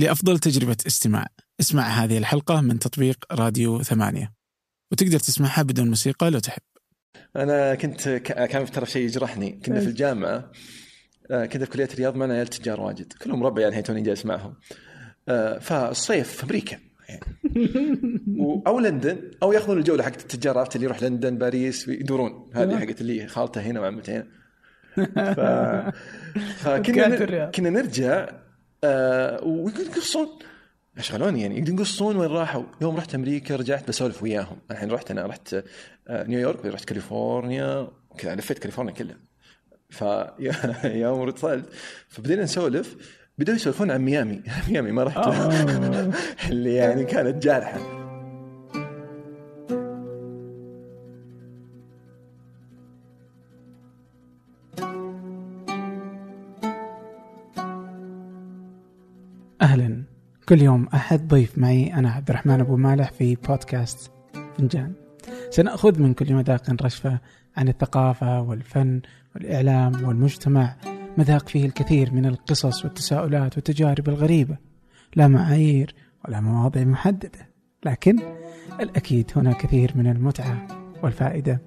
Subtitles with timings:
[0.00, 1.26] لأفضل تجربة استماع.
[1.60, 4.32] اسمع هذه الحلقة من تطبيق راديو ثمانية.
[4.92, 6.62] وتقدر تسمعها بدون موسيقى لو تحب.
[7.36, 9.50] أنا كنت ك- كان ترى شيء يجرحني.
[9.64, 10.50] كنا في الجامعة
[11.30, 13.12] آه، كنت في كلية الرياض معنا عيال تجار واجد.
[13.12, 14.54] كلهم ربعي الحين توني جالس معهم.
[15.28, 16.62] آه، فالصيف في
[17.08, 17.20] يعني.
[18.38, 22.50] و- أو لندن أو يأخذون الجولة حقت التجار عرفت اللي يروح لندن باريس يدورون.
[22.54, 24.26] هذه حقت اللي خالته هنا وعمته هنا.
[25.36, 25.40] ف...
[26.64, 27.50] فكنا نر...
[27.50, 28.28] كنا نرجع
[28.84, 30.28] آه ويقصون
[30.96, 34.56] يشغلوني يعني يقولون يقصون وين راحوا؟ يوم رحت أمريكا رجعت بسولف وياهم.
[34.70, 35.54] الحين رحت أنا رحت
[36.08, 37.88] آه، نيويورك رحت كاليفورنيا.
[38.10, 39.16] وكذا لفيت كاليفورنيا كلها
[39.90, 40.04] ف
[40.84, 41.64] يوم وصلت
[42.08, 42.96] فبدينا نسولف.
[43.38, 44.42] بدأوا يسولفون عن ميامي.
[44.68, 45.16] ميامي ما رحت.
[45.16, 46.12] آه.
[46.50, 47.99] اللي يعني كانت جارحة.
[60.50, 64.10] كل يوم أحد ضيف معي أنا عبد الرحمن أبو مالح في بودكاست
[64.58, 64.92] فنجان.
[65.50, 67.20] سنأخذ من كل مذاق رشفة
[67.56, 69.00] عن الثقافة والفن
[69.34, 70.76] والإعلام والمجتمع
[71.18, 74.56] مذاق فيه الكثير من القصص والتساؤلات والتجارب الغريبة
[75.16, 77.48] لا معايير ولا مواضيع محددة
[77.84, 78.18] لكن
[78.80, 80.66] الأكيد هنا كثير من المتعة
[81.02, 81.60] والفائدة.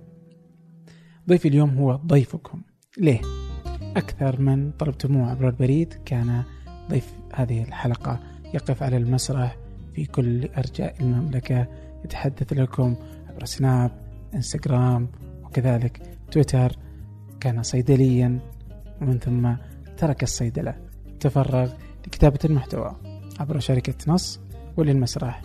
[1.29, 2.61] ضيفي اليوم هو ضيفكم.
[2.97, 3.21] ليه؟
[3.97, 6.43] أكثر من طلبتموه عبر البريد كان
[6.89, 8.32] ضيف هذه الحلقة.
[8.53, 9.57] يقف على المسرح
[9.95, 11.67] في كل أرجاء المملكة
[12.05, 12.95] يتحدث لكم
[13.29, 13.91] عبر سناب
[14.35, 15.07] إنستغرام
[15.43, 16.75] وكذلك تويتر.
[17.39, 18.39] كان صيدليا
[19.01, 19.53] ومن ثم
[19.97, 20.75] ترك الصيدلة.
[21.19, 21.71] تفرغ
[22.07, 22.95] لكتابة المحتوى
[23.39, 24.39] عبر شركة نص
[24.77, 25.41] وللمسرح.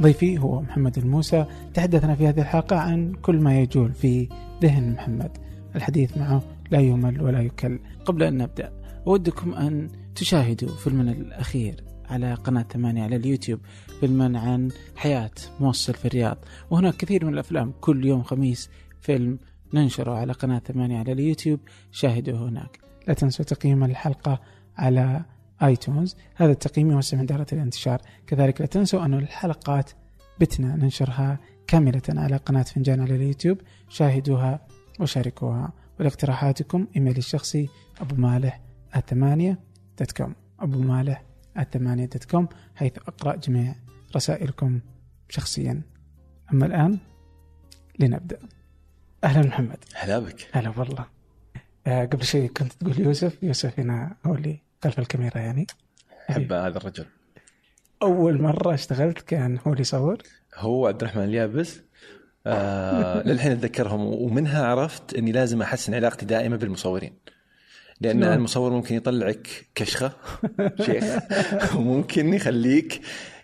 [0.00, 1.46] ضيفي هو محمد الموسى.
[1.74, 4.28] تحدثنا في هذه الحلقة عن كل ما يجول في
[4.62, 5.30] ذهن محمد.
[5.76, 7.78] الحديث معه لا يمل ولا يكل.
[8.04, 8.72] قبل أن نبدأ
[9.06, 11.91] أودكم أن تشاهدوا فيلمنا الأخير.
[12.12, 13.60] على قناة ثمانية على اليوتيوب
[14.00, 16.38] فيلما عن حياة موصل في الرياض.
[16.70, 19.38] وهناك كثير من الأفلام كل يوم خميس فيلم
[19.74, 21.60] ننشره على قناة ثمانية على اليوتيوب.
[21.92, 22.78] شاهدوه هناك.
[23.08, 24.40] لا تنسوا تقييم الحلقة
[24.76, 25.24] على
[25.62, 26.16] آيتونز.
[26.34, 28.02] هذا التقييم يوسع من دائرة الانتشار.
[28.26, 29.90] كذلك لا تنسوا أن الحلقات
[30.40, 33.58] بتنا ننشرها كاملة على قناة فنجان على اليوتيوب.
[33.88, 34.66] شاهدوها
[35.00, 35.72] وشاركوها.
[36.00, 37.68] ولاقتراحاتكم إيميلي الشخصي
[38.00, 38.60] أبو مالح
[38.96, 39.58] at ثمانية
[39.98, 43.74] dot com أبو مالح at ثمانية dot com حيث أقرأ جميع
[44.16, 44.80] رسائلكم
[45.28, 45.82] شخصيا.
[46.52, 46.98] أما الآن
[47.98, 48.38] لنبدأ.
[49.24, 49.84] أهلا محمد.
[49.94, 50.48] هلا بك.
[50.52, 51.06] هلا والله.
[51.86, 55.66] آه قبل شيء كنت تقول يوسف يوسف هنا هو اللي خلف الكاميرا يعني.
[56.30, 57.06] أحب هذا الرجل.
[58.02, 60.18] أول مرة اشتغلت كان هو اللي يصور
[60.56, 61.80] هو عبد الرحمن اليابس.
[62.46, 67.12] آه للحين أتذكرهم ومنها عرفت إني لازم أحسن علاقتي دائما بالمصورين.
[68.02, 68.32] لأن نعم.
[68.32, 70.12] المصور ممكن يطلعك كشخة
[70.80, 71.04] شيخ
[71.76, 73.00] وممكن يخليك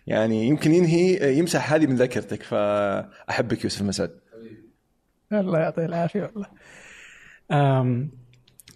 [0.07, 4.11] يعني يمكن ينهي يمسح هذه من ذاكرتك فأحبك يوسف مسعد
[5.33, 6.49] الله يعطيه العافية والله.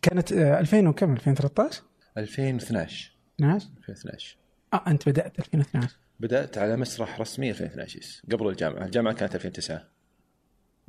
[0.02, 1.82] كانت آه 2000 وكم؟ 2013
[2.18, 4.36] 2012 12 2012
[4.74, 8.22] آه أنت بدأت 2012 بدأت على مسرح رسمي 2012 yes.
[8.32, 8.84] قبل الجامعة.
[8.84, 9.88] الجامعة كانت 2009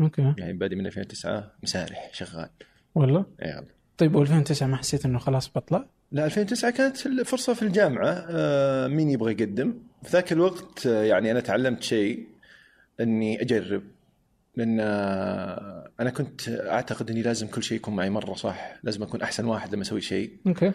[0.02, 0.34] okay.
[0.38, 2.50] يعني بادي من 2009 مسارح شغال.
[2.96, 7.62] والله؟ اي والله طيب و2009 ما حسيت إنه خلاص بطلع؟ لا 2009 كانت الفرصه في
[7.62, 8.26] الجامعة.
[8.30, 9.74] آه، مين يبغى يقدم؟
[10.04, 12.28] في ذاك الوقت آه، يعني أنا تعلمت شيء
[13.00, 13.84] إني أجرب.
[14.56, 19.22] لأن آه، أنا كنت أعتقد إني لازم كل شيء يكون معي مرة صح؟ لازم أكون
[19.22, 20.38] أحسن واحد لما أسوي شيء.
[20.48, 20.72] أوكي.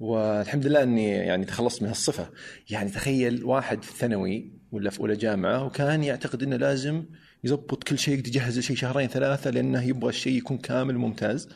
[0.00, 2.28] والحمد لله إني يعني تخلصت من هالصفة.
[2.70, 7.04] يعني تخيل واحد في الثانوي ولا في أولى جامعة وكان يعتقد إنه لازم
[7.44, 11.48] يضبط كل شيء يجهز شيء شهرين ثلاثة لأنه يبغى الشيء يكون كامل وممتاز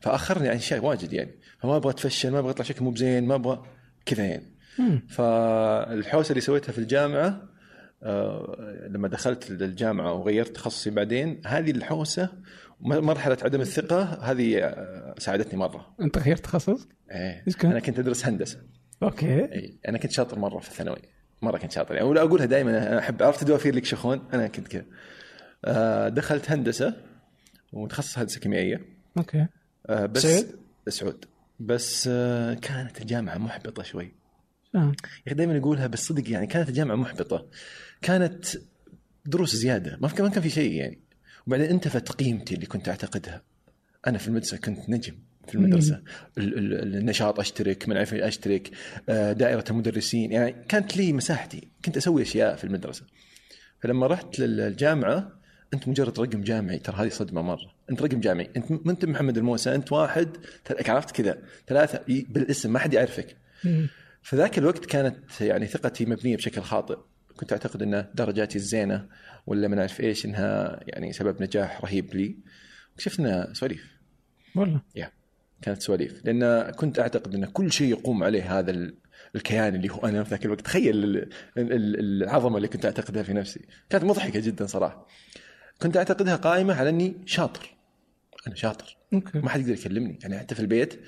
[0.00, 1.30] فأخرني عن اشياء واجد يعني.
[1.58, 3.62] فما أبغى أتفشل ما أبغى أطلع شكل مو بزين ما أبغى
[4.06, 4.46] كذا يعني.
[5.08, 7.42] فالحوسة اللي سويتها في الجامعة
[8.02, 12.28] آه، لما دخلت الجامعة وغيرت تخصصي بعدين هذه الحوسة
[12.80, 15.94] مرحلة عدم الثقة هذه آه، ساعدتني مرة.
[16.00, 18.58] أنت غيرت تخصص؟ إيه؟ أنا كنت أدرس هندسة.
[19.02, 19.52] okay.
[19.52, 21.02] اي أنا كنت شاطر مرة في الثانوي.
[21.42, 22.08] مرة كنت شاطر يعني.
[22.08, 24.84] ولا أقولها دائما أنا أحب عرفت دوافير لك شخون؟ أنا كنت كذا.
[25.64, 26.94] آه، دخلت هندسة
[27.72, 28.80] وتخصص هندسة كيميائية.
[29.18, 29.46] okay.
[29.90, 30.58] آه، بس سعود؟
[30.88, 31.24] سعود.
[31.60, 34.12] بس آه، كانت الجامعة محبطة شوي.
[34.74, 34.78] آه.
[34.78, 34.92] يا
[35.26, 37.46] أخي دائما اقولها بس صدق يعني كانت الجامعة محبطة.
[38.02, 38.44] كانت
[39.26, 39.98] دروس زيادة.
[40.00, 41.00] ما في ما كان في شيء يعني.
[41.46, 43.42] وبعدين انتفت قيمتي اللي كنت أعتقدها.
[44.06, 45.14] أنا في المدرسة كنت نجم
[45.48, 46.02] في المدرسة.
[46.38, 48.70] ال- ال- النشاط أشترك من عارف أشترك.
[49.08, 50.32] آه، دائرة المدرسين.
[50.32, 51.70] يعني كانت لي مساحتي.
[51.84, 53.06] كنت أسوي أشياء في المدرسة.
[53.82, 55.39] فلما رحت للجامعة
[55.74, 57.74] أنت مجرد رقم جامعي ترى هذه صدمة مرة.
[57.90, 60.36] أنت رقم جامعي أنت ما أنت محمد الموسى أنت واحد
[60.88, 63.36] عرفت كذا؟ ثلاثة بالاسم ما حد يعرفك.
[63.64, 63.88] مم.
[64.22, 66.96] في ذاك الوقت كانت يعني ثقتي مبنية بشكل خاطئ.
[67.36, 69.06] كنت أعتقد إن درجاتي الزينة
[69.46, 72.36] ولا ما نعرف إيش إنها يعني سبب نجاح رهيب لي.
[72.94, 73.86] اكتشفت انها سواليف.
[74.56, 74.80] والله.
[75.62, 76.24] كانت سواليف.
[76.24, 78.94] لأن كنت أعتقد إن كل شيء يقوم عليه هذا ال-
[79.36, 80.60] الكيان اللي هو أنا في ذاك الوقت.
[80.60, 81.16] تخيل ال-
[81.58, 83.60] ال- العظمة اللي كنت أعتقدها في نفسي.
[83.90, 85.06] كانت مضحكة جدا صراحة.
[85.82, 87.74] كنت أعتقدها قائمة على إني شاطر.
[88.46, 88.96] أنا شاطر.
[89.34, 90.18] ما حد يقدر يكلمني.
[90.22, 91.00] يعني حتى في البيت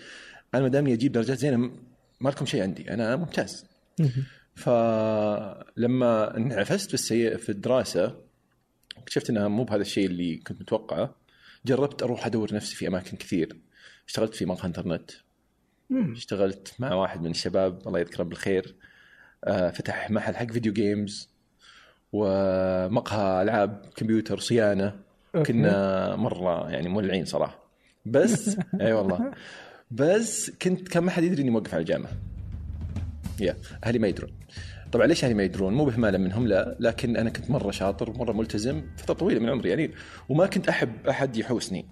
[0.54, 1.56] أنا ما دامني أجيب درجات زينة
[2.20, 2.90] ما لكم شيء عندي.
[2.90, 3.66] أنا ممتاز.
[4.54, 7.38] فلما انعفست في السي...
[7.38, 8.20] في الدراسة
[8.96, 11.14] اكتشفت إنها مو بهذا الشيء اللي كنت متوقعه.
[11.66, 13.56] جربت أروح أدور نفسي في أماكن كثير.
[14.08, 15.10] اشتغلت في مقهى إنترنت.
[15.92, 17.86] اشتغلت مع واحد من الشباب.
[17.86, 18.74] الله يذكره بالخير.
[19.44, 21.31] آه، فتح محل حق video games
[22.12, 24.96] ومقهى ألعاب كمبيوتر صيانة.
[25.34, 25.52] أوكي.
[25.52, 27.58] كنا مرة يعني مولعين صراحة.
[28.06, 29.32] بس أي والله.
[29.90, 32.12] بس كنت كان ما حد يدري إني موقف على الجامعة.
[33.40, 34.30] يا أهلي ما يدرون.
[34.92, 36.76] طبعا ليش أهلي ما يدرون؟ مو بهمالا منهم لا.
[36.80, 39.90] لكن أنا كنت مرة شاطر ومره ملتزم فترة طويلة من عمري يعني
[40.28, 41.86] وما كنت أحب أحد يحوسني.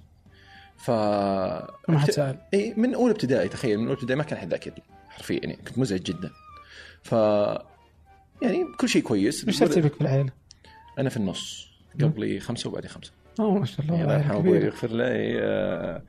[0.77, 2.39] ف ما حد سأل.
[2.55, 5.57] اي من أولى ابتدائي تخيل من أولى ابتدائي ما كان أحد ذاكر لي حرفيا يعني.
[5.57, 6.31] كنت مزعج جدا.
[7.03, 7.15] ف
[8.43, 10.33] يعني كل شيء كويس إيش ترتيبك في العائله؟
[10.99, 11.71] أنا في النص
[12.01, 14.59] قبلي خمسة وبعدي خمسة آه ما شاء الله الله عائلة يرحمه أبوي.
[14.59, 16.03] يغفر له آه،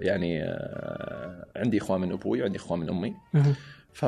[0.00, 3.14] يعني آه، عندي إخوان من أبوي وعندي إخوان من أمي.
[3.92, 4.04] ف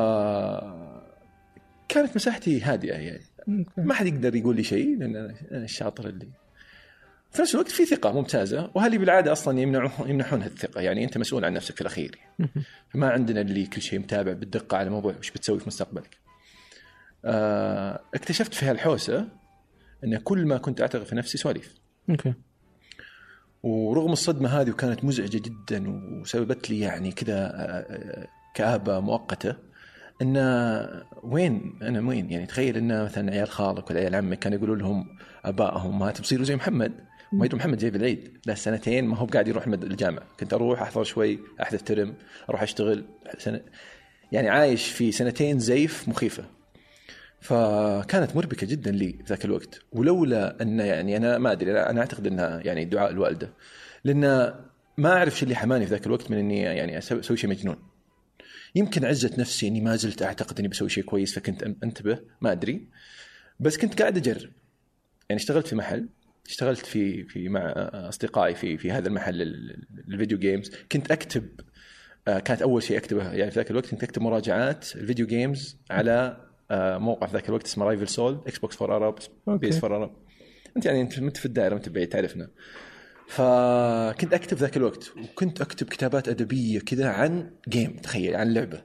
[1.89, 3.25] كانت مساحتي هادئة يعني.
[3.77, 6.29] ما حد يقدر يقول لي شيء لأن أنا أنا الشاطر اللي
[7.31, 11.45] في نفس الوقت في ثقة ممتازة وهذه بالعادة أصلا يمنعون يمنحون الثقه يعني أنت مسؤول
[11.45, 12.65] عن نفسك في الأخير مهم.
[12.91, 16.26] فما عندنا اللي كل شيء متابع بالدقة على موضوع وش بتسوي في مستقبلك.
[17.27, 19.29] آه، اكتشفت في هالحوسه
[20.05, 21.75] إن كل ما كنت اعتقد في نفسي سواليف.
[22.11, 22.35] okay.
[23.63, 29.57] ورغم الصدمة هذه وكانت مزعجة جدا وسببت لي يعني كذا آه، آه، كآبة مؤقتة
[30.23, 30.37] إن
[31.23, 35.07] وين أنا وين؟ يعني تخيل إن مثلا عيال خالك ولا عيال عمك كانوا يقولوا لهم
[35.45, 36.93] آبائهم ما تبصيروا زي محمد.
[37.33, 40.27] ما يدري محمد جايب العيد له سنتين ما هو قاعد يروح الجامعة.
[40.41, 42.15] كنت أروح أحضر شوي احذف ترم
[42.49, 43.05] أروح أشتغل
[43.39, 43.61] سنة
[44.33, 46.56] يعني عايش في سنتين زيف مخيفة.
[47.41, 49.81] فكانت مربكة جدا لي ذاك الوقت.
[49.93, 53.53] ولولا أن يعني أنا ما أدري أنا أعتقد إنها يعني دعاء الوالدة.
[54.05, 54.55] لأن
[54.99, 57.77] ما أعرف شو اللي حماني في ذاك الوقت من إني يعني أسوي شيء مجنون.
[58.75, 62.89] يمكن عزه نفسي إني ما زلت أعتقد إني بسوي شيء كويس فكنت أنتبه ما أدري.
[63.61, 64.51] بس كنت قاعد أجرب.
[65.29, 66.09] يعني اشتغلت في محل
[66.47, 67.61] اشتغلت في في مع
[67.93, 71.49] أصدقائي في في هذا المحل ال- الفيديو جيمز كنت أكتب
[72.29, 76.46] آه، كانت أول شيء أكتبه يعني في ذاك الوقت كنت أكتب مراجعات الفيديو جيمز على
[76.99, 79.19] موقع في ذاك الوقت اسمه رايفل سول إكس بوكس فور ارب
[79.49, 79.59] أوكي.
[79.67, 80.11] بيس فور ارب
[80.77, 82.49] أنت يعني أنت في الدائرة انت بعيد تعرفنا.
[83.29, 88.83] فكنت أكتب ذاك الوقت وكنت أكتب كتابات أدبية كذا عن جيم تخيل عن لعبة.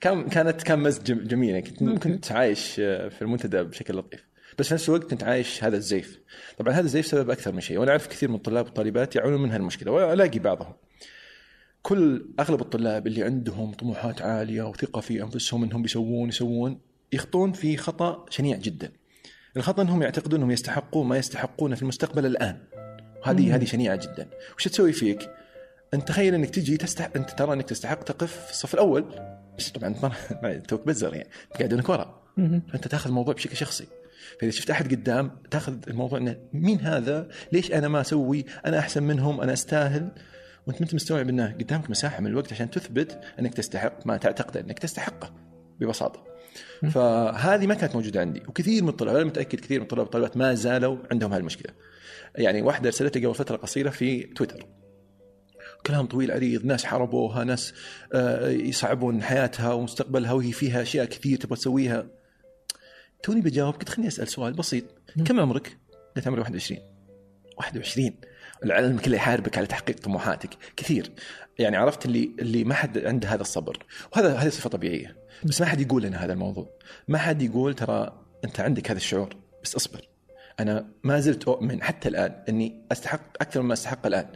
[0.00, 2.02] كان كانت كان مزج جم- جميل يعني كنت.
[2.02, 4.24] كنت عايش آه، في المنتدى بشكل لطيف.
[4.58, 6.20] بس في نفس الوقت كنت عايش هذا الزيف.
[6.58, 9.50] طبعا هذا الزيف سبب أكثر من شيء وأنا أعرف كثير من الطلاب والطالبات يعانون من
[9.50, 10.72] هالمشكلة وألاقي بعضهم.
[11.82, 16.78] كل أغلب الطلاب اللي عندهم طموحات عالية وثقة في أنفسهم إنهم بيسوون يسوون
[17.12, 18.92] يخطون في خطأ شنيع جدا.
[19.56, 22.58] الخطأ إنهم يعتقدون إنهم يستحقون ما يستحقونه في المستقبل الآن.
[23.22, 24.30] وهذه هذه شنيعة جدا.
[24.56, 25.30] وش تسوي فيك؟
[25.94, 29.04] أنت تخيل إنك تجي تستحق أنت ترى إنك تستحق تقف في الصف الأول.
[29.58, 30.12] بس طبعا انت
[30.42, 31.28] ما توك بزر يعني.
[31.58, 32.22] قاعدونك ورا.
[32.68, 33.86] فأنت تأخذ الموضوع بشكل شخصي.
[34.40, 39.02] فإذا شفت أحد قدام تأخذ الموضوع إنه مين هذا؟ ليش أنا ما أسوي؟ أنا أحسن
[39.02, 40.08] منهم، أنا أستاهل؟
[40.66, 44.56] وانت ما انت مستوعب انه قدامك مساحة من الوقت عشان تثبت انك تستحق ما تعتقد
[44.56, 45.34] انك تستحقه
[45.80, 46.24] ببساطة.
[46.90, 48.42] فهذه ما كانت موجودة عندي.
[48.48, 51.74] وكثير من الطلاب أنا متأكد كثير من الطلاب والطالبات ما زالوا عندهم هالمشكلة.
[52.34, 54.66] يعني واحدة ارسلت لي قبل فترة قصيرة في تويتر.
[55.86, 57.74] كلام طويل عريض ناس حاربوها ناس
[58.12, 62.06] آه، يصعبون حياتها ومستقبلها وهي فيها أشياء كثير تبغى تسويها.
[63.22, 64.84] توني بجاوب قلت خليني أسأل سؤال بسيط.
[65.26, 65.78] كم عمرك؟
[66.16, 66.80] قلت عمري 21
[67.58, 68.14] 21
[68.64, 70.50] العالم كله يحاربك على تحقيق طموحاتك.
[70.76, 71.10] كثير.
[71.58, 73.86] يعني عرفت اللي اللي ما حد عنده هذا الصبر.
[74.12, 75.16] وهذا هذه صفة طبيعية.
[75.44, 76.70] بس ما حد يقول لنا هذا الموضوع.
[77.08, 79.36] ما حد يقول ترى أنت عندك هذا الشعور.
[79.62, 80.08] بس اصبر.
[80.60, 84.26] أنا ما زلت أؤمن حتى الآن إني أستحق أكثر مما أستحق الآن.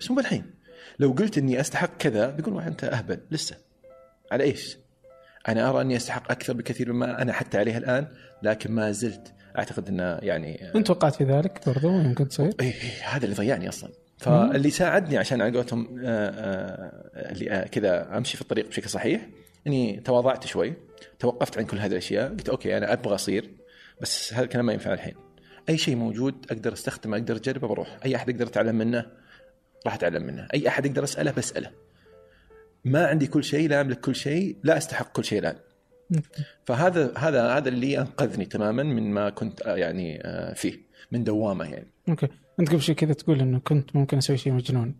[0.00, 0.54] بس مو بالحين.
[0.98, 3.20] لو قلت إني أستحق كذا بيقول أنت أهبل.
[3.30, 3.56] لسه.
[4.32, 4.78] على إيش؟
[5.48, 8.08] أنا أرى إني أستحق أكثر بكثير مما أنا حتى عليه الآن
[8.42, 12.50] لكن ما زلت أعتقد إنه يعني أنت توقعت في ذلك برضو يمكن تصير.
[12.60, 13.90] إيه إيه هذا اللي ضيعني أصلا.
[14.18, 19.28] فاللي ساعدني عشان على قولتهم آه، آه، اللي آه، كذا أمشي في الطريق بشكل صحيح
[19.66, 20.74] إني تواضعت شوي
[21.18, 23.50] توقفت عن كل هذه الأشياء قلت أوكي أنا أبغى أصير
[24.00, 25.14] بس هذا الكلام ما ينفع الحين.
[25.68, 27.98] أي شيء موجود أقدر أستخدمه أقدر أجربه بروح.
[28.04, 29.06] أي أحد أقدر اتعلم منه
[29.86, 30.48] راح أتعلم منه.
[30.54, 31.70] أي أحد أقدر أسأله بسأله.
[32.84, 35.56] ما عندي كل شيء لا أملك كل شيء لا أستحق كل شيء الآن.
[36.64, 41.64] فهذا هذا هذا اللي أنقذني تماما من ما كنت آه، يعني آه، فيه من دوامة
[41.64, 41.86] يعني.
[42.08, 42.28] أوكي.
[42.60, 44.94] أنت قبل شوي كذا تقول إنه كنت ممكن أسوي شيء مجنون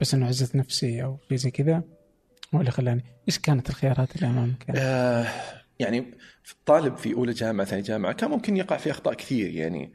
[0.00, 1.82] بس إنه عزت نفسي أو شيء زي كذا
[2.54, 3.04] هو اللي خلاني.
[3.28, 5.26] إيش كانت الخيارات اللي أمامك؟ يعني؟ آه
[5.78, 6.14] يعني
[6.66, 9.92] طالب في أولى جامعة ثاني جامعة كان ممكن يقع في أخطاء كثير يعني.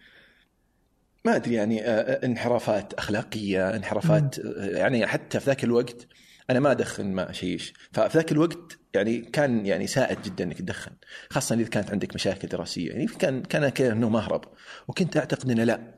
[1.26, 6.08] ما أدري يعني آه، آه، انحرافات أخلاقية انحرافات آه، يعني حتى في ذاك الوقت
[6.50, 7.74] أنا ما أدخن ما أشيش.
[7.92, 10.92] ففي ذاك الوقت يعني كان يعني سائد جدا إنك تدخن
[11.30, 12.90] خاصة إذا كانت عندك مشاكل دراسية.
[12.90, 14.46] يعني كان كان كذا إنه مهرب
[14.88, 15.94] وكنت أعتقد إنه لا.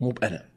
[0.00, 0.48] مو بأنا.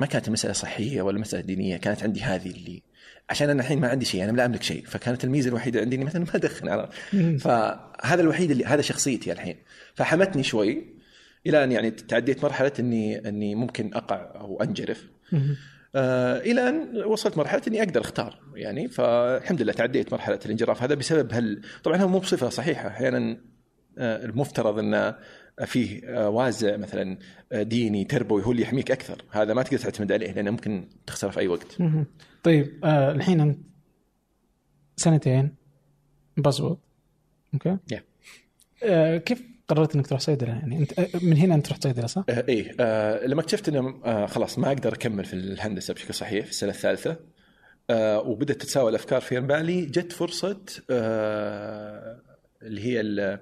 [0.00, 2.82] ما كانت المسألة صحية ولا مسألة دينية كانت عندي هذه اللي.
[3.30, 4.86] عشان أنا الحين ما عندي شيء أنا لا أملك شيء.
[4.86, 6.92] فكانت الميزة الوحيدة عندي إني مثلا ما أدخن عرفت؟
[7.40, 9.56] فهذا الوحيد اللي هذا شخصيتي الحين.
[9.94, 10.84] فحمتني شوي
[11.46, 15.06] إلى أن يعني تعديت مرحلة اني إني ممكن أقع أو أنجرف.
[15.94, 20.82] آه إلى أن وصلت مرحلة إني أقدر أختار يعني فالحمد لله تعديت مرحلة الانجراف.
[20.82, 22.88] هذا بسبب هل طبعا هو مو بصفة صحيحة.
[22.88, 23.38] أحيانا
[23.98, 25.16] آه المفترض انه
[25.64, 27.18] فيه آه وازع مثلا
[27.52, 29.24] ديني تربوي هو اللي يحميك أكثر.
[29.30, 31.78] هذا ما تقدر تعتمد عليه لأنه ممكن تخسره في أي وقت.
[32.42, 33.58] طيب آه الحين أنت
[34.96, 35.54] سنتين
[36.36, 36.80] بزبط
[37.54, 38.00] أوكي؟ Yeah.
[38.84, 40.78] آه كيف قررت إنك تروح صيدلة يعني.
[40.78, 44.26] أنت آه، من هنا أنت رحت صيدلة صح؟ آه إيه آه لما اكتشفت إنه آه
[44.26, 47.16] خلاص ما أقدر أكمل في الهندسة بشكل صحيح في السنة الثالثة
[47.90, 50.60] آه وبدأت تتساوى الأفكار في بالي جت فرصة
[50.90, 52.20] آه
[52.62, 53.38] اللي هي ال-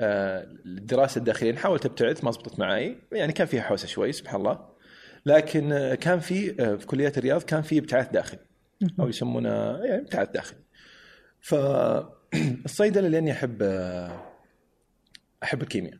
[0.00, 1.54] آه الدراسة الداخلية.
[1.54, 4.58] حاولت أبتعد ما زبطت معي يعني كان فيها حوسة شوي سبحان الله.
[5.26, 8.40] لكن آه كان في آه في كليات الرياض كان في ابتعاث داخلي.
[9.00, 9.48] أو يسمونه
[9.84, 10.58] يعني ابتعاث داخلي.
[11.40, 13.62] فالصيدله لاني أحب
[15.44, 15.94] أحب الكيمياء.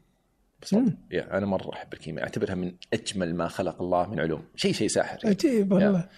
[0.72, 0.98] مم.
[1.10, 2.24] يعني أنا مرة أحب الكيمياء.
[2.24, 4.44] أعتبرها من أجمل ما خلق الله من علوم.
[4.56, 5.36] شيء شيء ساحر يعني.
[5.36, 6.08] عجيب والله.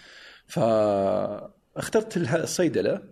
[0.47, 3.03] فاخترت الصيدلة.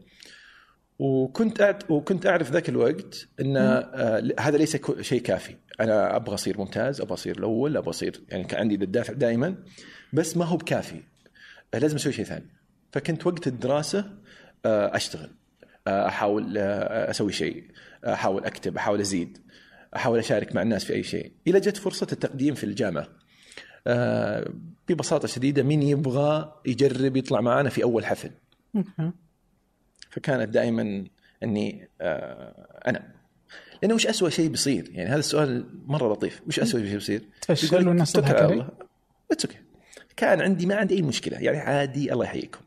[0.99, 1.91] وكنت أعت...
[1.91, 5.57] وكنت أعرف ذاك الوقت إن آه هذا ليس كو- شيء كافي.
[5.81, 9.55] أنا أبغى أصير ممتاز أبغى أصير الأول أبغى أصير يعني كان عندي الدافع دائما
[10.13, 11.01] بس ما هو بكافي.
[11.75, 12.47] آه، لازم أسوي شيء ثاني.
[12.93, 13.99] فكنت وقت الدراسة
[14.67, 15.31] آه أشتغل.
[15.87, 17.65] آه أحاول آه أسوي شيء.
[18.05, 19.39] أحاول أكتب أحاول أزيد.
[19.97, 23.09] أحاول أشارك مع الناس في أي شيء إلى جت فرصة التقديم في الجامعة
[23.87, 24.53] آه
[24.89, 28.31] ببساطة شديدة مين يبغى يجرب يطلع معنا في أول حفل.
[30.11, 31.05] فكانت دائما
[31.43, 33.15] أني آه أنا
[33.83, 37.89] لأنه وش اسوء شيء بيصير؟ يعني هذا السؤال مرة لطيف، وش اسوء شيء بيصير؟ تفشل
[37.89, 38.53] والناس تضحك على عليك.
[38.53, 38.69] الله.
[39.31, 39.59] It's okay
[40.17, 42.61] كان عندي ما عندي أي مشكلة يعني عادي الله يحييكم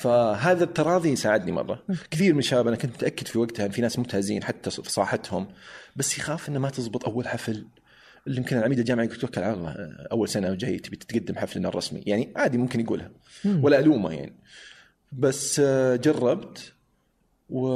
[0.00, 1.82] فهذا التراضي ساعدني مرة.
[2.10, 5.48] كثير من الشباب أنا كنت متأكد في وقتها إن في ناس ممتازين حتى في ساحتهم
[5.96, 7.66] بس يخاف إنه ما تزبط أول حفل.
[8.26, 9.76] اللي يمكن العميد الجامعي يقول توكل على الله
[10.12, 12.02] أول سنة وجاي تبي تتقدم حفلنا الرسمي.
[12.06, 13.10] يعني عادي ممكن يقولها.
[13.44, 14.34] ولا ألومه يعني.
[15.12, 16.72] بس آه، جربت
[17.50, 17.68] و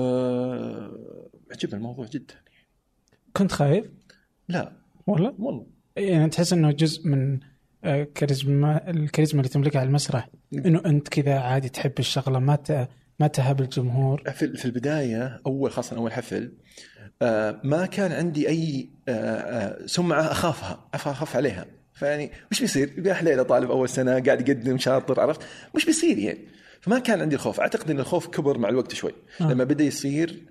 [1.51, 2.35] عجبني الموضوع جدا.
[3.33, 3.85] كنت خايف؟
[4.49, 4.73] لا.
[5.07, 5.67] والله؟ والله.
[5.97, 7.54] يعني تحس إنه جزء من آه،
[8.15, 12.89] كاريزما الكاريزما اللي تملكها على المسرح إنه أنت كذا عادي تحب الشغلة ما ت...
[13.21, 16.53] ما تهب الجمهور في في البداية أول خاصة أول حفل
[17.23, 23.15] آه، ما كان عندي أي آه، آه، سمعة أخافها أخاف عليها فيعني وش بيصير؟ يا
[23.15, 25.41] حليله طالب أول سنة قاعد يقدم شاطر عرفت؟
[25.75, 26.49] وش بيصير يعني؟
[26.81, 29.45] فما كان عندي الخوف، أعتقد إن الخوف كبر مع الوقت شوي آه.
[29.45, 30.43] لما بدأ يصير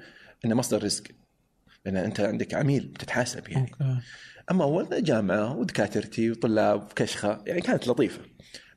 [0.46, 1.04] إنه مصدر رزق
[1.86, 3.72] لأن أنت عندك عميل بتتحاسب يعني.
[3.82, 4.00] أوكي.
[4.52, 8.22] أما اول جامعة ودكاترتي وطلاب كشخه يعني كانت لطيفة.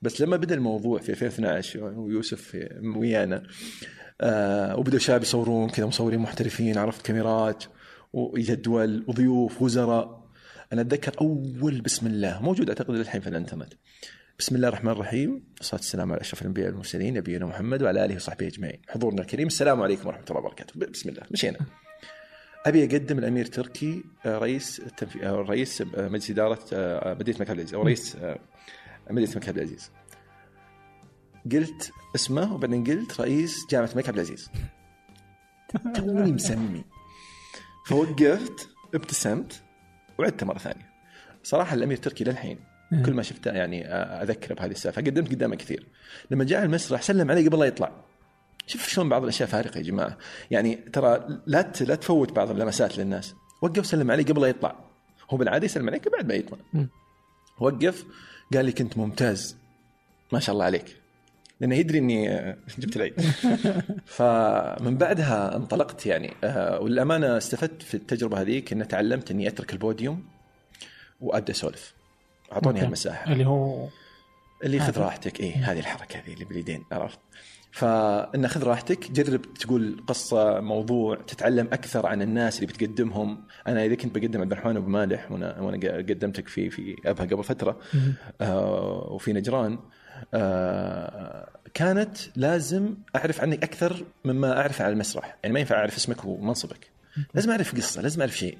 [0.02, 3.42] بس لما بدأ الموضوع في 2012 ويوسف ويانا
[4.20, 7.64] آه وبدأوا الشباب يصورون كذا مصورين محترفين عرفت كاميرات
[8.12, 10.26] وجدول وضيوف وزراء.
[10.72, 13.72] أنا أتذكر أول بسم الله موجود أعتقد للحين في الإنترنت.
[14.38, 15.44] بسم الله الرحمن الرحيم.
[15.56, 18.80] والصلاه والسلام على أشرف الأنبياء والمرسلين نبينا محمد وعلى آله وصحبه أجمعين.
[18.88, 20.86] حضورنا الكريم السلام عليكم ورحمة الله وبركاته.
[20.90, 21.58] بسم الله مشينا.
[22.66, 25.26] أبي أقدم الأمير تركي آه، رئيس التنفي...
[25.26, 26.60] آه، رئيس آه، مجلس إدارة
[27.14, 28.16] مدينة الملك عبد العزيز أو رئيس
[29.10, 29.90] مدينه الملك عبد العزيز.
[31.52, 34.50] قلت اسمه وبعدين قلت رئيس جامعة الملك عبد العزيز.
[35.94, 36.84] توني مسمي.
[37.86, 39.62] فوقفت ابتسمت
[40.18, 40.92] وعدت مرة ثانية.
[41.42, 42.58] صراحة الأمير تركي للحين
[43.04, 45.02] كل ما شفته يعني أذكره بهذه السالفة.
[45.02, 45.86] قدمت قدامه كثير.
[46.30, 48.05] لما جاء المسرح سلم علي قبل لا يطلع.
[48.66, 50.18] شوف شلون بعض الأشياء فارقة يا جماعة.
[50.50, 53.34] يعني ترى لا لا تفوت بعض اللمسات للناس.
[53.62, 54.76] وقف سلم علي قبل لا يطلع.
[55.30, 56.58] هو بالعاده يسلم عليك بعد ما يطلع.
[57.60, 58.04] وقف.
[58.54, 59.56] قال لي كنت ممتاز.
[60.32, 60.96] ما شاء الله عليك.
[61.60, 63.20] لأنه يدري إني آه، جبت العيد.
[64.16, 66.34] فمن بعدها انطلقت يعني.
[66.44, 70.24] آه، والأمانة استفدت في التجربة هذيك اني تعلمت إني أترك البوديوم
[71.20, 71.94] وأبدأ أسولف.
[72.52, 72.80] أعطوني.
[72.80, 73.32] هالمساحة.
[73.32, 73.88] اللي هو
[74.64, 74.98] اللي خذ.
[74.98, 75.40] راحتك.
[75.40, 77.18] إيه هذه الحركة هذه اللي باليدين عرفت؟
[77.72, 83.44] فإن خذ راحتك جرب تقول قصة موضوع تتعلم أكثر عن الناس اللي بتقدمهم.
[83.66, 87.44] أنا إذا كنت بقدم عبد الرحمن أبو مالح وأنا وأنا قدمتك في في أبها قبل
[87.44, 87.78] فترة
[88.40, 89.78] آه وفي نجران
[90.34, 95.36] آه كانت لازم أعرف عنك أكثر مما أعرف على المسرح.
[95.42, 96.90] يعني ما ينفع أعرف اسمك ومنصبك.
[97.34, 98.58] لازم أعرف قصة لازم أعرف شيء.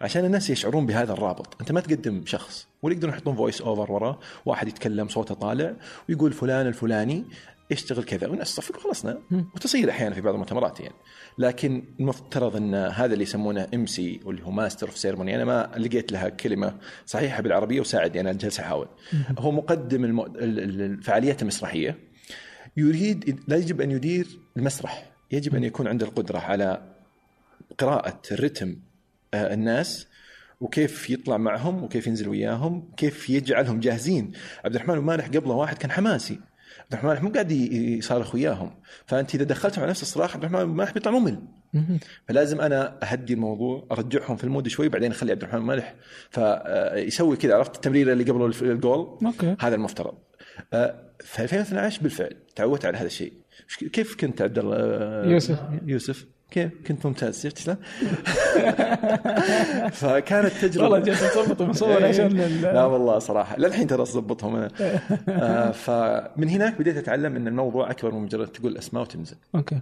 [0.00, 1.60] عشان الناس يشعرون بهذا الرابط.
[1.60, 4.18] أنت ما تقدم شخص ولا يقدرون يحطون voice over وراه.
[4.46, 5.74] واحد يتكلم صوته طالع
[6.08, 7.24] ويقول فلان الفلاني
[7.70, 9.18] يشتغل كذا والناس تصفق وخلصنا.
[9.54, 10.94] وتصير أحيانا في بعض المؤتمرات يعني.
[11.38, 16.12] لكن المفترض إن هذا اللي يسمونه MC واللي هو master of ceremony أنا ما لقيت
[16.12, 18.88] لها كلمة صحيحة بالعربية وساعدني أنا جالس احاول
[19.38, 20.26] هو مقدم المو...
[20.26, 21.98] الفعاليات المسرحية.
[22.76, 26.94] يريد لا يجب أن يدير المسرح يجب أن يكون عنده القدرة على
[27.78, 28.76] قراءة ال rhythm
[29.34, 30.06] آه، الناس
[30.60, 34.32] وكيف يطلع معهم وكيف ينزل وياهم كيف يجعلهم جاهزين.
[34.64, 36.40] عبد الرحمن مالح قبله واحد كان حماسي.
[36.92, 38.70] عبد الرحمن مو قاعد يصارخ وياهم.
[39.06, 41.42] فأنت إذا دخلتهم على نفس الصراخ عبد الرحمن مالح بيطلع ممل.
[42.28, 45.94] فلازم أنا أهدي الموضوع أرجعهم في ال mood شوي بعدين أخلي عبد الرحمن مالح
[46.30, 49.18] فيسوي كذا عرفت؟ التمريره اللي قبل ال goal.
[49.26, 49.56] okay.
[49.60, 50.14] هذا المفترض.
[50.72, 53.32] آه، في 2012 بالفعل تعودت على هذا الشيء.
[53.92, 55.58] كيف كنت عبد الله؟ يوسف.
[55.86, 56.26] يوسف.
[56.50, 57.76] كيف كنت ممتاز شفت شلون؟
[60.00, 60.84] فكانت تجربة.
[60.84, 62.28] والله جالس تظبط المصور عشان
[62.62, 64.70] لا والله صراحة للحين ترى اضبطهم أنا.
[65.28, 69.36] آه، فمن هناك بديت أتعلم إن الموضوع أكبر من مجرد تقول أسماء وتنزل.
[69.54, 69.80] أوكي.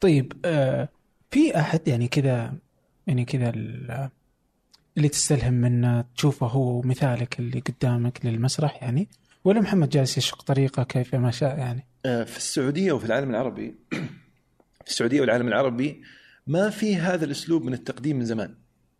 [0.00, 0.88] طيب آه
[1.30, 2.54] في أحد يعني كذا
[3.06, 3.52] يعني كذا
[4.96, 9.08] اللي تستلهم منه تشوفه هو مثالك اللي قدامك للمسرح يعني؟
[9.44, 13.74] ولا محمد جالس يشق طريقه كيف ما شاء يعني؟ آه، في السعودية وفي العالم العربي.
[14.88, 16.02] السعودية والعالم العربي
[16.46, 18.54] ما في هذا الأسلوب من التقديم من زمان.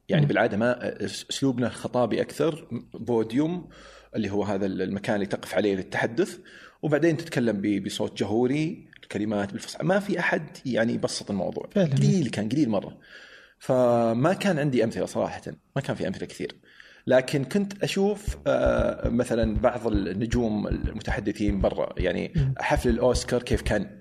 [0.09, 0.29] يعني م.
[0.29, 3.69] بالعادة ما أسلوبنا الخطابي أكثر بوديوم
[4.17, 6.39] اللي هو هذا المكان اللي تقف عليه للتحدث
[6.83, 11.69] وبعدين تتكلم بصوت جهوري الكلمات بالفصحى ما في أحد يعني يبسط الموضوع.
[11.71, 11.95] فعلا.
[11.95, 12.99] قليل كان قليل مرة.
[13.59, 15.43] فما كان عندي أمثلة صراحة
[15.77, 16.55] ما كان في أمثلة كثير.
[17.07, 23.98] لكن كنت أشوف آه، مثلا بعض النجوم المتحدثين برا يعني حفل الأوسكار كيف كان.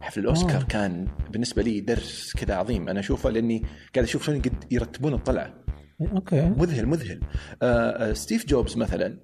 [0.00, 0.66] حفل الأوسكار أوه.
[0.66, 2.88] كان بالنسبة لي درس كذا عظيم.
[2.88, 3.62] أنا أشوفه لأني
[3.94, 5.54] قاعد أشوف شلون قد يرتبون الطلعة.
[6.00, 6.40] okay.
[6.40, 7.20] مذهل مذهل.
[7.62, 9.18] آه آه ستيف جوبز مثلا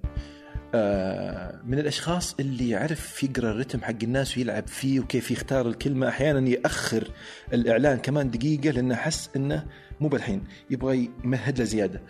[0.75, 6.07] آه من الأشخاص اللي يعرف يقرأ ال rhythm حق الناس ويلعب فيه وكيف يختار الكلمة.
[6.07, 7.11] أحيانا يأخر
[7.53, 9.65] الإعلان كمان دقيقة لأنه حس إنه
[10.01, 12.01] مو بالحين يبغى يمهد له زيادة.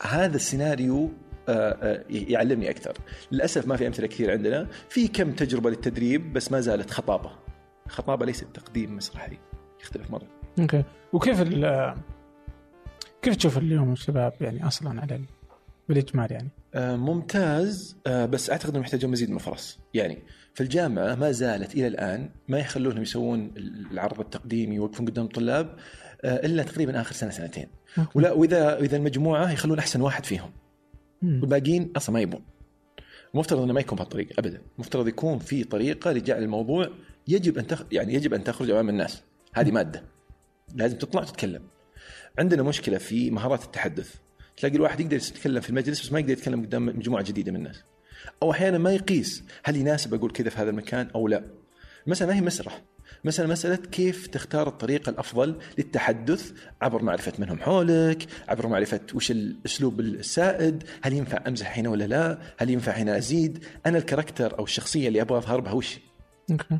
[0.00, 1.12] هذا السيناريو
[1.48, 2.92] آه، آه، يعلمني أكثر.
[3.32, 4.68] للأسف ما في أمثلة كثير عندنا.
[4.88, 7.43] في كم تجربة للتدريب بس ما زالت خطابة.
[7.88, 9.38] خطابه ليست تقديم مسرحي.
[9.80, 10.26] يختلف مرة.
[10.58, 10.84] أوكي.
[11.12, 11.94] وكيف ال
[13.22, 15.24] كيف تشوف اليوم الشباب يعني أصلا على ال...
[15.88, 17.96] بالإجمال يعني؟ آه ممتاز.
[18.06, 20.18] آه بس أعتقد إنهم يحتاجون مزيد من الفرص يعني
[20.54, 23.50] في الجامعة ما زالت إلى الآن ما يخلونهم يسوون
[23.90, 25.76] العرض التقديمي يوقفون قدام الطلاب
[26.24, 27.66] آه إلا تقريبا آخر سنة سنتين.
[28.14, 30.50] ولا واذا اذا المجموعة يخلون أحسن واحد فيهم.
[31.22, 32.44] والباقيين أصلا ما يبون.
[33.34, 34.62] المفترض إنه ما يكون بهالطريقة ابدا.
[34.74, 36.88] المفترض يكون في طريقة لجعل الموضوع
[37.28, 37.84] يجب أن تخ...
[37.92, 39.22] يعني يجب أن تخرج أمام الناس.
[39.54, 40.02] هذه مادة.
[40.74, 41.62] لازم تطلع تتكلم.
[42.38, 44.14] عندنا مشكلة في مهارات التحدث.
[44.56, 47.84] تلاقي الواحد يقدر يتكلم في المجلس بس ما يقدر يتكلم قدام مجموعة جديدة من الناس.
[48.42, 51.44] أو أحيانا ما يقيس هل يناسب أقول كذا في هذا المكان أو لا.
[52.06, 52.82] مثلا ما هي مسرح
[53.24, 59.30] مثلا مسألة كيف تختار الطريقة الأفضل للتحدث عبر معرفة من هم حولك عبر معرفة وش
[59.30, 63.64] الأسلوب السائد هل ينفع أمزح هنا ولا لا هل ينفع هنا أزيد.
[63.86, 65.98] أنا الكاركتر أو الشخصية اللي أبغى أظهر بها وش؟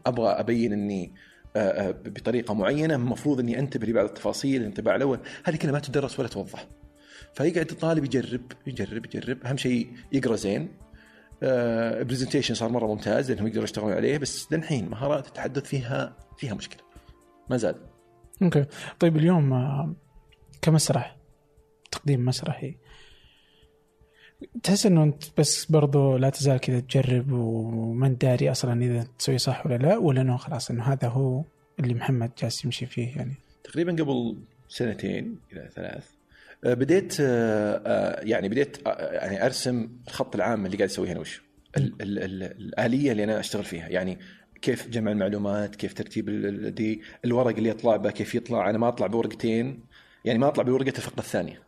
[0.06, 1.14] أبغى أبين إني
[1.56, 5.20] آه، آه، بطريقة معينة المفروض إني أنتبه لبعض التفاصيل الانطباع الأول.
[5.44, 6.68] هذه كلها ما تدرس ولا توضح.
[7.34, 9.44] فيقعد الطالب يجرب يجرب يجرب.
[9.44, 10.68] أهم شيء يقرأ زين.
[12.02, 16.54] presentation آه، صار مرة ممتاز لأنهم يقدروا يشتغلون عليه بس للحين مهارات التحدث فيها فيها
[16.54, 16.82] مشكلة.
[17.50, 17.74] ما زال.
[18.42, 18.64] okay.
[19.00, 19.96] طيب اليوم
[20.62, 21.16] كمسرح
[21.92, 22.76] تقديم مسرحي
[24.62, 29.38] تحس إنه أنت بس برضو لا تزال كذا تجرب وما أنت داري أصلا إذا تسوي
[29.38, 31.42] صح ولا لا ولا إنه خلاص إنه هذا هو
[31.80, 33.34] اللي محمد جالس يمشي فيه يعني.
[33.64, 34.36] تقريبا قبل
[34.68, 36.04] سنتين إلى ثلاث
[36.64, 41.42] آه، بديت آه، آه، يعني بديت يعني أرسم الخط العام اللي قاعد أسويه أنا وش؟
[41.76, 44.18] ال ال ال الآلية اللي أنا أشتغل فيها يعني
[44.62, 46.30] كيف جمع المعلومات كيف ترتيب
[46.74, 49.80] دي الورق اللي يطلع به كيف يطلع أنا ما أطلع بورقتين
[50.24, 51.62] يعني ما أطلع بورقة الفقرة الثانية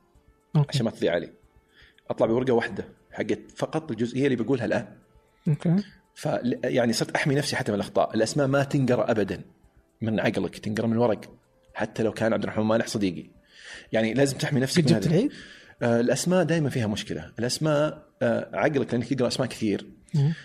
[0.57, 0.69] okay.
[0.69, 1.33] عشان ما تضيع علي.
[2.11, 4.87] أطلع بورقة واحدة حقت فقط الجزئيه اللي بقولها الآن.
[5.49, 5.77] okay.
[6.15, 6.29] ف
[6.65, 8.15] يعني صرت أحمي نفسي حتى من الأخطاء.
[8.15, 9.43] الأسماء ما تنقرأ ابدا.
[10.01, 11.21] من عقلك تنقرأ من الورق
[11.75, 13.31] حتى لو كان عبد الرحمن مالح صديقي.
[13.93, 15.33] يعني لازم تحمي نفسك من العيد؟
[15.83, 17.33] آه الأسماء دائما فيها مشكلة.
[17.39, 19.87] الأسماء آه عقلك لأنك تقرأ أسماء كثير.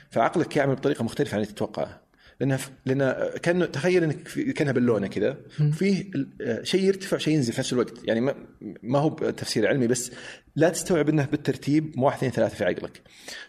[0.10, 2.02] فعقلك يعمل بطريقة مختلفة عن اللي تتوقعها
[2.42, 5.38] لأنها لأن كانه تخيل إنك في- كأنها بالونه كذا
[5.74, 7.94] فيه ال- شيء يرتفع شيء ينزل في نفس الوقت.
[8.04, 8.36] يعني ما,
[8.84, 10.12] ما هو تفسير علمي بس
[10.56, 13.02] لا تستوعب انه بالترتيب واحد اثنين ثلاثة في عقلك.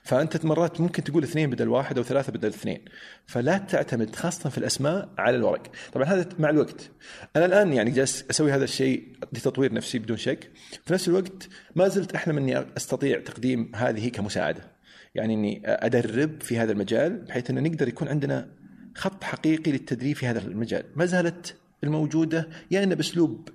[0.03, 2.85] فأنت مرات ممكن تقول اثنين بدل واحد أو ثلاثة بدل اثنين.
[3.27, 5.63] فلا تعتمد خاصة في الأسماء على الورق.
[5.93, 6.91] طبعا هذا مع الوقت.
[7.37, 10.51] أنا الآن يعني جالس أسوي هذا الشيء لتطوير نفسي بدون شك.
[10.85, 14.73] في نفس الوقت ما زلت أحلم إني أستطيع تقديم هذه كمساعدة.
[15.15, 18.49] يعني إني أدرب في هذا المجال بحيث إنه نقدر يكون عندنا
[18.95, 20.85] خط حقيقي للتدريب في هذا المجال.
[20.97, 23.49] ما زالت الموجودة يا انه بأسلوب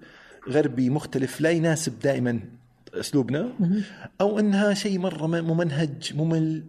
[0.49, 2.39] غربي مختلف لا يناسب دائما
[2.93, 3.53] أسلوبنا
[4.21, 6.63] أو إنها شيء مرة ممنهج ممل.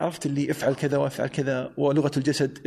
[0.00, 2.58] عرفت اللي افعل كذا وافعل كذا ولغة الجسد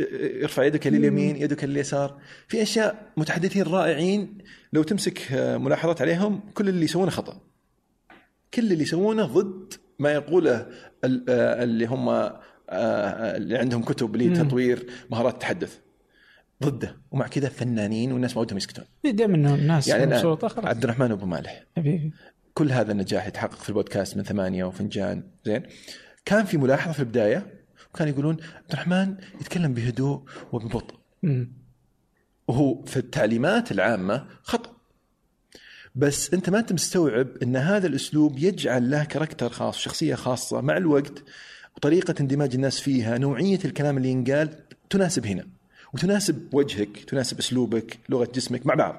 [0.42, 2.20] ارفع يدك لليمين يدك لليسار.
[2.48, 4.38] في أشياء متحدثين رائعين
[4.72, 7.40] لو تمسك ملاحظات عليهم كل اللي يسوونه خطأ.
[8.54, 10.66] كل اللي يسوونه ضد ما يقوله
[11.04, 12.30] ال- اللي هم
[12.68, 15.78] اللي عندهم كتب لتطوير مهارات التحدث.
[16.62, 16.96] ضده.
[17.10, 18.84] ومع كذا فنانين والناس ما ودهم يسكتون.
[19.04, 21.64] دائما إنه الناس يعني أنا مبسوطه خلاص عبد الرحمن أبو مالح.
[21.76, 22.12] حبيبي
[22.54, 25.22] كل هذا النجاح يتحقق في البودكاست من ثمانية وفنجان.
[25.44, 25.62] زين.
[26.24, 27.54] كان في ملاحظة في البداية
[27.94, 30.94] وكانوا يقولون عبد الرحمن يتكلم بهدوء وببطء.
[32.48, 34.76] وهو في التعليمات العامة خطأ.
[35.94, 40.60] بس أنت ما أنت مستوعب إن هذا الأسلوب يجعل له كاركتر خاص شخصية خاصة.
[40.60, 41.24] مع الوقت
[41.78, 44.54] وطريقة اندماج الناس فيها نوعية الكلام اللي ينقال
[44.90, 45.46] تناسب هنا
[45.92, 48.94] وتناسب وجهك تناسب أسلوبك لغة جسمك مع بعض.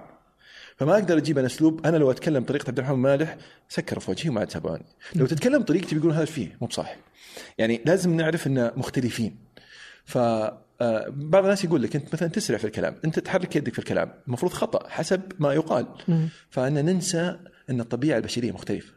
[0.78, 3.38] فما أقدر أجيب أنا أسلوب أنا لو أتكلم طريقة عبد الرحمن مالح
[3.70, 6.96] سكروا في وجهي وما عاد تابعوني لو تتكلم طريقتي بيقولون هذا فيه مو بصح
[7.58, 9.36] يعني لازم نعرف ان مختلفين.
[10.06, 13.80] ف آه، بعض الناس يقول لك أنت مثلا تسرع في الكلام أنت تحرك يدك في
[13.80, 15.88] الكلام المفروض خطأ حسب ما يقال.
[16.50, 17.40] فان ننسى
[17.70, 18.94] إن الطبيعة البشرية مختلفة.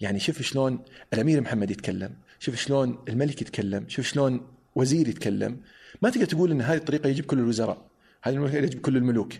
[0.00, 0.78] يعني شوف شلون
[1.12, 2.10] الأمير محمد يتكلم.
[2.44, 5.60] شوف شلون الملك يتكلم شوف شلون وزير يتكلم.
[6.02, 7.86] ما تقدر تقول إن هذه الطريقة يجب كل الوزراء.
[8.22, 9.32] هذه الطريقة يجب كل الملوك.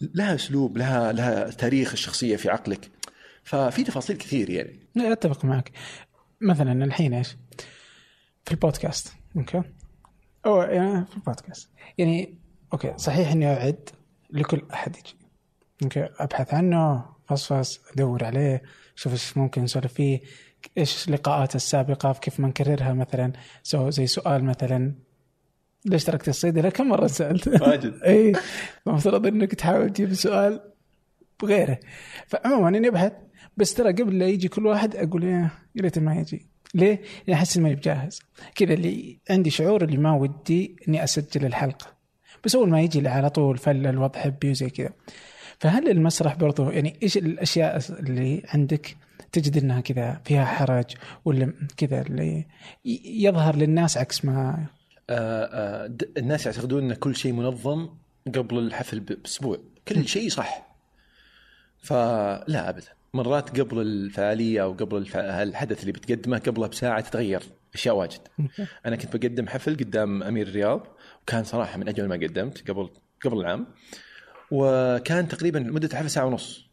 [0.00, 2.90] لها أسلوب لها لها تاريخ الشخصية في عقلك.
[3.44, 4.78] ففي تفاصيل كثير يعني.
[4.94, 5.72] لا أتفق معك.
[6.40, 7.36] مثلا الحين إيش؟
[8.44, 9.62] في البودكاست okay؟
[10.46, 11.70] أو يعني في البودكاست.
[11.98, 12.38] يعني
[12.72, 13.88] okay صحيح إني أعد
[14.30, 15.16] لكل أحد يجي.
[15.82, 18.62] okay أبحث عنه فصفص أدور عليه
[18.94, 20.20] شوف إيش ممكن نسولف فيه.
[20.78, 24.94] إيش اللقاءات السابقة؟ كيف ما نكررها مثلا؟ so زي سؤال مثلا
[25.84, 28.02] ليش تركت الصيدله كم مرة سألت؟ واجد.
[28.06, 28.32] إي.
[28.86, 30.60] المفترض إنك تحاول تجيب سؤال
[31.42, 31.80] بغيره.
[32.26, 33.12] فعموما إني أبحث
[33.56, 35.50] بس ترى قبل لا يجي كل واحد أقول يا
[35.80, 36.46] ريت ما يجي.
[36.74, 38.20] ليه؟ لاني أحس إني بجاهز
[38.54, 41.86] كذا اللي عندي شعور اللي ما ودي إني أسجل الحلقة.
[42.44, 44.90] بس أول ما يجي على طول فل الوضع حبي وزي كذا.
[45.58, 48.96] فهل المسرح برضو يعني إيش الأشياء اللي عندك
[49.34, 50.84] تجد إنها كذا فيها حرج
[51.24, 52.46] ولا كذا اللي
[53.04, 54.66] يظهر للناس عكس ما
[55.10, 57.88] آه، آه، الناس يعتقدون إن كل شيء منظم
[58.34, 59.58] قبل الحفل بأسبوع.
[59.88, 60.76] كل شيء صح.
[61.78, 62.86] فلا ابدا.
[63.14, 65.16] مرات قبل الفعالية أو قبل الف...
[65.16, 67.42] الحدث اللي بتقدمه قبله بساعة تتغير
[67.74, 68.20] أشياء واجد.
[68.86, 70.86] أنا كنت بقدم حفل قدام أمير الرياض
[71.22, 72.90] وكان صراحة من اجمل ما قدمت قبل
[73.24, 73.66] قبل العام
[74.50, 76.63] وكان تقريبا مده الحفل ساعة ونص.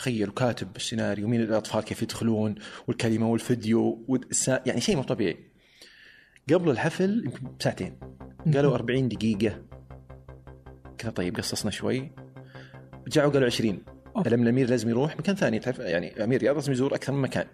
[0.00, 2.54] تخيل وكاتب السيناريو ومين الأطفال كيف يدخلون
[2.88, 4.62] والكلمة والفيديو والسا...
[4.66, 5.36] يعني شيء مو طبيعي.
[6.52, 7.98] قبل الحفل يمكن بساعتين
[8.54, 9.62] قالوا 40 دقيقة.
[10.98, 12.12] كذا طيب قصصنا شوي.
[13.06, 13.82] رجعوا قالوا 20
[14.16, 14.28] أوف.
[14.28, 15.16] لما الأمير لازم يروح.
[15.16, 17.46] مكان ثاني تعرف يعني أمير رياض لازم يزور أكثر من مكان.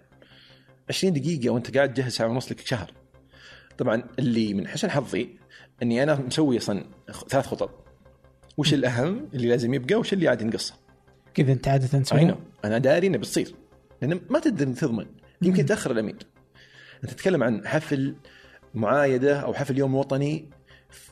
[0.89, 2.91] 20 دقيقة وأنت قاعد تجهز ساعة ونص لك شهر.
[3.77, 5.29] طبعا اللي من حسن حظي
[5.83, 6.85] إني أنا مسوي أصلا
[7.29, 7.85] ثلاث خطط.
[8.57, 10.86] وش الأهم اللي لازم يبقى وش اللي عاد ينقصه؟
[11.37, 13.55] كذا أنت عادة تسوي نو أنا داري إنه بتصير.
[14.01, 15.05] لأن ما تقدر تضمن.
[15.41, 16.15] يمكن يتاخر الأمير.
[17.03, 18.15] أنت تتكلم عن حفل
[18.73, 20.45] معايدة أو حفل يوم وطني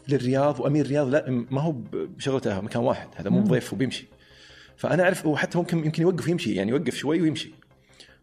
[0.07, 3.07] للرياض وأمير الرياض لا ما هو بشغلته مكان واحد.
[3.15, 4.07] هذا مو ضيف وبيمشي.
[4.77, 7.53] فأنا أعرف وحتى ممكن يمكن يوقف يمشي يعني يوقف شوي ويمشي.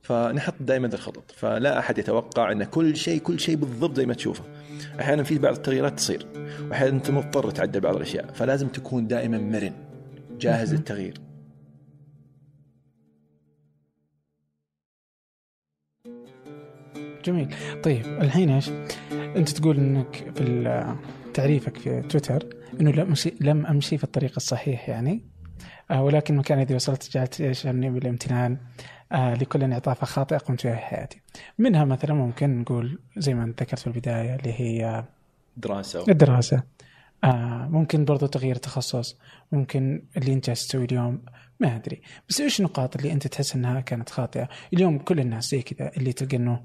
[0.02, 1.30] فنحط دائما الخطط.
[1.36, 4.44] فلا أحد يتوقع إن كل شيء كل شيء بالضبط زي ما تشوفه.
[5.00, 6.26] أحيانا في بعض التغييرات تصير.
[6.70, 8.32] واحيانا أنت مضطر تعدل بعض الأشياء.
[8.32, 9.72] فلازم تكون دائما مرن.
[10.40, 11.14] جاهز للتغيير.
[17.24, 17.54] جميل.
[17.82, 18.70] طيب الحين إيش؟
[19.12, 20.96] أنت تقول إنك في
[21.34, 22.46] تعريفك في تويتر
[22.80, 25.24] إنه لم امشي لم أمشي في الطريق الصحيح يعني.
[25.90, 28.58] آه ولكن مكان الذي وصلت جعلت يشعرني بالامتنان.
[29.12, 31.20] آه لكل انعطافة خاطئة قمت في حياتي.
[31.58, 35.04] منها مثلا ممكن نقول زي ما ذكرت في البداية اللي هي
[35.56, 36.04] دراسة.
[36.08, 36.62] الدراسة.
[37.24, 39.18] آه ممكن برضو تغيير تخصص.
[39.52, 41.22] ممكن اللي أنت جالس تسويه اليوم
[41.60, 42.02] ما أدري.
[42.28, 46.12] بس إيش النقاط اللي أنت تحس إنها كانت خاطئة؟ اليوم كل الناس زي كذا اللي
[46.12, 46.62] تلقى إنه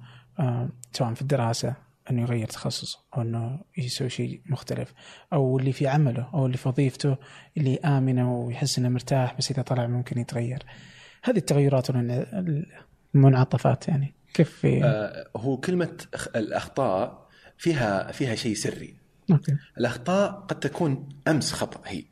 [0.94, 1.76] سواء في الدراسة
[2.12, 4.94] أنه يغير تخصصه أو أنه يسوي شيء مختلف
[5.34, 7.18] أو اللي في عمله أو اللي في وظيفته
[7.58, 10.64] اللي آمنة ويحس إنه مرتاح بس إذا طلع ممكن يتغير.
[11.24, 11.90] هذه التغيرات
[13.14, 14.14] والمنعطفات يعني.
[14.34, 18.96] كيف في آه هو كلمة أخ- الأخطاء فيها فيها شيء سري.
[19.32, 19.56] okay.
[19.78, 22.04] الأخطاء قد تكون أمس خطأ هي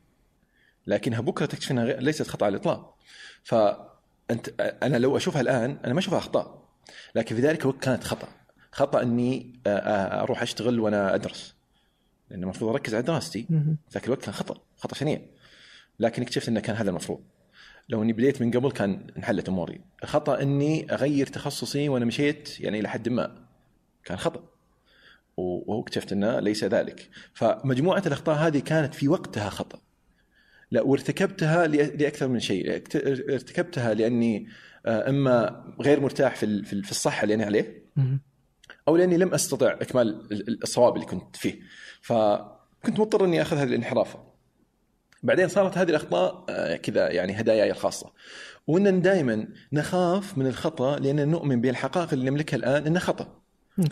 [0.87, 2.95] لكنها بكرة تكتشف غير- ليست خطأ على الإطلاق.
[3.43, 6.64] فانت أنا لو أشوفها الآن أنا ما أشوفها أخطاء.
[7.15, 8.27] لكن في ذلك الوقت كانت خطأ.
[8.71, 11.55] خطأ إني آه، آه، أروح أشتغل وأنا أدرس.
[12.29, 13.47] لأن المفروض أركز على دراستي.
[13.93, 15.21] ذاك الوقت كان خطأ خطأ شنيع.
[15.99, 17.21] لكن اكتشفت إنه كان هذا المفروض.
[17.89, 19.81] لو إني بديت من قبل كان انحلت أموري.
[20.03, 23.45] خطا إني أغير تخصصي وأنا مشيت يعني إلى حد ما.
[24.03, 24.43] كان خطأ.
[25.37, 27.09] واكتشفت إنه ليس ذلك.
[27.33, 29.79] فمجموعة الأخطاء هذه كانت في وقتها خطأ.
[30.71, 32.81] لا وارتكبتها لأكثر من شيء.
[33.29, 34.47] ارتكبتها لأني
[34.85, 37.85] إما غير مرتاح في في ال- في الصحة اللي أنا عليه.
[38.87, 41.59] أو لأني لم أستطع إكمال ال- ال- الصواب اللي كنت فيه
[42.01, 44.19] فكنت مضطر إني أخذ هذه الانحرافة
[45.23, 48.11] بعدين صارت هذه الأخطاء آه، كذا يعني هداياي الخاصة
[48.67, 53.41] وإن دائما نخاف من الخطأ لأن نؤمن بالحقائق اللي نملكها الآن إنها خطأ.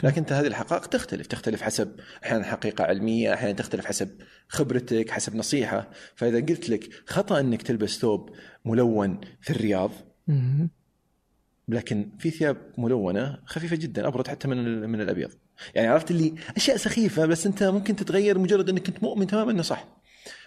[0.03, 4.09] لكن هذه الحقائق تختلف تختلف حسب أحيانا حقيقة علمية أحيانا تختلف حسب
[4.47, 8.29] خبرتك حسب نصيحة فإذا قلت لك خطأ إنك تلبس ثوب
[8.65, 9.91] ملون في الرياض.
[11.67, 15.31] لكن في ثياب ملونة خفيفة جدا أبرد حتى من من الأبيض.
[15.75, 19.61] يعني عرفت اللي أشياء سخيفة بس أنت ممكن تتغير مجرد أنك أنت مؤمن تماما إنه
[19.61, 19.87] صح.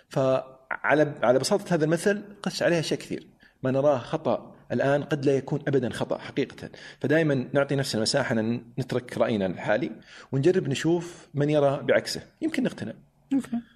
[0.09, 3.26] فعلى على بساطة هذا المثل قس عليها أشياء كثير.
[3.62, 6.70] ما نراه خطأ الآن قد لا يكون ابدا خطأ حقيقه.
[7.00, 9.92] فدائما نعطي نفسنا مساحه أن نترك رأينا الحالي
[10.33, 12.22] ونجرب نشوف من يرى بعكسه.
[12.42, 12.92] يمكن نقتنع.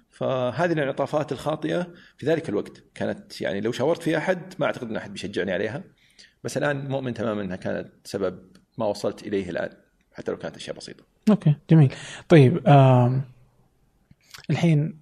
[0.09, 2.83] فهذه الانعطافات الخاطئة في ذلك الوقت.
[2.95, 5.83] كانت يعني لو شاورت في أحد ما أعتقد إن أحد بيشجعني عليها.
[6.43, 8.39] بس الآن مؤمن تماما إنها كانت سبب
[8.77, 9.69] ما وصلت إليه الآن
[10.13, 11.03] حتى لو كانت أشياء بسيطة.
[11.29, 11.93] أوكي جميل
[12.29, 12.67] طيب.
[14.49, 14.99] الحين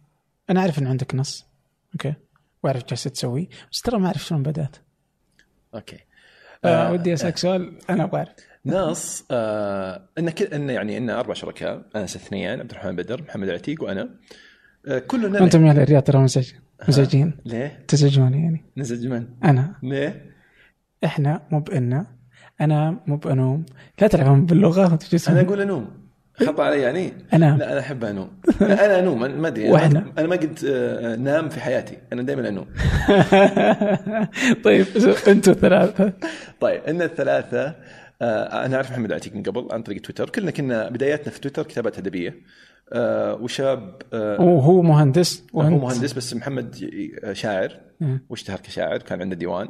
[0.50, 1.46] أنا أعرف إن عندك نص
[1.94, 2.14] أوكي
[2.64, 4.76] وأعرف جالس تسوي بس ترى ما أعرف شلون بدأت
[5.76, 6.00] أوكي.
[6.66, 8.30] آه ودي أسألك سؤال أنا أبغى أعرف
[8.66, 13.50] نص آه إن كل إن يعني إن أربع شركاء أنس اثنيان عبد الرحمن بدر محمد
[13.50, 14.10] العتيق وأنا
[14.88, 16.52] آه كلنا أنتم يا الرياض ترى مزعج
[16.88, 20.30] مزعجين ليه؟ تزعجوني يعني نزج من؟ أنا ليه؟
[21.06, 22.06] إحنا مو بإنا
[22.62, 23.66] أنا مو بأنوم.
[24.02, 25.88] لا تلعبون باللغة وتجلسون أنا أقول أنوم.
[26.34, 28.30] خطأ علي يعني؟ انام لا أنا أحب أنوم.
[28.62, 29.76] أنا أنوم ما أدري.
[29.76, 31.98] أنا ما قد آه، نام في حياتي.
[32.14, 32.66] أنا دائما أنوم.
[34.66, 34.86] طيب
[35.28, 36.14] أنتم ثلاثة
[36.62, 37.76] طيب إن الثلاثة
[38.22, 40.30] آه، أنا أعرف محمد عتيق من قبل عن طريق تويتر.
[40.30, 42.36] كلنا كنا بداياتنا في تويتر كتابات أدبية.
[42.94, 46.90] آه، وشاب وهو مهندس هو وانت مهندس بس محمد
[47.34, 47.72] شاعر.
[48.30, 49.68] واشتهر كشاعر كان عنده ديوان.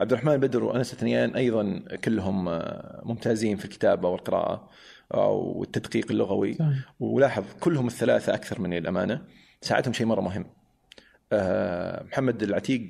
[0.00, 4.68] عبد الرحمن بدر وأنس اثنيان أيضا كلهم آه، ممتازين في الكتابة والقراءة
[5.14, 6.54] آه، والتدقيق اللغوي.
[6.54, 6.94] صحيح.
[7.00, 9.22] ولاحظ كلهم الثلاثة أكثر مني الأمانة.
[9.60, 10.46] ساعدهم شيء مرة مهم.
[11.32, 12.88] آه، محمد العتيق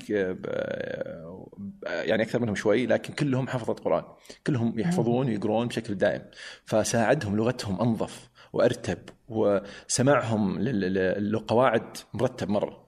[1.84, 4.04] يعني أكثر منهم شوي لكن كلهم حفظة قرآن.
[4.46, 6.22] كلهم يحفظون ويقرون بشكل دائم.
[6.64, 10.94] فساعدهم لغتهم أنظف وأرتب وسماعهم لل-
[11.30, 12.82] للقواعد مرتب مرة.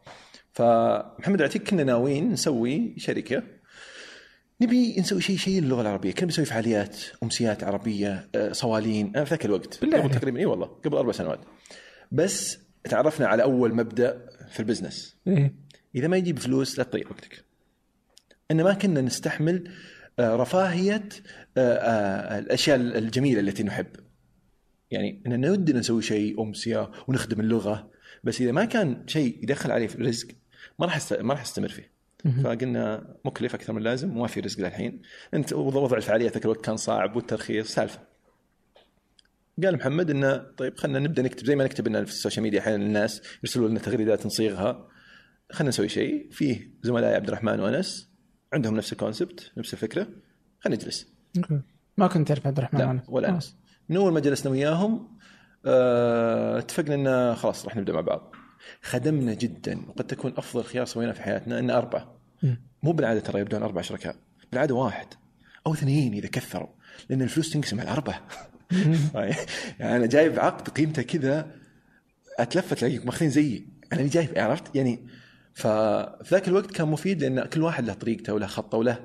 [0.53, 3.43] فمحمد العتيق كنا ناويين نسوي شركة
[4.61, 6.13] نبي نسوي شيء شيء للغه العربية.
[6.13, 9.13] كنا بنسوي فعاليات أمسيات عربية آه، صوالين.
[9.17, 9.81] أنا في ذاك الوقت.
[9.81, 10.19] بالله قبل عليك.
[10.19, 11.41] تقريبا إي والله قبل أربع سنوات.
[12.13, 15.17] بس تعرفنا على أول مبدأ في البزنس.
[15.27, 15.55] إيه.
[15.95, 17.45] إذا ما يجيب فلوس لا تضيع وقتك.
[18.51, 19.71] ان ما كنا نستحمل
[20.19, 21.09] آه، رفاهية
[21.57, 23.87] آه، الأشياء الجميلة التي نحب.
[24.91, 27.91] يعني اننا ودنا نسوي شيء أمسية ونخدم اللغة.
[28.25, 30.29] بس إذا ما كان شيء يدخل عليه في الرزق
[30.79, 31.94] ما راح ما راح أستمر فيه.
[32.45, 35.03] فقلنا مكلف أكثر من اللازم وما في رزق للحين.
[35.35, 38.01] أنت وضع الفعاليات ذاك الوقت كان صعب والترخيص سالفة.
[39.65, 42.61] قال محمد إنه طيب خلينا نبدأ نكتب زي ما نكتب لنا في ال social media
[42.61, 44.89] أحيانا الناس يرسلوا لنا تغريدات نصيغها.
[45.53, 46.29] خلينا نسوي شيء.
[46.31, 48.11] فيه زملائي عبد الرحمن وأنس
[48.53, 50.07] عندهم نفس الكونسبت نفس الفكرة.
[50.61, 51.15] خلينا نجلس.
[51.97, 53.03] ما كنت تعرف عبد الرحمن وأنا.
[53.09, 53.29] ولا.
[53.29, 53.57] أنس.
[53.89, 55.19] من اول ما جلسنا وياهم
[55.67, 58.35] آه، اتفقنا ان خلاص راح نبدأ مع بعض.
[58.83, 62.14] خدمنا جدا وقد تكون أفضل خيار سويناه في حياتنا ان أربعة.
[62.83, 64.17] مو بالعادة ترى يبدون أربع شركاء
[64.53, 65.07] بالعادة واحد
[65.67, 66.69] أو اثنين إذا كثروا
[67.09, 68.23] لأن الفلوس تنقسم على أربعة.
[69.81, 71.51] يعني أنا جايب عقد قيمته كذا
[72.39, 75.07] أتلفت الاقيكم ماخذين زيي أنا اللي جايب عرفت؟ يعني
[75.55, 78.99] ففي ذاك الوقت كان مفيد لأن كل واحد له طريقته وله خطه وله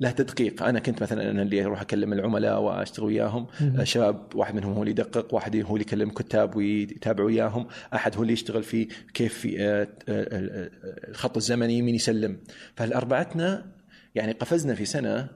[0.00, 3.84] له تدقيق أنا كنت مثلا أنا اللي أروح أكلم العملاء وأشتغل وياهم مم.
[3.84, 8.22] شباب واحد منهم هو اللي يدقق واحد هو اللي يكلم كتاب ويتابع وياهم أحد هو
[8.22, 10.70] اللي يشتغل في كيف في آه، آه، آه،
[11.08, 12.38] الخط الزمني مين يسلم
[12.74, 13.66] فالاربعتنا
[14.14, 15.28] يعني قفزنا في سنة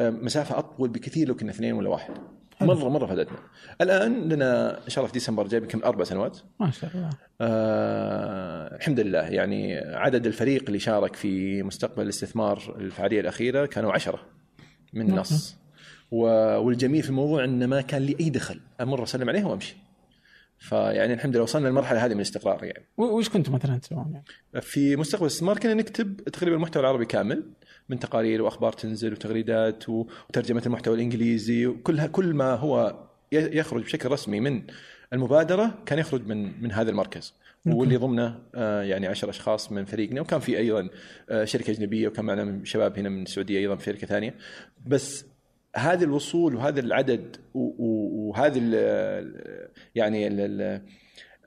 [0.00, 2.14] آه، مسافة أطول بكثير لو كنا اثنين ولا واحد.
[2.60, 3.38] مره مرة فادتنا.
[3.80, 6.38] الآن لنا إن شاء الله في ديسمبر جاي يمكن أربع سنوات.
[6.60, 7.10] ما شاء الله.
[7.40, 9.20] آه الحمد لله.
[9.20, 14.20] يعني عدد الفريق اللي شارك في مستقبل الاستثمار الفعالية الأخيرة كانوا عشرة
[14.92, 15.18] من نعم.
[15.18, 15.56] نص.
[16.10, 18.60] و- والجميل في الموضوع إنه ما كان لي أي دخل.
[18.80, 19.76] أمر أسلم عليها وأمشي.
[20.58, 22.84] فيعني الحمد لله وصلنا للمرحلة هذه من الاستقرار يعني.
[22.96, 24.24] وش كنتوا مثلا تسوون يعني؟
[24.60, 27.42] في مستقبل الاستثمار كنا نكتب تقريبا المحتوى العربي كامل.
[27.88, 31.66] من تقارير وأخبار تنزل وتغريدات وترجمة المحتوى الإنجليزي.
[31.66, 32.96] وكل كل ما هو
[33.32, 34.62] يخرج بشكل رسمي من
[35.12, 37.34] المبادرة كان يخرج من من هذا المركز.
[37.66, 40.20] واللي ضمنه آه، يعني 10 أشخاص من فريقنا.
[40.20, 40.88] وكان في أيضا
[41.30, 44.34] آه، شركة أجنبية وكان معنا شباب هنا من السعودية أيضا في شركة ثانية.
[44.86, 45.24] بس
[45.76, 50.82] هذا الوصول وهذا العدد و- و- وهذا ال- يعني ال-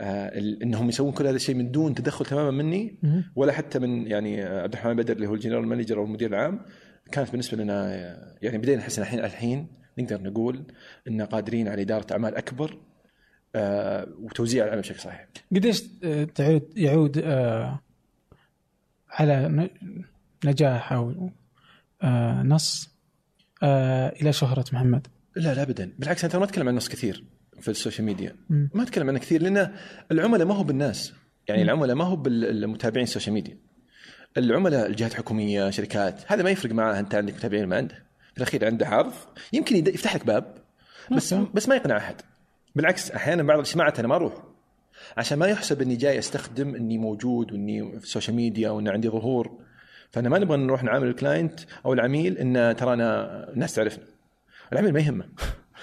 [0.02, 3.00] إنهم يسوون كل هذا الشيء من دون تدخل تماما مني.
[3.36, 6.66] ولا حتى من يعني عبد الرحمن بدر اللي هو ال general manager أو المدير العام
[7.12, 7.94] كانت بالنسبة لنا
[8.42, 10.64] يعني بدينا نحس الحين الحين نقدر نقول
[11.08, 12.78] إن قادرين على إدارة أعمال أكبر
[13.56, 15.28] آه، وتوزيع العمل بشكل صحيح.
[15.56, 17.80] قديش آه، تعود يعود آه،
[19.10, 19.70] على
[20.46, 21.30] نجاح أو
[22.04, 22.90] آه، نص
[23.64, 27.24] آه، إلى شهرة محمد لا لا ابدا بالعكس أنا ما أتكلم عن النص كثير
[27.62, 28.36] في ال social media.
[28.50, 29.72] ما أتكلم عنه كثير لأن
[30.12, 31.14] العملاء ما هو بالناس.
[31.48, 33.58] يعني العملاء ما هو بالمتابعين ال social media.
[34.38, 37.96] العملاء الجهات الحكومية شركات هذا ما يفرق معاه أنت عندك متابعين ما عنده
[38.32, 39.14] في الأخير عنده عرض
[39.54, 40.58] يمكن يفتح لك باب
[41.12, 41.34] بس.
[41.34, 42.16] بس ما يقنع أحد.
[42.76, 44.34] بالعكس أحيانا بعض الاجتماعات أنا ما أروح.
[45.18, 49.10] عشان ما يحسب إني جاي أستخدم إني موجود وإني في ال social media وان عندي
[49.10, 49.60] ظهور.
[50.12, 54.04] فأنا ما نبغى نروح نعامل ال client أو العميل إن ترانا الناس تعرفنا.
[54.74, 55.26] العميل ما يهمه.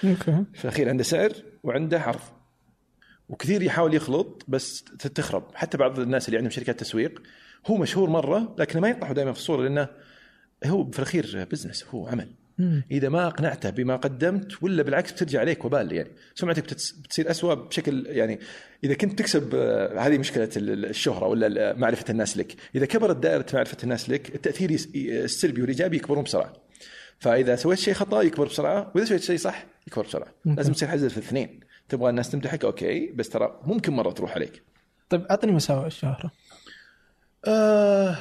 [0.03, 0.43] Okay.
[0.53, 1.31] في الأخير عنده سعر
[1.63, 2.19] وعنده عرض
[3.29, 4.83] وكثير يحاول يخلط بس
[5.15, 5.43] تخرب.
[5.55, 7.21] حتى بعض الناس اللي عندهم شركات تسويق
[7.67, 9.87] هو مشهور مرة لكن ما يطلعوا دائما في الصورة لأنه
[10.65, 12.29] هو في الأخير business هو عمل.
[12.91, 16.09] إذا ما أقنعته بما قدمت ولا بالعكس بترجع عليك وبال يعني.
[16.35, 18.39] سمعتك بتصير أسوأ بشكل يعني
[18.83, 22.55] إذا كنت تكسب آه، هذه مشكلة ال- الشهرة ولا معرفة الناس لك.
[22.75, 26.53] إذا كبرت دائرة معرفة الناس لك التأثير السلبي والإيجابي يكبرون بسرعة.
[27.19, 28.91] فإذا سويت شيء خطأ يكبر بسرعة.
[28.95, 30.27] وإذا سويت شيء صح يكبر بسرعة.
[30.45, 30.57] ممكن.
[30.57, 31.59] لازم تصير حذر في الاثنين.
[31.89, 33.11] تبغى الناس تمدحك أوكي.
[33.11, 34.63] بس ترى ممكن مرة تروح عليك.
[35.09, 36.31] طيب أعطني مساوئ الشهره
[37.45, 38.17] آه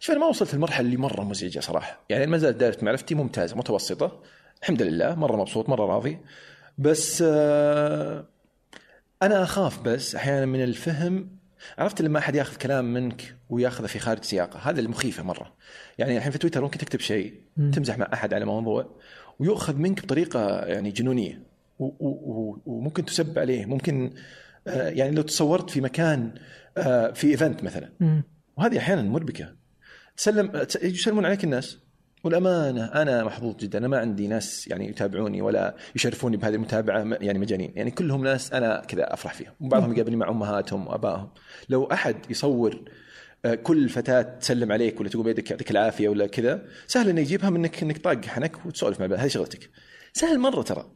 [0.00, 2.00] شوف أنا ما وصلت للمرحلة اللي مرة مزعجة صراحة.
[2.08, 4.22] يعني ما زالت دائرة معرفتي ممتازة متوسطة.
[4.62, 6.18] الحمد لله مرة مبسوط مرة راضي.
[6.78, 8.26] بس آه
[9.22, 11.41] أنا أخاف بس أحيانا من الفهم
[11.78, 15.52] عرفت لما أحد ياخذ كلام منك وياخذه في خارج سياقه؟ هذا المخيفة مرة.
[15.98, 17.34] يعني الحين في تويتر ممكن تكتب شيء.
[17.72, 18.96] تمزح مع أحد على موضوع
[19.38, 21.42] ويؤخذ منك بطريقة يعني جنونية
[22.66, 23.66] وممكن تسب عليه.
[23.66, 24.10] ممكن
[24.66, 26.34] آه يعني لو تصورت في مكان
[26.78, 27.88] آه في إيفنت مثلا.
[28.56, 29.54] وهذه أحيانا مربكة.
[30.16, 31.78] تسلم تس- يسلمون عليك الناس.
[32.24, 33.78] والأمانة أنا محظوظ جدا.
[33.78, 37.72] أنا ما عندي ناس يعني يتابعوني ولا يشرفوني بهذه المتابعة م- يعني مجانين.
[37.76, 39.52] يعني كلهم ناس أنا كذا أفرح فيهم.
[39.60, 41.28] وبعضهم يقابلني مع أمهاتهم وابائهم
[41.68, 42.84] لو أحد يصور
[43.44, 47.50] آه، كل فتاة تسلم عليك ولا تقول بيدك يعطيك العافية ولا كذا سهل إنه يجيبها
[47.50, 49.70] منك انك طاق حنك وتسولف مع هذه شغلتك.
[50.12, 50.90] سهل مرة ترى.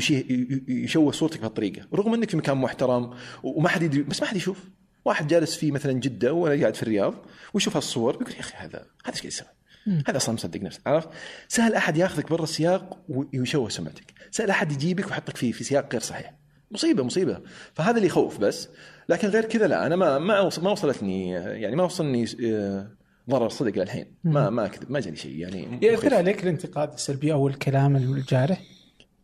[0.00, 1.86] ي- يشوه صورتك بهالطريقة.
[1.94, 3.10] رغم إنك في مكان محترم
[3.42, 4.64] وما حد يدري بس ما حد يشوف.
[5.04, 7.14] واحد جالس في مثلا جدة ولا قاعد في الرياض
[7.54, 9.48] ويشوف هالصور يقول يا أخي هذا هذا إيش قاعد يسوي؟
[9.86, 11.08] هذا أصلا مصدق نفسه عرفت؟
[11.48, 16.00] سهل أحد ياخذك برا السياق ويشوه سمعتك، سهل أحد يجيبك ويحطك في في سياق غير
[16.00, 16.34] صحيح.
[16.70, 17.40] مصيبة مصيبة،
[17.74, 18.68] فهذا اللي يخوف بس،
[19.08, 22.90] لكن غير كذا لا أنا ما ما ما وصلتني يعني ما وصلني آه،
[23.30, 26.14] ضرر صدق للحين، ما ما كذب ما جاني شيء يعني ياثر.
[26.14, 28.62] عليك الانتقاد السلبي أو الكلام الجارح؟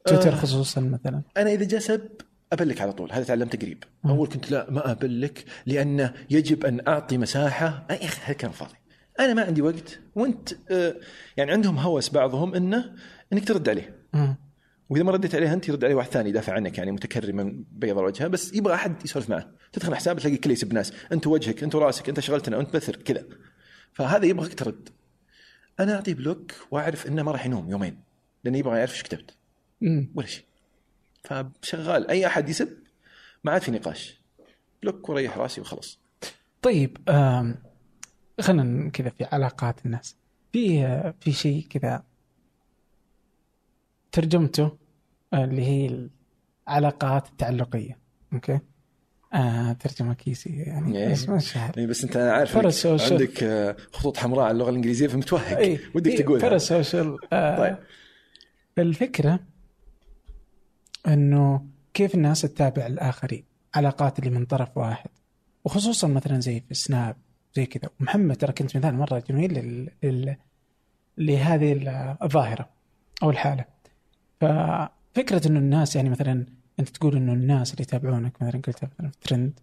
[0.05, 0.37] تويتر آه.
[0.37, 1.23] خصوصا مثلا.
[1.37, 2.09] أنا إذا جاء سب
[2.53, 3.13] أبلك على طول.
[3.13, 3.85] هذا تعلمت قريب.
[4.07, 7.87] أول كنت لا ما أبلك لأن يجب أن أعطي مساحة.
[7.91, 8.75] يا أخي هذا كان فاضي؟
[9.21, 10.97] أنا ما عندي وقت وأنت آه،
[11.37, 12.97] يعني عندهم هوس بعضهم إنه
[13.33, 13.97] إنك ترد عليه.
[14.91, 18.29] وإذا ما رديت عليه أنت يرد عليه واحد ثاني يدافع عنك يعني متكرما بيض وجهه
[18.29, 19.51] بس يبغى أحد يسولف معه.
[19.73, 23.25] تدخل حساب تلاقي كله يسب ناس أنت وجهك أنت راسك أنت شغلتنا أنت بثر كذا.
[23.93, 24.89] فهذا يبغاك ترد.
[25.81, 28.01] أنا أعطيه block وأعرف إنه ما راح ينام يومين
[28.45, 29.37] لأنه يبغى يعرف إيش كتبت.
[30.15, 30.45] ولا شيء.
[31.25, 32.09] فشغال.
[32.11, 32.69] أي أحد يسب
[33.45, 34.21] ما عاد في نقاش.
[34.83, 36.01] Block وريح راسي وخلص
[36.63, 36.99] طيب
[38.41, 40.17] خلينا كذا في علاقات الناس.
[40.53, 42.03] في في شيء كذا
[44.13, 44.77] ترجمته
[45.33, 46.09] آه، اللي هي
[46.69, 47.99] العلاقات التعلقية.
[48.33, 48.59] Okay؟
[49.35, 51.13] آه ترجمة كيسي يعني إيه.
[51.13, 52.57] بس ما شاء يعني بس أنت عارف.
[53.13, 55.57] عندك آه، خطوط حمراء على اللغة الإنجليزية فمتوهق.
[55.59, 56.43] إيه، ودك إيه، تقولها.
[56.49, 57.77] باراسوشيال آه طيب.
[58.79, 59.41] الفكرة
[61.07, 65.11] إنه كيف الناس تتابع الآخرين؟ علاقات اللي من طرف واحد.
[65.65, 67.17] وخصوصا مثلا زي في سناب
[67.57, 67.91] زي كذا.
[68.01, 69.91] ومحمد ترى كنت مثال مرة جميل لل...
[70.03, 70.37] لل...
[71.19, 72.69] لهذه ال- الظاهرة
[73.23, 73.65] أو الحالة.
[74.41, 74.45] ف...
[75.15, 76.47] فكره إنه الناس يعني مثلا
[76.81, 79.61] أنت تقول إنه الناس اللي يتابعونك مثلا قلتها مثلا في ترند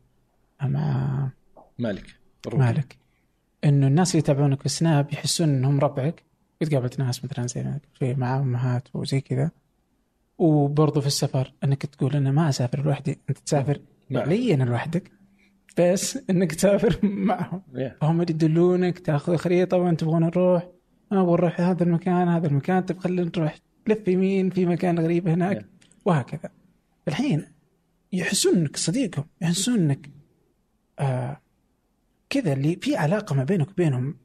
[0.61, 1.29] مع
[1.79, 2.15] مالك
[2.47, 2.63] الروبي.
[2.65, 2.97] مالك.
[3.63, 6.23] إنه الناس اللي يتابعونك في سناب يحسون إنهم ربعك.
[6.61, 9.51] قد قابلت ناس مثلا زي ما في مع أمهات وزي كذا.
[10.37, 13.79] وبرضه في السفر إنك تقول أنا ما أسافر لوحدي أنت تسافر
[14.09, 14.25] معهم.
[14.25, 15.11] فعليا لوحدك.
[15.79, 18.03] بس إنك تسافر معهم Yeah.
[18.03, 20.67] اللي يدلونك تأخذ خريطة وين تبغون نروح
[21.11, 23.55] أبغى نروح هذا المكان هذا المكان طيب خلينا نروح
[23.87, 25.65] لف يمين في مكان غريب هناك Yeah.
[26.05, 26.49] وهكذا
[27.07, 27.45] الحين
[28.13, 30.09] يحسون انك صديقهم يحسون انك
[30.99, 31.37] آه
[32.29, 34.15] كذا اللي في علاقة ما بينك وبينهم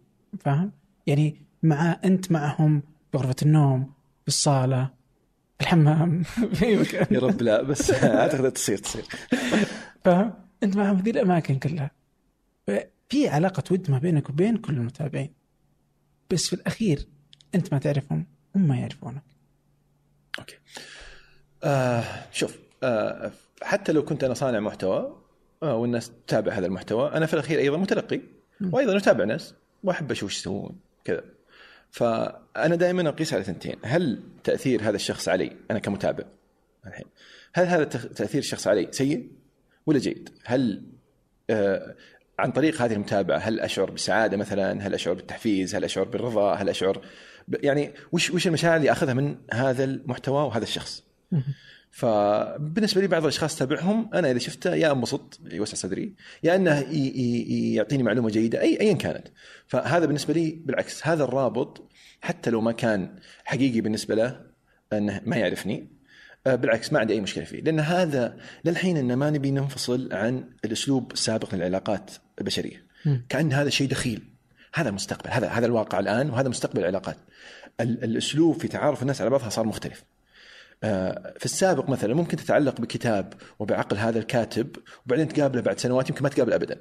[0.40, 0.72] فاهم؟
[1.07, 2.82] يعني مع أنت معهم
[3.12, 3.82] في غرفه النوم
[4.22, 4.90] في الصاله
[5.59, 6.22] في الحمام
[6.59, 9.05] في مكان يا رب لا بس أعتقد تصير تصير
[10.05, 10.32] فاهم؟
[10.62, 11.90] أنت معهم في ذي الأماكن كلها.
[13.09, 15.32] في علاقة ود ما بينك وبين كل المتابعين.
[16.30, 17.06] بس في الأخير
[17.54, 19.22] أنت ما تعرفهم هم ما يعرفونك.
[20.38, 20.56] أوكي.
[21.64, 23.32] آه شوف آه
[23.62, 25.22] حتى لو كنت أنا صانع محتوى
[25.62, 28.20] آه والناس تتابع هذا المحتوى أنا في الأخير أيضا متلقي
[28.72, 29.54] وأيضا أتابع ناس
[29.84, 31.24] وأحب أشوف إيش يسوون كذا.
[31.90, 33.76] فأنا دائما أقيس على ثنتين.
[33.82, 36.24] هل تأثير هذا الشخص علي أنا كمتابع؟
[36.86, 37.06] الحين.
[37.54, 39.28] هل هذا تأثير الشخص علي سيء؟
[39.89, 40.82] ولا جيد؟ هل
[41.51, 41.95] آه
[42.39, 46.68] عن طريق هذه المتابعة هل أشعر بالسعاده مثلا؟ هل أشعر بالتحفيز؟ هل أشعر بالرضا؟ هل
[46.68, 47.01] أشعر
[47.49, 47.64] ب...
[47.64, 51.05] يعني وش وش المشاعر اللي أخذها من هذا المحتوى وهذا الشخص؟
[51.91, 56.95] فبالنسبة لي بعض الأشخاص تابعهم أنا إذا شفته يا انبسط يوسع صدري يا إنه ي-
[56.95, 59.28] ي- يعطيني معلومة جيدة أي ايا كانت
[59.66, 64.41] فهذا بالنسبة لي بالعكس هذا الرابط حتى لو ما كان حقيقي بالنسبة له
[64.93, 65.89] أنه ما يعرفني
[66.57, 67.61] بالعكس ما عندي أي مشكلة فيه.
[67.62, 72.86] لأن هذا للحين إن ما نبي ننفصل عن الأسلوب السابق للعلاقات البشرية.
[73.28, 74.22] كأن هذا شيء دخيل.
[74.74, 77.16] هذا المستقبل هذا هذا الواقع الآن وهذا مستقبل العلاقات.
[77.80, 80.05] ال- الأسلوب في تعارف الناس على بعضها صار مختلف.
[80.84, 84.76] آه، في السابق مثلا ممكن تتعلق بكتاب وبعقل هذا الكاتب
[85.07, 86.80] وبعدين تقابله بعد سنوات يمكن ما تقابله ابدا.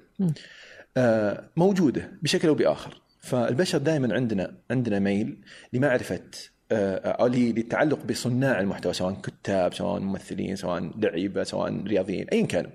[0.98, 5.42] آه، موجودة بشكل أو بآخر، فالبشر دائما عندنا عندنا ميل
[5.74, 6.20] لمعرفة آه،
[6.72, 12.72] أو ل- للتعلق بصناع المحتوى سواء كتاب سواء ممثلين سواء لعيبة سواء رياضيين ايا كانوا.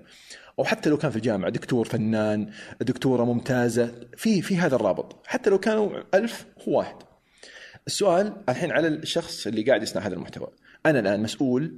[0.59, 2.49] أو حتى لو كان في الجامعة دكتور فنان
[2.81, 6.95] دكتورة ممتازة في في هذا الرابط حتى لو كانوا ألف هو واحد.
[7.87, 10.47] السؤال الحين على الشخص اللي قاعد يصنع هذا المحتوى.
[10.85, 11.77] أنا الآن مسؤول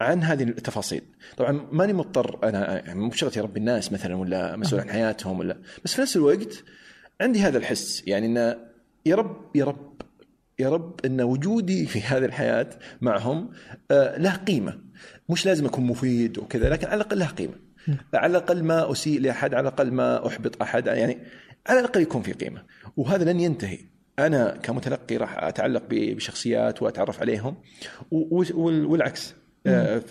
[0.00, 1.02] عن هذه التفاصيل.
[1.36, 5.58] طبعا ماني مضطر أنا يعني مو بشرط يربي الناس مثلا ولا مسؤول عن حياتهم ولا.
[5.84, 6.64] بس في نفس الوقت
[7.20, 8.56] عندي هذا الحس يعني انه
[9.06, 9.87] يا رب يا رب
[10.60, 13.50] يا رب إن وجودي في هذه الحياة معهم
[13.90, 14.78] آه، له قيمة.
[15.28, 17.54] مش لازم أكون مفيد وكذا لكن على الأقل له قيمة.
[18.14, 21.18] على الأقل ما أسيء لأحد على الأقل ما أحبط أحد يعني
[21.66, 22.62] على الأقل يكون في قيمة.
[22.96, 23.78] وهذا لن ينتهي.
[24.18, 27.56] أنا كمتلقي راح أتعلق بشخصيات وأتعرف عليهم
[28.10, 29.34] والعكس
[29.66, 30.02] آه،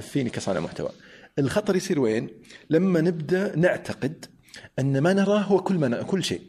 [0.00, 0.90] فيني كصانع محتوى.
[1.38, 2.28] الخطر يصير وين؟
[2.70, 4.24] لما نبدأ نعتقد
[4.78, 6.40] أن ما نراه هو كل ما كل شيء.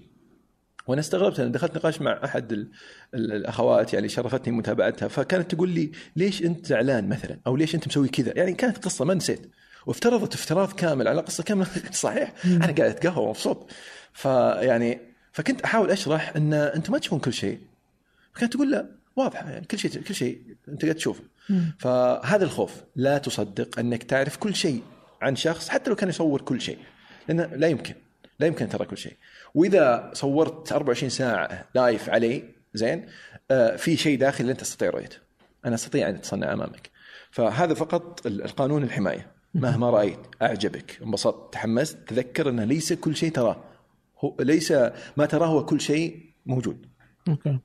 [0.87, 2.71] وأنا استغربت أنا دخلت نقاش مع أحد ال-
[3.13, 7.87] ال- الأخوات يعني شرفتني متابعتها فكانت تقول لي ليش أنت زعلان مثلا؟ أو ليش أنت
[7.87, 9.51] مسوي كذا؟ يعني كانت قصة ما نسيت
[9.85, 11.67] وافترضت افتراض كامل على قصة كاملة.
[11.91, 12.33] صحيح.
[12.45, 13.71] أنا قاعد أتقهوى مبسوط.
[14.13, 14.99] فيعني
[15.31, 17.59] فكنت أحاول أشرح أن أنتم ما تشوفون كل شيء.
[18.35, 21.23] كانت تقول لا واضحة يعني كل شيء كل شيء أنت قاعد تشوفه.
[21.79, 24.83] فهذا الخوف لا تصدق أنك تعرف كل شيء
[25.21, 26.77] عن شخص حتى لو كان يصور كل شيء
[27.27, 27.93] لأنه لا يمكن
[28.39, 29.13] لا يمكن ترى كل شيء.
[29.57, 32.43] وإذا صورت 24 ساعة لايف علي
[32.73, 33.05] زين
[33.51, 35.17] آه في شيء داخلي لن تستطيع رؤيته
[35.65, 36.89] أنا أستطيع أن أتصنع أمامك.
[37.31, 39.27] فهذا فقط ال- القانون الحماية.
[39.53, 43.57] مهما رأيت أعجبك انبسطت تحمست تذكر انه ليس كل شيء تراه.
[44.19, 44.71] هو ليس
[45.17, 46.85] ما تراه هو كل شيء موجود.
[47.27, 47.59] أوكي.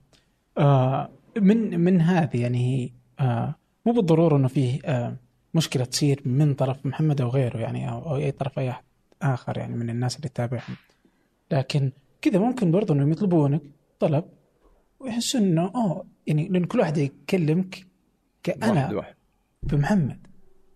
[0.59, 3.55] آه من من هذه يعني آه
[3.87, 5.17] مو بالضرورة إنه فيه آه
[5.55, 8.83] مشكلة تصير من طرف محمد أو غيره يعني أو, أو أي طرف أي أحد
[9.23, 10.77] آخر يعني من الناس اللي تتابعهم.
[11.53, 11.93] لكن
[12.23, 13.63] كذا ممكن برضه إنهم يطلبونك
[14.01, 14.25] طلب
[15.01, 17.87] ويحسون إنه اوه يعني لأن كل واحد يكلمك
[18.43, 19.05] كأنا
[19.63, 20.27] بمحمد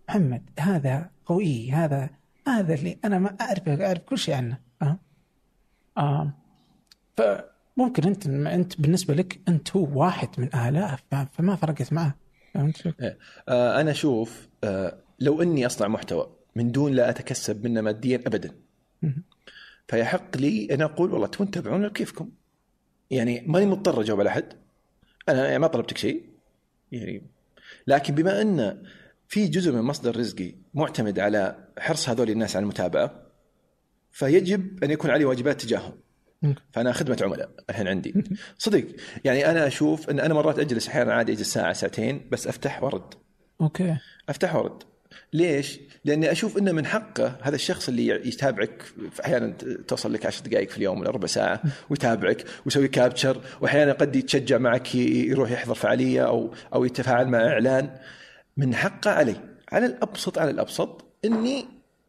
[0.09, 2.09] محمد هذا قوي هذا
[2.47, 4.99] هذا اللي أنا ما أعرفه أعرف كل شيء عنه أه؟
[5.97, 6.33] آه.
[7.17, 11.03] فممكن أنت أنت بالنسبة لك أنت هو واحد من الاف
[11.33, 12.15] فما فرقت معه
[12.53, 13.17] فهمت؟ إيه.
[13.49, 18.51] آه أنا أشوف آه لو إني أصنع محتوى من دون لا أتكسب منه ماديا ابدا.
[19.87, 22.29] فيحق لي أن أقول والله تبون تتابعون كيفكم.
[23.11, 24.53] يعني ماني مضطر أجاوب على أحد.
[25.29, 26.23] أنا يعني ما طلبتك شيء.
[26.91, 27.21] يعني
[27.87, 28.83] لكن بما أن
[29.27, 33.23] في جزء من مصدر رزقي معتمد على حرص هذول الناس على المتابعة
[34.11, 35.93] فيجب أن يكون علي واجبات تجاههم.
[36.71, 38.23] فأنا خدمة عملاء الحين عندي.
[38.57, 38.85] صدق
[39.25, 43.13] يعني أنا أشوف أن أنا مرات أجلس أحيانا عادي أجلس ساعة ساعتين بس أفتح وارد
[43.61, 43.97] أوكي.
[44.29, 44.83] أفتح وارد
[45.33, 48.83] ليش؟ لأني أشوف إنه من حقه هذا الشخص اللي يتابعك
[49.25, 49.53] أحيانا
[49.87, 54.57] توصل لك 10 دقائق في اليوم ولا ربع ساعة ويتابعك ويسوي كابتشر وأحيانا قد يتشجع
[54.57, 57.89] معك يروح يحضر فعالية أو أو يتفاعل مع إعلان
[58.57, 59.35] من حقه علي
[59.71, 61.65] على الأبسط على الأبسط إني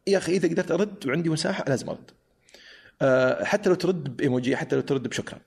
[0.07, 2.11] يا أخي إذا قدرت أرد وعندي مساحة لازم أرد.
[3.03, 5.39] آه، حتى لو ترد بإيموجي حتى لو ترد بشكرا.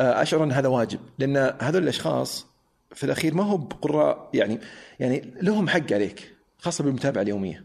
[0.00, 2.46] آه، أشعر إن هذا واجب لأن هذول الأشخاص
[2.94, 4.60] في الأخير ما هو بقراء يعني
[5.00, 6.33] يعني لهم حق عليك
[6.64, 7.64] خاصة بالمتابعة اليومية.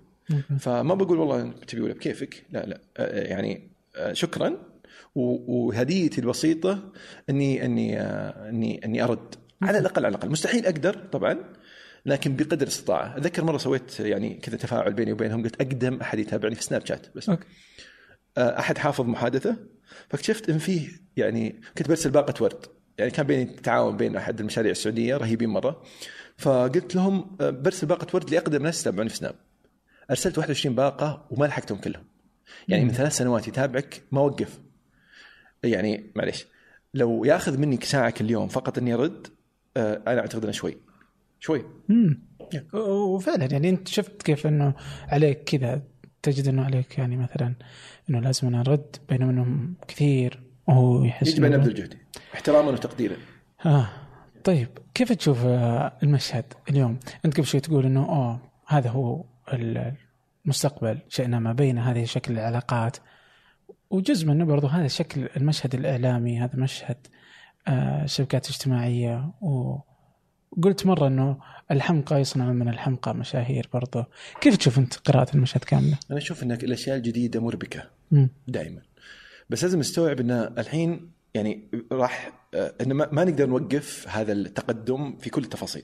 [0.59, 2.81] فما بقول والله تبي ولا بكيفك لا لا.
[2.97, 4.57] آه، يعني آه، شكرا.
[5.15, 6.91] وهديتي البسيطة
[7.29, 9.35] إني إني آه، إني إني أرد.
[9.61, 10.29] على الأقل على الأقل.
[10.29, 11.37] مستحيل أقدر طبعا
[12.05, 16.55] لكن بقدر الاستطاعه أتذكر مرة سويت يعني كذا تفاعل بيني وبينهم قلت أقدم أحد يتابعني
[16.55, 17.29] في سناب شات بس.
[17.29, 17.45] Okay.
[18.37, 19.55] آه، أحد حافظ محادثة.
[20.09, 22.65] فاكتشفت إن فيه يعني كنت برسل باقة ورد.
[22.97, 25.83] يعني كان بيني تعاون بين أحد المشاريع السعودية رهيبين مرة.
[26.39, 29.35] فقلت لهم آه، برسل باقة ورد لأقدم ناس يتابعوني في سناب.
[30.11, 32.03] أرسلت 21 باقة وما لحقتهم كلهم.
[32.67, 34.59] يعني من ثلاث سنوات يتابعك ما وقف.
[35.63, 36.45] يعني معليش
[36.93, 39.27] لو ياخذ مني ساعة كل يوم فقط إني أرد
[39.77, 40.77] آه، أنا أعتقد إنه شوي.
[41.39, 41.65] شوي.
[41.89, 42.21] امم
[42.73, 44.73] وفعلا يعني أنت شفت كيف إنه
[45.07, 45.81] عليك كذا
[46.23, 47.55] تجد إنه عليك يعني مثلا
[48.09, 51.97] إنه لازم أنا أرد بينما إنهم كثير وهو يحس يجب ان نبذل جهدي
[52.33, 53.15] احتراما وتقديرا.
[53.65, 53.89] آه.
[54.43, 59.23] طيب كيف تشوف آه، المشهد اليوم؟ أنت قبل شوي تقول إنه اوه هذا هو
[59.53, 59.93] ال-
[60.45, 62.97] المستقبل شئنا ما بين هذه شكل العلاقات
[63.89, 66.97] وجزء منه برضو هذا شكل المشهد الإعلامي هذا مشهد
[67.67, 71.37] آه شبكات اجتماعيه وقلت مرة إنه
[71.71, 74.03] الحمقى يصنع من الحمقى مشاهير برضو
[74.41, 77.83] كيف تشوف أنت قراءة المشهد كاملة؟ أنا أشوف ان الأشياء الجديدة مربكة.
[78.47, 78.81] دائما
[79.49, 85.43] بس لازم نستوعب إن الحين يعني راح ان ما, نقدر نوقف هذا التقدم في كل
[85.43, 85.83] التفاصيل.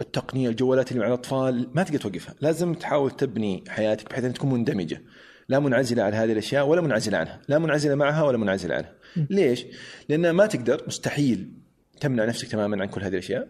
[0.00, 2.34] التقنية الجوالات اللي مع الأطفال ما تقدر توقفها.
[2.40, 5.02] لازم تحاول تبني حياتك بحيث ان تكون مندمجة.
[5.48, 7.40] لا منعزلة عن هذه الأشياء ولا منعزلة عنها.
[7.48, 8.92] لا منعزلة معها ولا منعزلة عنها.
[9.30, 9.66] ليش؟
[10.08, 11.52] لأن ما تقدر مستحيل
[12.00, 13.48] تمنع نفسك تماما عن كل هذه الأشياء.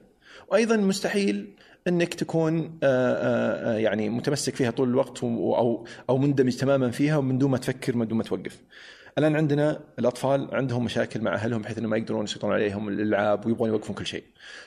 [0.49, 1.57] وأيضا مستحيل
[1.89, 7.17] إنك تكون آه، آه، آه، يعني متمسك فيها طول الوقت أو أو مندمج تماما فيها
[7.17, 8.59] ومن دون ما تفكر من دون ما توقف.
[9.19, 13.69] الآن عندنا الأطفال عندهم مشاكل مع أهلهم بحيث إنهم ما يقدرون يسيطرون عليهم الألعاب ويبغون
[13.69, 14.25] يوقفون كل شيء.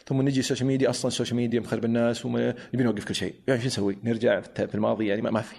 [0.07, 3.35] ثم نجي ال social media أصلا ال social media مخرب الناس ونبي نوقف كل شيء.
[3.47, 5.55] يعني شو نسوي؟ نرجع في الماضي يعني ما, ما في.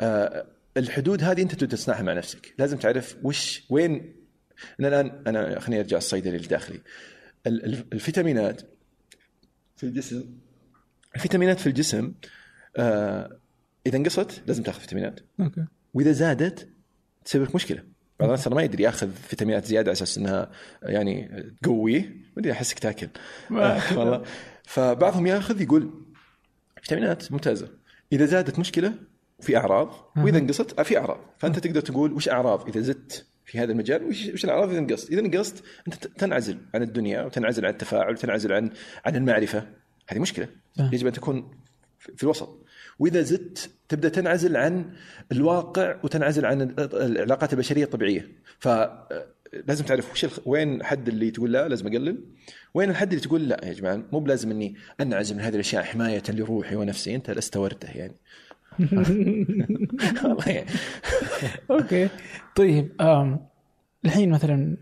[0.00, 0.46] آه،
[0.76, 4.14] الحدود هذه أنت تصنعها مع نفسك، لازم تعرف وش وين
[4.80, 6.80] أنا الان أنا خليني أرجع الصيدلي الداخلي.
[7.46, 8.62] ال- ال- الفيتامينات
[9.76, 10.24] في الجسم
[11.14, 12.12] الفيتامينات في الجسم
[12.76, 13.38] آه
[13.86, 16.68] إذا نقصت لازم تاخذ فيتامينات okay وإذا زادت
[17.24, 17.82] تسبب لك مشكلة
[18.20, 20.50] بعض الناس ما يدري ياخذ فيتامينات زيادة على أساس إنها
[20.82, 23.08] يعني تقويه ما أدري احسك تاكل.
[23.50, 24.22] آه، والله.
[24.64, 25.90] فبعضهم ياخذ يقول
[26.82, 27.68] فيتامينات ممتازة.
[28.12, 28.94] إذا زادت مشكلة
[29.40, 31.18] في أعراض وإذا نقصت آه، في أعراض.
[31.38, 35.10] فأنت تقدر تقول وش أعراض؟ إذا زدت في هذا المجال وش وش الأعراض إذا نقصت؟
[35.10, 38.70] إذا نقصت أنت تنعزل عن الدنيا وتنعزل عن التفاعل وتنعزل عن
[39.04, 39.66] عن المعرفة.
[40.08, 40.48] هذه مشكلة.
[40.78, 41.50] يجب أن تكون
[41.98, 42.66] في الوسط.
[43.00, 44.84] وإذا زدت تبدأ تنعزل عن
[45.32, 48.28] الواقع وتنعزل عن ال- العلاقات البشرية الطبيعية.
[48.58, 48.68] ف
[49.66, 50.38] لازم تعرف وش الخ...
[50.46, 52.18] وين الحد اللي تقول لا؟ لازم أقلل.
[52.74, 56.22] وين الحد اللي تقول لا يا جماعة؟ مو بلازم إني أنعزل من هذه الأشياء حماية
[56.28, 57.14] لروحي ونفسي.
[57.14, 58.14] أنت لست وردة يعني.
[60.24, 60.66] والله يعني.
[61.70, 62.08] أوكي.
[62.56, 62.92] طيب.
[64.04, 64.76] الحين مثلا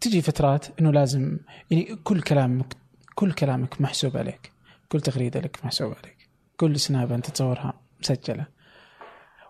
[0.00, 1.38] تجي فترات إنه لازم
[1.70, 2.74] يعني كل كلامك
[3.14, 4.52] كل كلامك محسوب عليك.
[4.88, 6.13] كل تغريدة لك محسوب عليك.
[6.56, 8.46] كل سناب أنت تصورها مسجلة.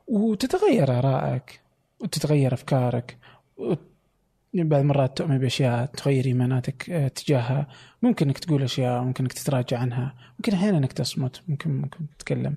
[0.07, 1.61] وتتغير آرائك
[2.01, 3.19] وتتغير أفكارك
[4.55, 7.69] بعض المرات تؤمن بأشياء تغير إيماناتك آه، تجاهها.
[8.03, 12.57] ممكن إنك تقول أشياء ممكن إنك تتراجع عنها ممكن أحيانا إنك تصمت ممكن ممكن تتكلم.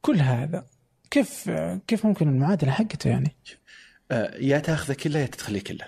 [0.00, 0.66] كل هذا
[1.10, 1.50] كيف
[1.86, 3.36] كيف ممكن المعادلة حقته يعني؟
[4.10, 5.84] آه، يا تاخذه كله يا تتخليه كله.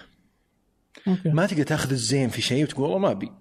[1.25, 3.33] ما تقدر تاخذ الزين في شيء وتقول والله ما أبي.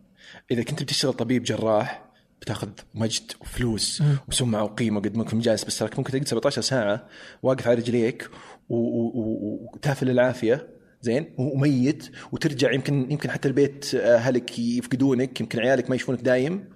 [0.52, 2.03] إذا كنت بتشتغل طبيب جراح
[2.44, 4.04] بتاخذ مجد وفلوس.
[4.28, 7.08] وسمعة وقيمة قد ممكن جالس بس ممكن تقعد 17 ساعة
[7.44, 8.30] واقف على رجليك
[8.70, 10.68] وتافل العافية
[11.02, 16.70] زين؟ وميت وترجع يمكن يمكن حتى البيت أهلك يفقدونك يمكن عيالك ما يشوفونك دايم.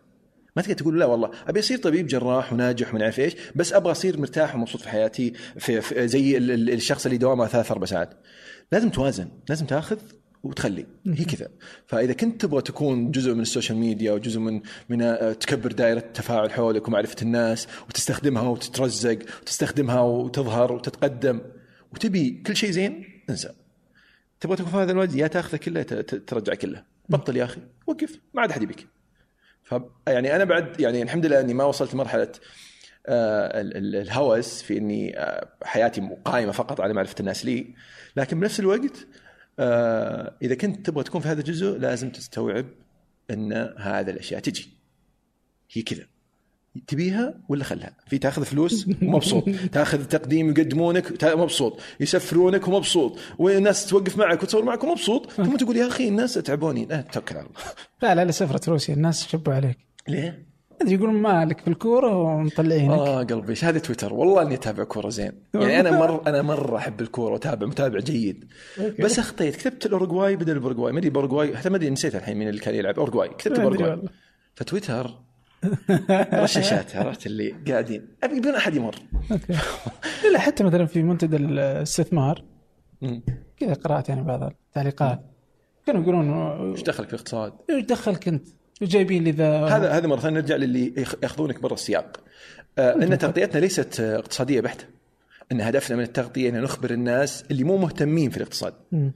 [0.56, 1.32] ما تقدر تقول لا والله.
[1.48, 5.34] أبي أصير طبيب جراح وناجح ومن عارف إيش بس أبغى أصير مرتاح ومبسوط في حياتي
[5.60, 8.14] في, في زي ال- ال- الشخص اللي دوامه ثلاث أربع ساعات.
[8.72, 9.98] لازم توازن لازم تاخذ
[10.44, 10.86] وتخلي.
[11.08, 11.48] هي كذا.
[11.88, 15.98] فإذا كنت تبغى تكون جزء من ال social media وجزء من من آه، تكبر دائرة
[16.00, 21.42] التفاعل حولك ومعرفة الناس وتستخدمها وتترزق وتستخدمها وتظهر وتتقدم
[21.94, 23.50] وتبي كل شيء زين انسى.
[24.40, 25.82] تبغى تكون في هذا الوقت يا تاخذه كله
[26.28, 26.84] ترجع كله.
[27.10, 27.62] بطل يا أخي.
[27.88, 28.20] وقف.
[28.34, 28.88] ما عاد أحد يبيك.
[29.64, 29.76] ف
[30.08, 32.32] يعني أنا بعد يعني الحمد لله إني ما وصلت لمرحلة
[33.10, 37.74] آه، ال- ال- الهوس في إني آه، حياتي قائمة فقط على معرفة الناس لي.
[38.16, 39.08] لكن بنفس الوقت
[39.60, 42.66] آه، إذا كنت تبغى تكون في هذا الجزء لازم تستوعب
[43.32, 44.70] أن هذا الأشياء تجي.
[45.72, 46.06] هي كذا.
[46.88, 49.50] تبيها ولا خلها؟ في تأخذ فلوس ومبسوط.
[49.74, 51.80] تأخذ تقديم يقدمونك مبسوط.
[52.00, 53.20] يسفرونك ومبسوط.
[53.38, 55.32] والناس توقف معك وتصور معك ومبسوط.
[55.32, 57.60] ثم تقول يا أخي الناس تعبوني لا توكل على الله.
[58.02, 59.78] لا لا لسفرة روسيا الناس شبوا عليك.
[60.08, 60.47] ليه؟
[60.82, 62.92] أدري يقولون مالك في الكورة ومطلعينك.
[62.92, 64.14] آه قلبي هذا تويتر.
[64.14, 65.32] والله إني أتابع كورة زين.
[65.54, 68.46] يعني أنا مر أنا مرة أحب الكورة وأتابع متابع جيد.
[69.00, 72.50] بس أخطيت كتبت الاورجواي بدل الاورجواي ما أدري باورجواي حتى ما أدري نسيت الحين مين
[72.50, 73.00] اللي كان يلعب.
[73.00, 74.10] اورجواي كتبت ما أدري اورجواي والله.
[74.56, 75.12] فتويتر.
[76.44, 78.08] رشاشات عرفت اللي قاعدين.
[78.24, 78.96] أبي بدون أحد يمر.
[79.32, 79.54] أوكي.
[80.24, 82.44] لا لا حتى مثلا في منتدى الاستثمار.
[83.58, 85.22] كذا قرأت يعني بعض التعليقات.
[85.86, 86.32] كانوا يقولون
[86.72, 88.48] إيش دخلك في الاقتصاد؟ إيش دخلك أنت؟
[88.82, 92.24] وجايبين لي ذا هذا هذا مرة ثانية نرجع للي ياخذونك برا السياق.
[92.78, 94.86] آه ان تغطيتنا ليست آه، اقتصادية بحته.
[95.52, 98.74] إن هدفنا من التغطية ان نخبر الناس اللي مو مهتمين في الاقتصاد.
[98.92, 99.12] مم.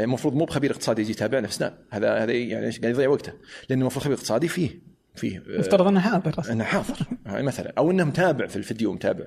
[0.00, 3.32] المفروض مو بخبير اقتصادي يجي يتابعنا في سناب هذا هذا يعني إيش؟ قاعد يضيع وقته
[3.68, 4.80] لأنه المفروض خبير اقتصادي فيه
[5.14, 6.96] فيه آه، يفترض إنه حاضر أصلا إنه حاضر
[7.26, 9.24] يعني مثلا أو إنه متابع في الفيديو متابع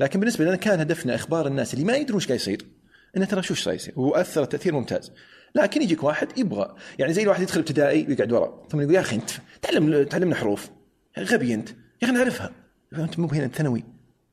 [0.00, 2.62] لكن بالنسبة لنا كان هدفنا إخبار الناس اللي ما يدرون إيش قاعد يصير
[3.16, 5.12] انه ترى شو إيش قاعد يصير واثر تاثير ممتاز
[5.54, 6.74] لكن يجيك واحد يبغى.
[6.98, 9.30] يعني زي الواحد يدخل ابتدائي ويقعد ورا ثم يقول يا أخي أنت
[9.62, 10.70] تعلم تعلمنا حروف.
[11.18, 11.68] غبي أنت.
[11.68, 12.50] يا أخي نعرفها.
[12.98, 13.84] أنت مو هنا أنت ثانوي.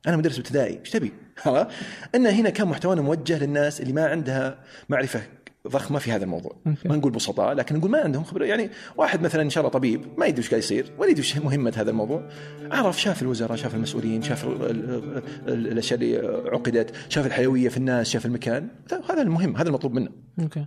[0.07, 0.79] أنا مدرس ابتدائي.
[0.79, 1.11] إيش تبي؟
[2.15, 4.59] إن هنا كان محتوانا موجه للناس اللي ما عندها
[4.89, 5.21] معرفة
[5.67, 6.55] ضخمة في هذا الموضوع.
[6.85, 8.45] ما نقول بسطاء لكن نقول ما عندهم خبرة.
[8.45, 11.37] يعني واحد مثلا إن شاء الله طبيب ما يدري إيش قاعد يصير ولا يدري إيش
[11.37, 12.29] مهمه هذا الموضوع.
[12.71, 16.17] عرف شاف الوزراء شاف المسؤولين شاف ال- ال- ال- الأشياء اللي
[16.51, 18.67] عقدت شاف الحيوية في الناس شاف المكان.
[19.09, 20.09] هذا المهم هذا المطلوب منه
[20.39, 20.65] أوكي.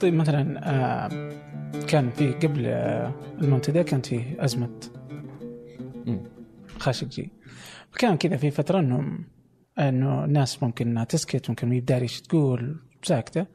[0.00, 1.30] طيب مثلا آه
[1.86, 4.80] كان في قبل آه المنتدى كانت في أزمة.
[6.78, 7.30] خاشقجي.
[7.90, 9.18] فكان كذا في فترة إنه
[9.78, 13.46] إنه الناس ممكن إنها تسكت ممكن ما يبدأ إيش تقول ساكتة.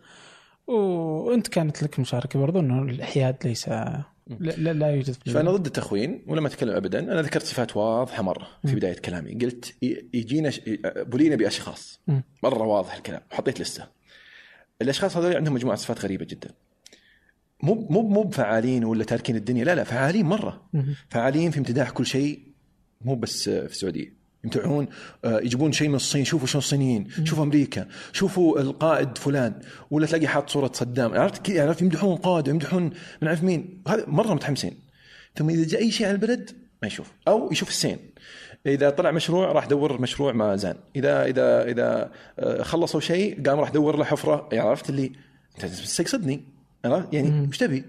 [0.67, 6.23] وأنت كانت لك مشاركة برضو إنه الاحياد ليس لا, لا, يوجد في فأنا ضد التخوين
[6.27, 6.99] ولا ما أتكلم ابدا.
[6.99, 9.33] أنا ذكرت صفات واضحة مرة في بداية كلامي.
[9.33, 9.75] قلت
[10.13, 10.61] يجينا ش-
[10.97, 12.01] بولينا بأشخاص.
[12.43, 13.21] مرة واضح الكلام.
[13.31, 13.98] وحطيت لستة.
[14.81, 16.49] الأشخاص هذول عندهم مجموعة صفات غريبة جدا.
[17.63, 19.63] مو مو مو بفعالين ولا تاركين الدنيا.
[19.65, 20.69] لا لا فعالين مرة.
[21.09, 22.39] فعالين في امتداح كل شيء.
[23.01, 24.13] مو بس في السعودية.
[24.43, 24.87] يمتدحون
[25.25, 26.23] آه، يجيبون شيء من الصين.
[26.25, 27.09] شوفوا شلون الصينيين.
[27.23, 27.87] شوفوا أمريكا.
[28.13, 29.61] شوفوا القائد فلان.
[29.91, 31.13] ولا تلاقي حاط صورة صدام.
[31.13, 32.89] عرفت كذا عرفت يمدحون قاده يمدحون
[33.21, 33.83] من عارف مين.
[33.87, 34.79] هذا مرة متحمسين.
[35.35, 36.51] ثم إذا جاء أي شيء على البلد
[36.81, 37.11] ما يشوف.
[37.27, 37.97] أو يشوف السين
[38.65, 43.59] إذا طلع مشروع راح دور مشروع ما زان إذا إذا إذا آه، خلصوا شيء قام
[43.59, 45.11] راح دور له حفرة يعني عرفت اللي
[45.55, 46.43] أنت تستقصدني
[46.85, 47.85] عرفت؟ يعني وش تبي؟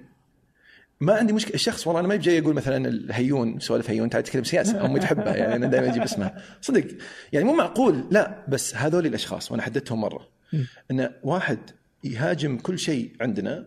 [1.00, 1.54] ما عندي مشكلة.
[1.54, 5.36] الشخص والله أنا ما جاي أقول مثلا الهيون سوالف هيون تعال تتكلم سياسة أمي تحبها
[5.36, 6.42] يعني أنا دائما أجيب اسمها.
[6.60, 6.84] صدق.
[7.32, 8.04] يعني مو معقول.
[8.10, 10.28] لا بس هذول الأشخاص وأنا حددتهم مرة
[10.90, 11.58] إن واحد
[12.04, 13.66] يهاجم كل شيء عندنا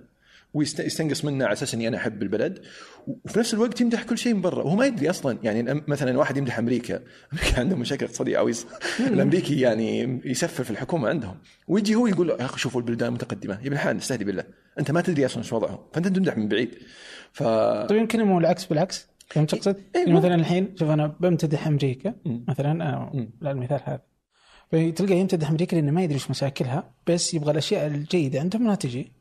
[0.54, 2.60] ويستنقص منا على أساس إني أنا أحب البلد.
[3.08, 4.64] وفي نفس الوقت يمدح كل شيء من برا.
[4.64, 7.00] وهو ما يدري أصلا يعني مثلا واحد يمدح أمريكا
[7.34, 8.68] أمريكا عندهم مشاكل اقتصادية عويصة.
[9.00, 11.38] الأمريكي يعني يسفر في الحكومة عندهم.
[11.68, 13.54] ويجي هو يقول يا أخي شوفوا البلدان المتقدمة.
[13.54, 14.44] يا ابن الحلال استهدي بالله.
[14.80, 15.80] أنت ما تدري أصلا إيش وضعهم.
[15.94, 16.76] فأنت تمدح من بعيد.
[17.32, 17.44] ف
[17.90, 19.08] طيب يمكن مو العكس بالعكس.
[19.30, 22.14] فهمت تقصد؟ إيه، يعني مو- مثلا الحين شوف أنا بمتدح أمريكا.
[22.48, 22.74] مثلا
[23.14, 23.30] مم.
[23.42, 24.02] لا المثال هذا.
[24.72, 28.40] فتلقى يمتدح أمريكا لأنه ما يدري إيش مشاكلها بس يبغى الأشياء الجيدة.
[28.40, 29.12] عندهم ما تجي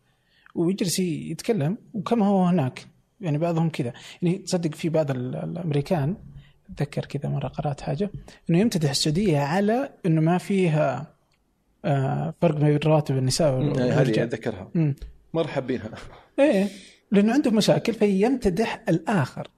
[0.55, 1.77] ويجلس يتكلم.
[1.95, 2.87] وكما هو هناك؟
[3.21, 3.93] يعني بعضهم كذا.
[4.23, 6.17] يعني تصدق في بعض ال- الأمريكان
[6.75, 8.11] أتذكر كذا مرة قرأت حاجة
[8.51, 11.15] إنه يمتدح السعودية على إنه ما فيها
[11.85, 13.67] آه فرق بين رواتب النساء هذه
[13.99, 14.19] والرجال.
[14.27, 14.71] أتذكرها.
[15.35, 15.91] مره حابينها
[16.39, 16.69] إيه.
[17.11, 19.49] لأنه عنده مشاكل فيمتدح الآخر.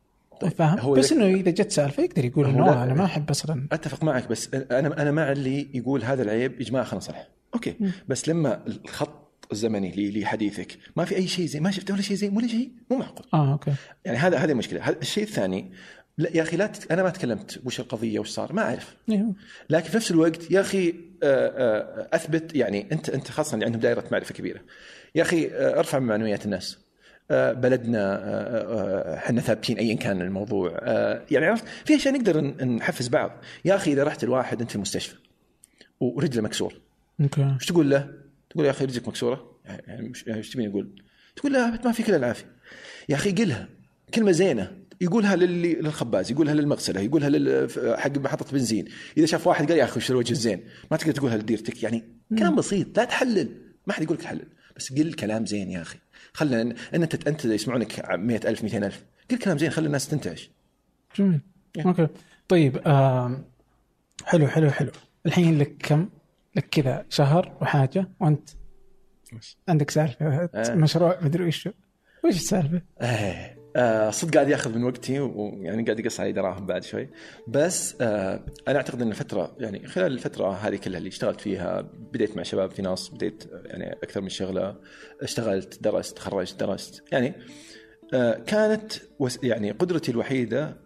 [0.41, 3.67] طيب، فاهم؟ هو بس إنه إذا جت سألفه يقدر يقول إنه أنا ما أحب أصلا.
[3.73, 7.75] أتفق معك بس أنا أنا مع اللي يقول هذا العيب يا جماعة خلينا نصلح okay.
[8.09, 10.79] بس لما الخط الزمني لحديثك.
[10.97, 13.27] ما في أي شيء زين ما شفت ولا شيء زين ولا شيء؟ مو معقول.
[13.35, 13.73] آه okay.
[14.05, 15.73] يعني هذا هذه المشكلة هذا الشيء الثاني
[16.19, 16.93] لا يا أخي لا تت...
[16.93, 18.97] أنا ما تكلمت وش القضية وش صار ما أعرف.
[19.11, 19.27] إيه.
[19.71, 23.81] لكن في نفس الوقت يا أخي آه، آه، أثبت يعني انت أنت خاصة اللي عندهم
[23.81, 24.61] دائرة معرفة كبيرة.
[25.15, 26.79] يا أخي آه، ارفع من معنويات الناس.
[27.31, 30.79] بلدنا إحنا ثابتين ايا كان الموضوع.
[31.31, 33.31] يعني عرفت؟ في أشياء نقدر نحفز بعض.
[33.65, 35.15] يا أخي إذا رحت الواحد أنت في المستشفى
[36.01, 36.81] ورجله مكسور
[37.21, 37.57] أوكي.
[37.61, 38.24] إيش تقول له؟
[38.55, 41.03] تقول يا أخي رجلك مكسورة؟ يعني مش- يعني إيش تبيني أقول؟
[41.37, 42.47] تقول له ما فيك الا العافية.
[43.09, 43.69] يا أخي قلها.
[44.15, 44.79] كلمة زينة.
[45.01, 48.85] يقولها للي للخباز يقولها للمغسلة يقولها لل حق محطة بنزين.
[49.17, 51.83] إذا شاف واحد قال يا أخي وش الوجه الزين؟ ما تقدر تقولها لديرتك.
[51.83, 52.05] يعني
[52.39, 53.49] كلام بسيط لا تحلل.
[53.87, 54.47] ما حد يقول لك تحلل.
[54.77, 55.99] بس قل كلام زين يا أخي.
[56.33, 60.51] خلنا ان انت أنت يسمعونك 100000 200000 قل كلام زين خلي الناس تنتعش.
[61.19, 61.41] جميل.
[61.79, 61.87] Yeah.
[61.87, 62.09] أوكي.
[62.49, 63.45] طيب آم،
[64.25, 64.91] حلو حلو حلو.
[65.27, 66.09] الحين لك كم؟
[66.57, 68.51] لك كذا شهر وحاجة وأنت
[69.69, 70.75] عندك سالفة آه.
[70.75, 71.69] مشروع مدري وش
[72.25, 76.85] وش السالفة؟ إيه آه صدق قاعد ياخذ من وقتي ويعني قاعد يقص علي دراهم بعد
[76.85, 77.09] شوي
[77.49, 82.37] بس آه أنا أعتقد إن الفترة يعني خلال الفترة هذه كلها اللي اشتغلت فيها بديت
[82.37, 84.77] مع شباب في ناس بديت يعني أكثر من شغلة
[85.23, 87.35] اشتغلت درست تخرجت درست يعني
[88.15, 88.93] آه كانت
[89.43, 90.84] يعني قدرتي الوحيدة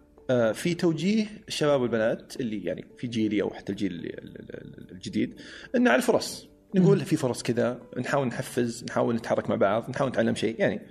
[0.53, 5.35] في توجيه الشباب والبنات اللي يعني في جيلي أو حتى الجيل ال- ال- ال- الجديد
[5.75, 10.35] إن على الفرص نقول في فرص كذا نحاول نحفز نحاول نتحرك مع بعض نحاول نتعلم
[10.35, 10.81] شيء يعني.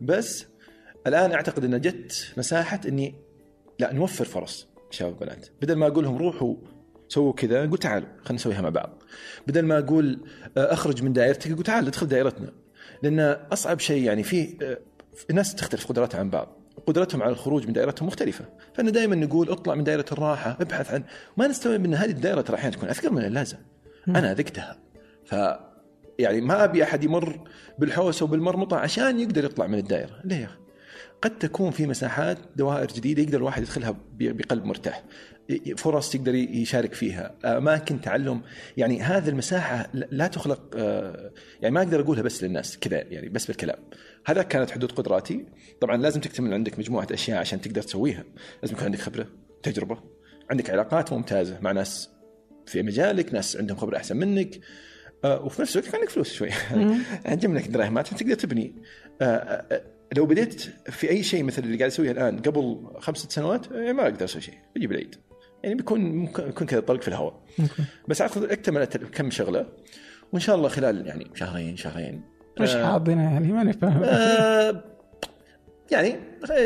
[0.00, 0.46] بس
[1.06, 3.14] الآن أعتقد إن جت مساحة إني
[3.78, 6.54] لا نوفر فرص شباب وبنات بدل ما أقول لهم روحوا
[7.08, 9.02] سووا كذا نقول تعالوا خلينا نسويها مع بعض.
[9.46, 10.20] بدل ما أقول
[10.56, 12.52] آه، أخرج من دائرتك أقول تعال ادخل دائرتنا.
[13.02, 13.20] لأن
[13.52, 14.78] أصعب شيء يعني في آه،
[15.30, 16.61] الناس تختلف قدراتها عن بعض.
[16.86, 18.44] قدرتهم على الخروج من دائرتهم مختلفة.
[18.74, 21.04] فأنا دائما نقول اطلع من دائرة الراحة ابحث عن
[21.36, 23.56] ما نستوعب إن هذه الدائرة ترى أحيانا تكون أثقل من اللازم.
[24.08, 24.78] أنا ذقتها.
[25.24, 25.34] ف
[26.18, 27.40] يعني ما أبي أحد يمر
[27.78, 30.20] بالحوسة وبالمرمطة عشان يقدر يطلع من الدائرة.
[30.24, 30.56] ليه يا أخي.
[31.22, 35.04] قد تكون في مساحات دوائر جديدة يقدر الواحد يدخلها بقلب مرتاح.
[35.76, 37.34] فرص يقدر يشارك فيها.
[37.44, 38.40] أماكن تعلم.
[38.76, 41.30] يعني هذه المساحة لا- تخلق آه،
[41.62, 43.78] يعني ما أقدر أقولها بس للناس كذا يعني بس بالكلام.
[44.26, 45.46] هذا كانت حدود قدراتي.
[45.80, 48.24] طبعا لازم تكتمل عندك مجموعة أشياء عشان تقدر تسويها.
[48.62, 49.26] لازم يكون عندك خبرة
[49.62, 49.98] تجربة
[50.50, 52.10] عندك علاقات ممتازة مع ناس
[52.66, 54.60] في مجالك ناس عندهم خبرة أحسن منك.
[55.24, 56.50] آه، وفي نفس الوقت عندك فلوس شوي.
[57.24, 58.82] تجمع لك دراهمات عشان تقدر تبني.
[59.22, 59.82] آه، آه،
[60.16, 60.60] لو بديت
[60.90, 64.42] في أي شيء مثل اللي قاعد أسويه الآن قبل خمس ست سنوات ما أقدر أسوي
[64.42, 64.54] شيء.
[64.74, 65.16] بيجي بالعيد
[65.62, 67.42] يعني بيكون ممكن يكون كذا طلق في الهواء.
[68.08, 69.66] بس أعتقد اكتملت كم شغلة.
[70.32, 72.22] وإن شاء الله خلال يعني شهرين شهرين
[72.60, 74.02] وش آه، حاضنا يعني ماني فاهم.
[74.04, 74.84] آه،
[75.90, 76.16] يعني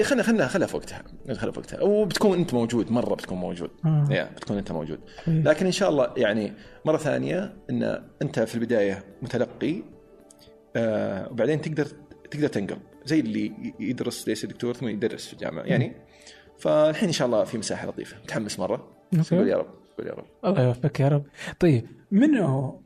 [0.03, 3.71] خلنا خلنا خلها في وقتها خلها في وقتها وبتكون أنت موجود مرة بتكون موجود.
[3.85, 4.07] آه.
[4.11, 5.01] يا بتكون أنت موجود.
[5.29, 5.43] إيه.
[5.43, 6.53] لكن إن شاء الله يعني
[6.85, 9.83] مرة ثانية إن أنت في البداية متلقي
[10.77, 11.87] آه وبعدين تقدر
[12.31, 12.77] تقدر تنقل.
[13.05, 15.63] زي اللي يدرس ليس دكتور ثم يدرس في الجامعة.
[15.63, 15.93] يعني
[16.59, 18.17] فالحين إن شاء الله في مساحة لطيفة.
[18.25, 18.89] متحمس مرة.
[19.19, 19.37] أوكي.
[19.37, 19.67] قول يا رب
[19.99, 20.27] قول يا رب.
[20.45, 21.25] الله يوفقك يا رب.
[21.61, 22.83] طيب منو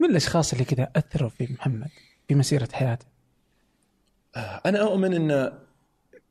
[0.00, 1.88] من الأشخاص اللي كذا أثروا في محمد
[2.28, 3.06] في مسيرة حياته؟
[4.36, 5.52] أنا أؤمن إن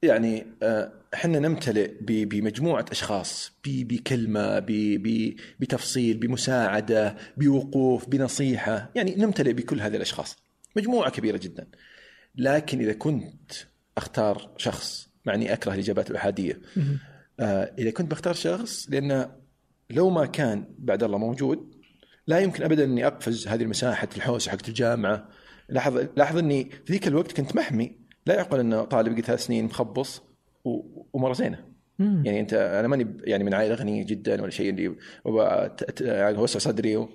[0.03, 4.59] يعني آه، إحنا نمتلئ بمجموعة أشخاص بكلمة
[5.59, 10.38] بتفصيل بمساعدة بوقوف بنصيحة يعني نمتلئ بكل هذه الأشخاص.
[10.76, 11.68] مجموعة كبيرة جدا.
[12.36, 13.51] لكن إذا كنت
[13.97, 16.61] أختار شخص مع اني أكره الإجابات الأحادية
[17.39, 19.32] آه، إذا كنت بختار شخص لأن
[19.89, 21.76] لو ما كان بعد الله موجود
[22.28, 25.30] لا يمكن ابدا أني أقفز هذه المساحة الحوسة حقت الجامعة.
[25.69, 27.97] لاحظ لاحظ أني في ذيك الوقت كنت محمي.
[28.25, 30.21] لا يعقل أن طالب يقعد ثلاث سنين مخبص
[30.65, 31.65] و- ومرة زينة.
[31.99, 34.69] يعني انت أنا ماني يعني من عائلة غنية جدا ولا شيء.
[34.69, 34.95] اللي
[35.78, 37.09] ت- يعني اوسع صدري و...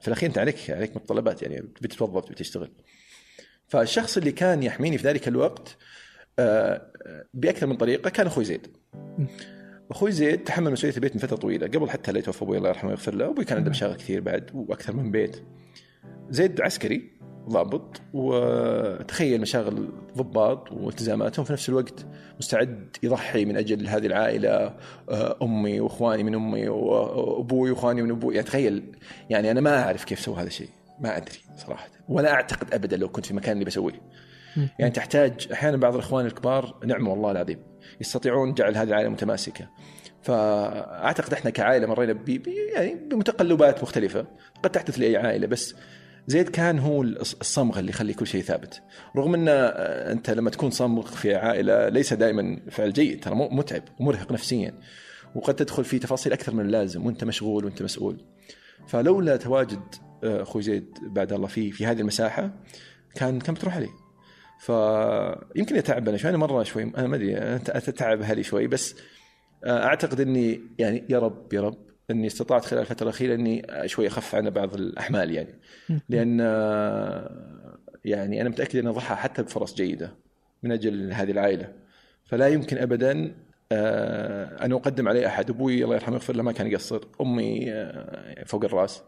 [0.00, 1.42] في الأخير أنت عليك عليك متطلبات.
[1.42, 2.70] يعني بتتوظف بتشتغل.
[3.68, 5.76] فالشخص اللي كان يحميني في ذلك الوقت
[6.38, 6.90] آه،
[7.34, 8.66] بأكثر من طريقة كان أخوي زيد.
[9.90, 11.66] أخوي زيد تحمل مسؤولية البيت من فترة طويلة.
[11.66, 14.50] قبل حتى لا يتوفى أبوي الله يرحمه ويغفر له أبوي كان عنده مشاغل كثير بعد
[14.54, 15.42] وأكثر من بيت.
[16.30, 17.10] زيد عسكري
[17.48, 22.06] ضابط وتخيل مشاغل ضباط والتزاماتهم في نفس الوقت
[22.38, 24.74] مستعد يضحي من أجل هذه العائلة
[25.10, 28.34] آه، أمي وإخواني من أمي وأبوي وإخواني من أبوي.
[28.34, 28.82] يعني تخيل
[29.30, 30.68] يعني أنا ما أعرف كيف سوى هذا الشيء.
[31.00, 31.88] ما أدري صراحة.
[32.08, 34.00] ولا أعتقد ابدا لو كنت في مكان اللي بسويه.
[34.78, 37.62] يعني تحتاج أحيانا بعض الإخوان الكبار نعمه والله العظيم
[38.00, 39.68] يستطيعون جعل هذه العائلة متماسكة.
[40.22, 42.46] فأعتقد إحنا كعائلة مرينا ب
[42.76, 44.26] يعني بمتقلبات مختلفة
[44.62, 45.74] قد تحدث لأي عائلة بس
[46.26, 48.82] زيد كان هو الص- الصمغ اللي يخلي كل شيء ثابت.
[49.16, 53.82] رغم إن آه، أنت لما تكون صمغ في عائلة ليس دائما فعل جيد ترى متعب
[54.00, 54.74] ومرهق نفسيا
[55.34, 58.24] وقد تدخل في تفاصيل أكثر من اللازم وأنت مشغول وأنت مسؤول.
[58.88, 59.80] فلولا تواجد
[60.24, 62.50] آه، أخوي زيد بعد الله فيه في هذه المساحة
[63.14, 63.88] كان كان بتروح عليه.
[64.60, 67.36] فيمكن يتعب أنا شوي أنا مرة شوي أنا ما أدري
[67.68, 68.94] أتعب هذه شوي بس
[69.64, 71.78] آه، أعتقد إني يعني يا رب يا رب
[72.10, 75.54] إني استطعت خلال الفترة الأخيرة إني شوي أخف عن بعض الأحمال يعني.
[76.08, 80.12] لأن آه، يعني أنا متأكد انه ضحى حتى بفرص جيدة
[80.62, 81.72] من أجل هذه العائلة.
[82.24, 83.34] فلا يمكن ابدا
[83.72, 85.50] آه، أن أقدم عليه أحد.
[85.50, 87.04] أبوي الله يرحمه ويغفر له ما كان يقصر.
[87.20, 89.02] أمي آه، فوق الرأس.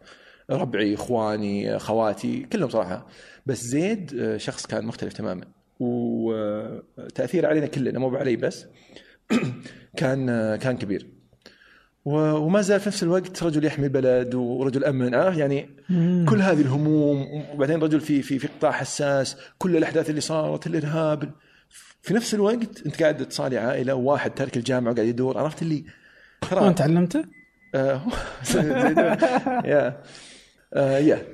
[0.49, 3.07] ربعي إخواني خواتي كلهم صراحة.
[3.45, 5.45] بس زيد آه، شخص كان مختلف تماما.
[5.79, 8.65] وتاثيره علينا كلنا مو علي بس
[9.97, 11.07] كان آه، كان كبير.
[12.05, 16.25] وما زال في نفس الوقت رجل يحمي البلد ورجل أمن عرفت؟ يعني مم.
[16.29, 21.33] كل هذه الهموم وبعدين رجل في في في قطاع حساس كل الأحداث اللي صارت الارهاب
[22.01, 25.83] في نفس الوقت أنت قاعد تصالي عائلة وواحد تارك الجامعة وقاعد يدور عرفت اللي؟
[26.51, 27.25] وين تعلمته؟
[27.75, 28.01] آه،
[29.73, 30.01] يا.
[30.73, 31.27] آه، يا.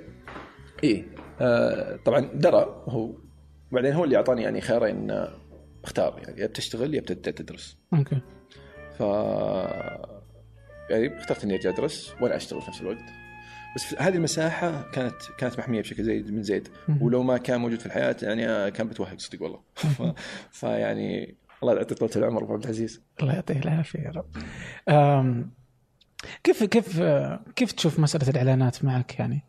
[0.84, 1.06] اي
[1.42, 3.16] آه، طبعا درى هو
[3.72, 5.34] بعدين هو اللي أعطاني يعني خيارين آه،
[5.84, 6.22] أختار.
[6.24, 7.78] يعني يا بتشتغل يا بتبدا تدرس.
[7.94, 8.22] أوكي.
[8.98, 9.00] ف
[10.90, 13.04] يعني اخترت إني ارجع أدرس وأنا أشتغل في نفس الوقت.
[13.76, 16.68] بس في هذه المساحة كانت كانت محمية بشكل زيد من زيد.
[17.02, 19.60] ولو ما كان موجود في الحياة يعني آه، كان بتوهق صدق والله.
[20.52, 23.04] فيعني الله يعطيك طول العمر أبو عبد العزيز.
[23.22, 24.30] الله يعطيه العافية يا رب.
[26.44, 27.02] كيف كيف
[27.56, 29.44] كيف تشوف مسألة الإعلانات معك يعني؟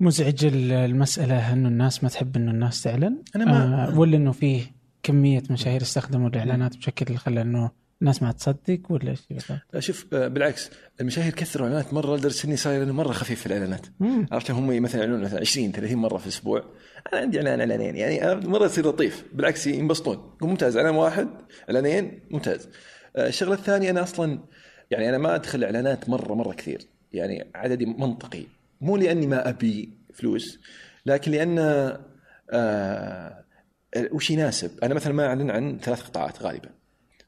[0.00, 4.32] مزعج ال- المسألة إنه الناس ما تحب إنه الناس تعلن؟ أنا ما- آه، ولا إنه
[4.32, 4.62] فيه
[5.02, 7.70] كمية مشاهير استخدموا الإعلانات بشكل خلى إنه
[8.02, 9.20] الناس ما تصدق ولا إيش؟
[9.72, 10.70] لا شوف آه، بالعكس
[11.00, 13.86] المشاهير كثروا اعلانات مرة لدرجة إني صاير أنا مرة خفيف في الإعلانات.
[14.32, 16.64] عرفت؟ هم مثلا يعلنون مثلا 20 30 مرة في الأسبوع.
[17.12, 19.24] أنا عندي إعلان إعلانين يعني مرة يصير لطيف.
[19.32, 20.36] بالعكس ينبسطون.
[20.42, 20.76] ممتاز.
[20.76, 21.28] إعلان واحد
[21.70, 22.68] إعلانين ممتاز.
[23.16, 24.38] آه، الشغلة الثانية أنا أصلا
[24.90, 26.80] يعني أنا ما أدخل إعلانات مرة مرة كثير.
[27.12, 28.44] يعني عددي منطقي.
[28.80, 30.58] مو لأني ما أبي فلوس
[31.06, 31.58] لكن لأن
[32.50, 33.44] آه
[34.12, 36.70] وش يناسب؟ أنا مثلا ما أعلن عن ثلاث قطاعات غالبا.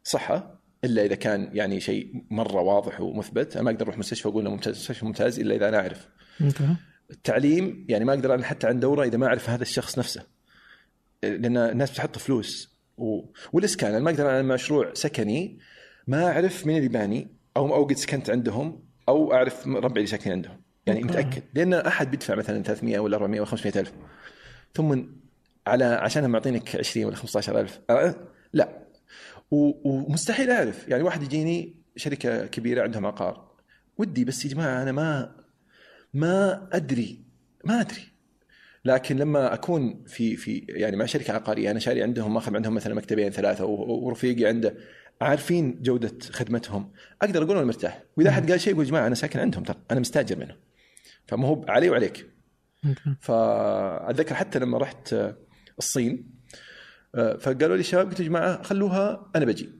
[0.04, 3.56] صحة إلا إذا كان يعني شيء مرة واضح ومثبت.
[3.56, 6.08] أنا ما أقدر أروح مستشفى وأقول إنه ممتاز مستشفى ممتاز إلا إذا أنا أعرف.
[7.10, 10.22] التعليم يعني ما أقدر أعلن حتى عن دورة إذا ما أعرف هذا الشخص نفسه.
[11.22, 12.76] لأن الناس بتحط فلوس.
[12.98, 13.20] و...
[13.52, 15.58] والإسكان أنا ما أقدر أعلن مشروع سكني
[16.06, 17.28] ما أعرف مين اللي باني.
[17.56, 20.60] أو أو قد سكنت عندهم أو أعرف ربعي اللي ساكنين عندهم.
[20.86, 21.02] يعني.
[21.02, 21.42] متأكد.
[21.54, 23.92] لأن أحد بيدفع مثلا 300 ولا 400 ولا 500 ألف.
[24.74, 25.04] ثم
[25.66, 27.80] على عشان معطينك 20 ولا 15 ألف.
[27.90, 28.14] أه؟
[28.52, 28.86] لا.
[29.50, 30.88] ومستحيل أعرف.
[30.88, 33.50] يعني واحد يجيني شركة كبيرة عندهم عقار.
[33.98, 35.36] ودي بس يا جماعة أنا ما
[36.14, 37.24] ما أدري.
[37.64, 38.02] ما أدري.
[38.84, 42.94] لكن لما أكون في في يعني مع شركة عقارية أنا شاري عندهم ماخذ عندهم مثلا
[42.94, 44.74] مكتبين ثلاثة ورفيقي عنده.
[45.20, 46.92] عارفين جودة خدمتهم.
[47.22, 48.02] أقدر أقول أنا مرتاح.
[48.16, 49.76] وإذا أحد قال شيء يقول يا جماعة أنا ساكن عندهم ترى.
[49.90, 50.56] أنا مستاجر منهم.
[51.26, 52.26] فما هو علي وعليك.
[53.20, 55.36] فأتذكر حتى لما رحت آه،
[55.78, 56.30] الصين
[57.14, 59.70] آه، فقالوا لي الشباب قلت يا جماعة خلوها أنا بجي.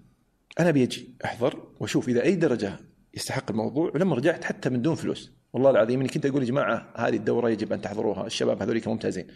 [0.61, 1.17] أنا بيجي.
[1.25, 2.77] أحضر وأشوف إذا أي درجة
[3.15, 3.91] يستحق الموضوع.
[3.95, 5.33] ولما رجعت حتى من دون فلوس.
[5.53, 8.27] والله العظيم إني كنت أقول يا جماعة هذه الدورة يجب أن تحضروها.
[8.27, 9.27] الشباب هذول ممتازين.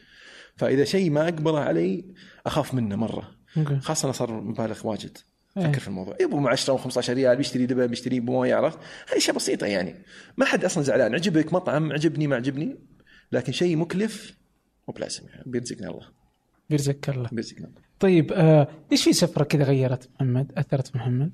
[0.57, 2.15] فإذا شيء ما أقبله علي
[2.47, 3.37] أخاف منه مرة.
[3.81, 5.19] خاصة صار مبالغ واجد.
[5.57, 6.17] فكر في الموضوع.
[6.21, 8.79] يبغى مع 10 و15 ريال بيشتري لبن بيشتري مويه عرفت
[9.09, 9.95] هذه أشياء بسيطة يعني.
[10.37, 11.15] ما حد أصلا زعلان.
[11.15, 12.77] عجبك مطعم عجبني ما عجبني.
[13.33, 14.35] لكن شيء مكلف
[14.89, 15.43] مو بلازم يعني.
[15.47, 16.09] بيرزقنا الله.
[16.71, 17.29] بيرزقك الله.
[17.33, 17.81] بيرزقنا الله.
[18.01, 21.31] طيب آه، في سفرة كذا غيرت محمد؟ أثرت محمد؟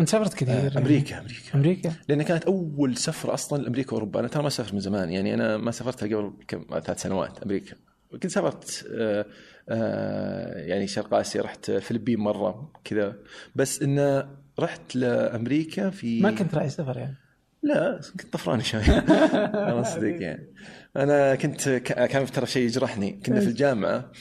[0.00, 0.78] أنت سافرت كثير آه، يعني.
[0.78, 1.54] أمريكا أمريكا.
[1.54, 4.20] أمريكا؟ لأن كانت أول سفرة أصلا لأمريكا وأوروبا.
[4.20, 5.34] أنا ترى ما سافرت من زمان يعني.
[5.34, 7.76] أنا ما سافرت قبل كم ثلاث سنوات أمريكا.
[8.12, 9.26] كنت سافرت آه،
[9.68, 13.16] آه، يعني شرق آسيا رحت الفلبين مرة كذا.
[13.54, 17.16] بس انه رحت لأمريكا في ما كنت راعي سفر يعني؟
[17.62, 18.82] لا كنت طفران شوي.
[19.70, 20.54] أنا صدق يعني.
[20.96, 23.20] أنا كنت كان ترى شيء يجرحني.
[23.26, 24.12] كنا في الجامعة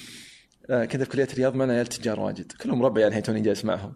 [0.70, 2.52] آه، كنت في كلية الرياض معنا عيال تجار واجد.
[2.52, 3.94] كلهم ربعي الحين توني جالس معهم.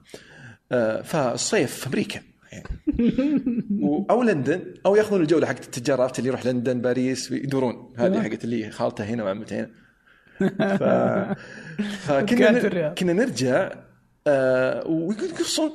[1.04, 2.22] فالصيف في أمريكا.
[2.54, 8.22] يعني أو لندن أو يأخذون الجولة حقت التجار عرفت اللي يروح لندن باريس يدورون هذه
[8.22, 9.70] حقت اللي خالته هنا وعمته هنا.
[10.80, 10.84] ف...
[12.08, 12.58] فكنا نر...
[12.58, 12.94] الرياض.
[12.94, 13.72] كنا نرجع
[14.28, 15.72] آه ويقصون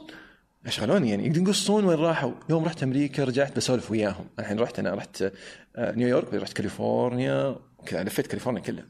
[0.66, 1.26] يشغلوني يعني.
[1.26, 4.26] يقصون وين راحوا؟ يوم رحت أمريكا رجعت بسولف وياهم.
[4.39, 5.22] الحين رحت أنا رحت
[5.76, 7.57] آه نيويورك رحت كاليفورنيا.
[7.87, 8.87] كذا لفيت كاليفورنيا كلها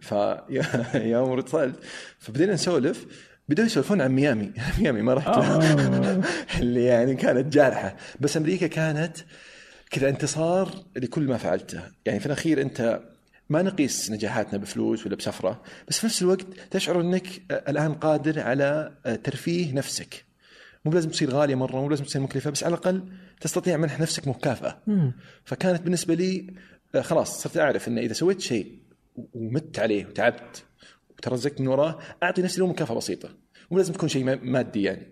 [0.00, 0.14] ف
[0.94, 1.74] يوم وصلت
[2.18, 3.29] فبدينا نسولف.
[3.50, 4.52] بدأوا يسولفون عن ميامي.
[4.78, 5.28] ميامي ما رحت.
[5.28, 6.22] آه.
[6.60, 7.96] اللي يعني كانت جارحة.
[8.20, 9.16] بس أمريكا كانت
[9.90, 11.80] كذا انتصار لكل ما فعلته.
[12.06, 13.00] يعني في الأخير أنت
[13.48, 18.92] ما نقيس نجاحاتنا بفلوس ولا بسفرة بس في نفس الوقت تشعر أنك الآن قادر على
[19.24, 20.24] ترفيه نفسك.
[20.84, 23.02] مو لازم تصير غالية مرة مو لازم تصير مكلفة بس على الأقل
[23.40, 24.78] تستطيع منح نفسك مكافأة.
[24.86, 25.12] مم.
[25.44, 26.54] فكانت بالنسبة لي
[26.94, 28.78] آه، خلاص صرت أعرف إن إذا سويت شيء
[29.34, 30.64] ومت عليه وتعبت
[31.20, 33.28] وترزقت من وراه أعطي نفسي له مكافأة بسيطة.
[33.70, 35.06] مو لازم تكون شيء ما- مادي يعني.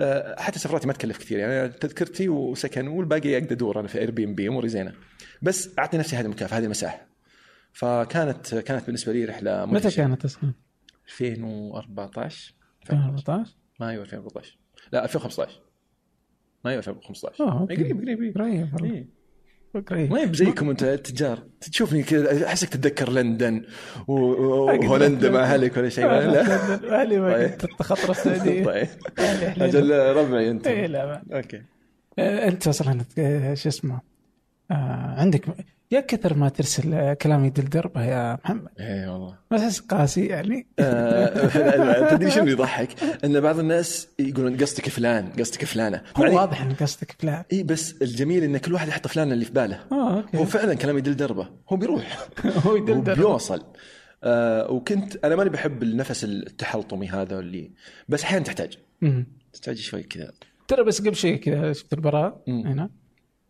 [0.00, 1.68] آه، حتى سفراتي ما تكلف كثير يعني.
[1.68, 4.92] تذكرتي وسكن والباقي أقدر أدور أنا في Airbnb اموري زينة.
[5.42, 7.06] بس أعطي نفسي هذه المكافأة هذه المساحة.
[7.72, 9.90] فكانت كانت بالنسبة لي رحلة متى.
[9.90, 10.52] كانت أصلا؟
[11.08, 14.58] 2014 2014 مايو 2014
[14.92, 15.60] لا 2015
[16.64, 18.40] مايو 2015 آه قريب قريب قريب.
[18.40, 18.70] إيه.
[18.78, 19.08] قريب.
[19.90, 23.62] ما هي بزيكم أنت التجار تشوفني كذا أحسك تتذكر لندن
[24.08, 26.06] وهولندا مع أهلك ولا شيء.
[26.06, 26.40] لا.
[27.00, 27.50] أهلي ما طيب.
[27.50, 28.64] كنت تخطر السعودية.
[28.70, 28.88] طيب.
[29.62, 30.66] أجل ربعي أنت.
[30.66, 31.22] إيه، لا.
[31.32, 31.62] أوكي.
[32.18, 34.00] آه، أنت أصلا آه، شو اسمه؟
[34.70, 35.44] آه، عندك
[35.90, 38.68] يا كثر ما ترسل آه، كلام يدل دربه يا محمد.
[38.80, 39.38] اي والله.
[39.50, 45.64] ما تحس قاسي يعني؟ آه، تدري شنو يضحك؟ إن بعض الناس يقولون قصدك فلان قصدك
[45.64, 46.02] فلانة.
[46.16, 47.42] هو معني- واضح إن قصدك فلان.
[47.52, 49.80] اي بس الجميل إن كل واحد يحط فلان اللي في باله.
[49.92, 50.36] آه okay.
[50.38, 51.48] هو فعلا كلام يدل دربة.
[51.68, 52.28] هو بيروح.
[52.66, 53.14] هو يدل دربة.
[53.14, 53.62] بيوصل.
[54.24, 57.70] آه وكنت أنا ماني بحب النفس التحلطمي هذا اللي
[58.08, 58.78] بس أحيانا تحتاج.
[59.52, 60.32] تحتاج شوي كذا.
[60.68, 62.66] ترى بس قبل شيء كذا شفت البراء مم.
[62.66, 62.90] هنا.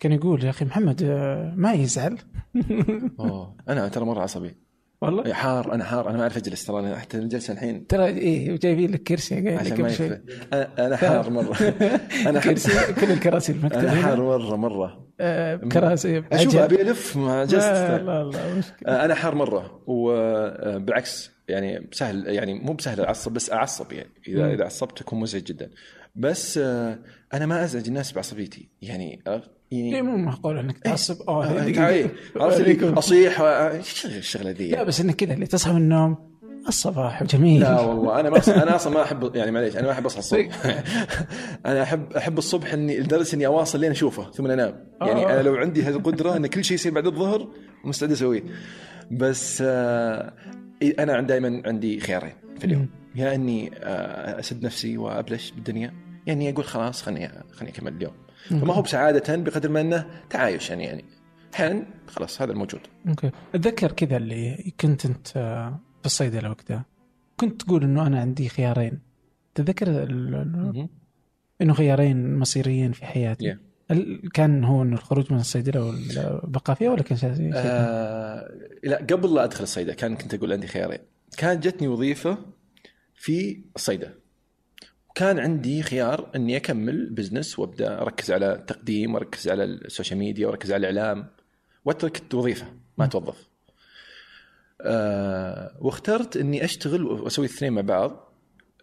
[0.00, 2.18] كان يقول يا أخي محمد آه، ما يزعل.
[3.20, 3.56] أوه.
[3.68, 4.56] أنا ترى مرة عصبي.
[5.00, 5.74] والله؟ حار.
[5.74, 6.08] أنا حار.
[6.08, 6.96] أنا ما أعرف أجلس ترى.
[6.96, 7.86] حتى الجلسه الحين.
[7.86, 9.88] ترى إيه جايبين لك كرسي عشان ما.
[9.88, 10.20] شيء
[10.52, 11.56] أنا حار مرة.
[12.28, 15.06] أنا كرسي كل الكراسي المكتب أنا حار مرة مرة.
[15.20, 16.22] آه، كراسي.
[16.32, 16.56] أشوف.
[16.56, 19.04] أبي ألف مع لا جلست لا لا مشكلة.
[19.04, 19.82] أنا حار مرة.
[19.86, 24.10] وبالعكس يعني سهل يعني مو بسهل أعصب بس أعصب يعني.
[24.28, 24.52] إذا.
[24.54, 25.70] إذا عصبت أكون مزعج جدا.
[26.14, 26.98] بس آه،
[27.34, 28.68] أنا ما أزعج الناس بعصبيتي.
[28.82, 31.70] يعني؟ إيه يعني مو معقول إنك تعصب آه آه،.
[31.70, 32.10] تعال.
[32.36, 32.98] عرفت اللي.
[32.98, 36.16] أصيح إيش الشغلة ذي لا بس إنك كذا اللي تصحى من النوم
[36.68, 39.92] الصباح جميل لا والله أنا ما أص- أنا أصلا ما أحب يعني معليش أنا ما
[39.92, 40.66] أحب أصحى الصبح
[41.66, 45.32] أنا أحب أحب الصبح إني لدرجة إني أواصل لين أشوفه ثم أنام يعني آه.
[45.32, 47.48] أنا لو عندي هذه القدرة إن كل شيء يصير بعد الظهر
[47.84, 48.42] مستعد أسويه
[49.10, 50.32] بس آه
[50.82, 55.94] إيه، أنا دائما عندي خيارين في اليوم يا إني آه أسد نفسي وأبلش بالدنيا
[56.26, 60.84] يعني أقول خلاص خليني خليني أكمل اليوم فما هو بسعادة بقدر ما أنه تعايش يعني
[60.84, 61.04] يعني
[61.54, 62.80] أحيانا خلاص هذا الموجود.
[63.08, 63.30] أوكي.
[63.54, 66.84] أتذكر كذا اللي كنت أنت آه، في الصيدله وقتها.
[67.36, 69.00] كنت تقول إنه أنا عندي خيارين.
[69.54, 70.04] تتذكر.
[71.62, 73.58] إنه خيارين مصيريين في حياتي؟ Yeah.
[74.34, 78.50] كان هو إنه الخروج من الصيدلة والبقاء فيها ولا كان شيء؟ آه
[78.84, 80.98] لا قبل لا أدخل الصيدلة كان كنت أقول عندي خيارين.
[81.38, 82.38] كان جتني وظيفة
[83.14, 84.14] في الصيدلة.
[85.16, 90.46] وكان عندي خيار إني أكمل business وأبدأ أركز على التقديم وأركز على ال social media
[90.46, 91.26] وأركز على الإعلام
[91.84, 92.66] وأترك الوظيفة
[92.98, 93.48] ما اتوظف.
[94.80, 98.32] آه واخترت إني أشتغل وأسوي الاثنين مع بعض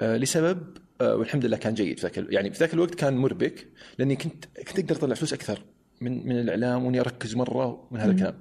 [0.01, 3.67] آه لسبب آه والحمد لله كان جيد في ذاك يعني في ذاك الوقت كان مربك
[3.99, 5.63] لأني كنت كنت أقدر أطلع فلوس أكثر
[6.01, 8.37] من من الإعلام وإني أركز مرة من هذا الكلام.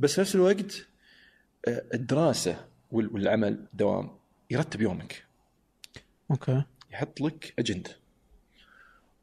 [0.00, 0.86] بس في نفس الوقت
[1.68, 4.10] آه، الدراسة وال- والعمل دوام
[4.50, 5.24] يرتب يومك
[6.30, 7.90] أوكي يحط لك اجنده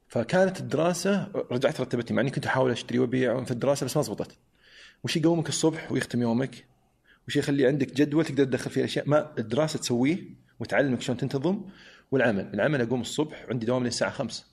[0.08, 4.38] فكانت الدراسة رجعت رتبتني مع إني كنت أحاول أشتري وأبيع في الدراسة بس ما زبطت.
[5.04, 6.66] وش يقومك الصبح ويختم يومك؟
[7.28, 10.18] وش يخلي عندك جدول تقدر تدخل فيه أشياء؟ ما الدراسة تسويه
[10.60, 11.62] وتعلمك شلون تنتظم.
[12.12, 14.46] والعمل العمل أقوم الصبح عندي دوام للساعة 5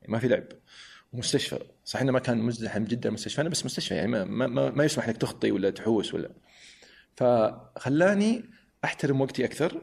[0.00, 0.44] يعني ما في لعب.
[1.12, 1.58] ومستشفى.
[1.84, 5.16] صح إنه ما كان مزدحم جدا مستشفانا بس مستشفى يعني ما, ما, ما, يسمح لك
[5.16, 6.30] تخطي ولا تحوس ولا.
[7.16, 8.44] فخلاني
[8.84, 9.82] أحترم وقتي أكثر.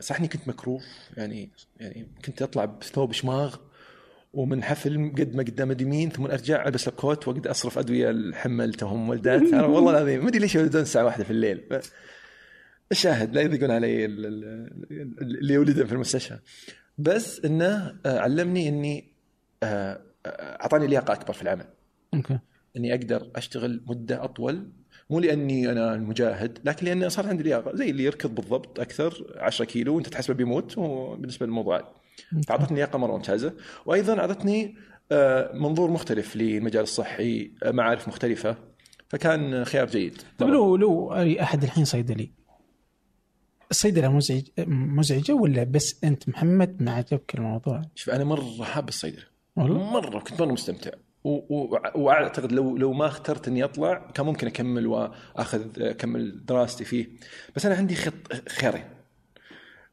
[0.00, 0.82] صح إني كنت مكروف
[1.16, 1.50] يعني
[1.80, 3.56] يعني كنت أطلع بثوب شماغ
[4.32, 9.08] ومن حفل قد ما قدام اليمين ثم أرجع ألبس الكوت وأقعد أصرف أدوية الحمل توهم
[9.08, 9.42] ولدات.
[9.54, 11.80] والله العظيم ما أدري ليش يولدون الساعة واحدة في الليل.
[12.92, 16.38] الشاهد لا يضيقون علي ال- ال- اللي يولدون في المستشفى.
[16.98, 19.12] بس إنه آه، علمني إني
[19.62, 20.28] آه، آه،
[20.62, 21.66] أعطاني لياقة أكبر في العمل.
[22.14, 22.38] أوكي.
[22.76, 24.70] إني أقدر أشتغل مدة أطول
[25.10, 27.76] مو لأني أنا المجاهد لكن لاني صار عندي لياقة.
[27.76, 31.92] زي اللي يركض بالضبط أكثر 10 كيلو وأنت تحسبه بيموت هو بالنسبة للموضوع
[32.46, 33.52] فأعطتني لياقة مرة ممتازة.
[33.86, 34.76] وأيضا أعطتني
[35.12, 38.56] آه، منظور مختلف للمجال الصحي آه، معارف مختلفة.
[39.08, 40.22] فكان خيار جيد.
[40.38, 42.30] طيب لو لو أحد الحين صيدلي
[43.70, 49.24] الصيدله مزعج مزعجة ولا بس أنت محمد ما عجبك الموضوع؟ شوف أنا مرة حاب الصيدله
[49.56, 50.90] والله؟ مرة كنت مرة مستمتع.
[51.94, 57.06] وأعتقد لو لو ما اخترت إني أطلع كان ممكن أكمل وأخذ اكمل دراستي فيه.
[57.56, 58.84] بس أنا عندي خط خيارين.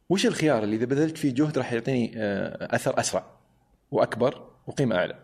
[0.09, 3.25] وش الخيار اللي إذا بذلت فيه جهد راح يعطيني آه، أثر أسرع
[3.91, 5.15] وأكبر وقيمة أعلى؟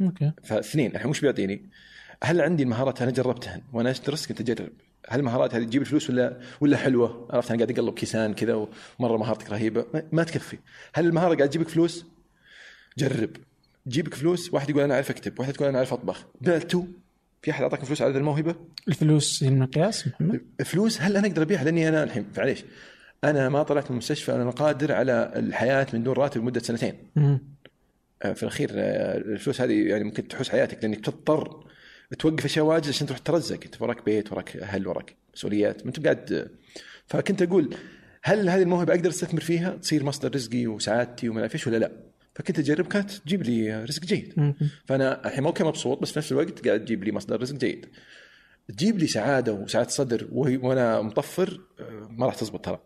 [0.00, 0.32] أوكي.
[0.44, 1.70] فاثنين الحين وش بيعطيني؟
[2.22, 4.72] هل عندي المهارات أنا جربتها؟ وأنا ادرس كنت اجرب
[5.08, 8.54] هل المهارات هذه تجيب الفلوس ولا ولا حلوة؟ عرفت أنا قاعد أقلب كيسان كذا
[8.98, 9.86] ومرة مهارتك رهيبة.
[10.12, 10.58] ما تكفي.
[10.94, 12.04] هل المهارة قاعد تجيبك فلوس؟
[12.98, 13.30] جرب.
[13.88, 16.82] تجيبك فلوس واحد يقول أنا أعرف أكتب واحد تقول أنا أعرف أطبخ بعتوا
[17.42, 18.54] في أحد أعطاك فلوس على هذه الموهبة؟
[18.88, 22.64] الفلوس هي المقياس محمد؟ فلوس هل أنا أقدر أبيعها لأني أنا الحين معليش
[23.24, 27.38] أنا ما طلعت من المستشفى أنا قادر على الحياة من دون راتب لمدة سنتين مم.
[28.22, 31.64] آه، في الأخير آه، الفلوس هذه يعني ممكن تحوس حياتك لأنك تضطر
[32.18, 36.04] توقف أشياء واجد عشان تروح ترزق أنت وراك بيت وراك أهل وراك مسؤوليات ما أنت
[36.04, 36.50] قاعد
[37.06, 37.74] فكنت أقول
[38.22, 42.07] هل هذه الموهبة أقدر أستثمر فيها تصير مصدر رزقي وسعادتي وما اعرف إيش ولا لا؟
[42.38, 44.54] فكنت أجرب كانت تجيب لي رزق جيد.
[44.84, 47.86] فأنا الحين أوكي مبسوط بس في نفس الوقت قاعد تجيب لي مصدر رزق جيد.
[48.68, 51.60] تجيب لي سعادة وسعادة صدر وأنا مطفر
[52.10, 52.80] ما راح تزبط ترى.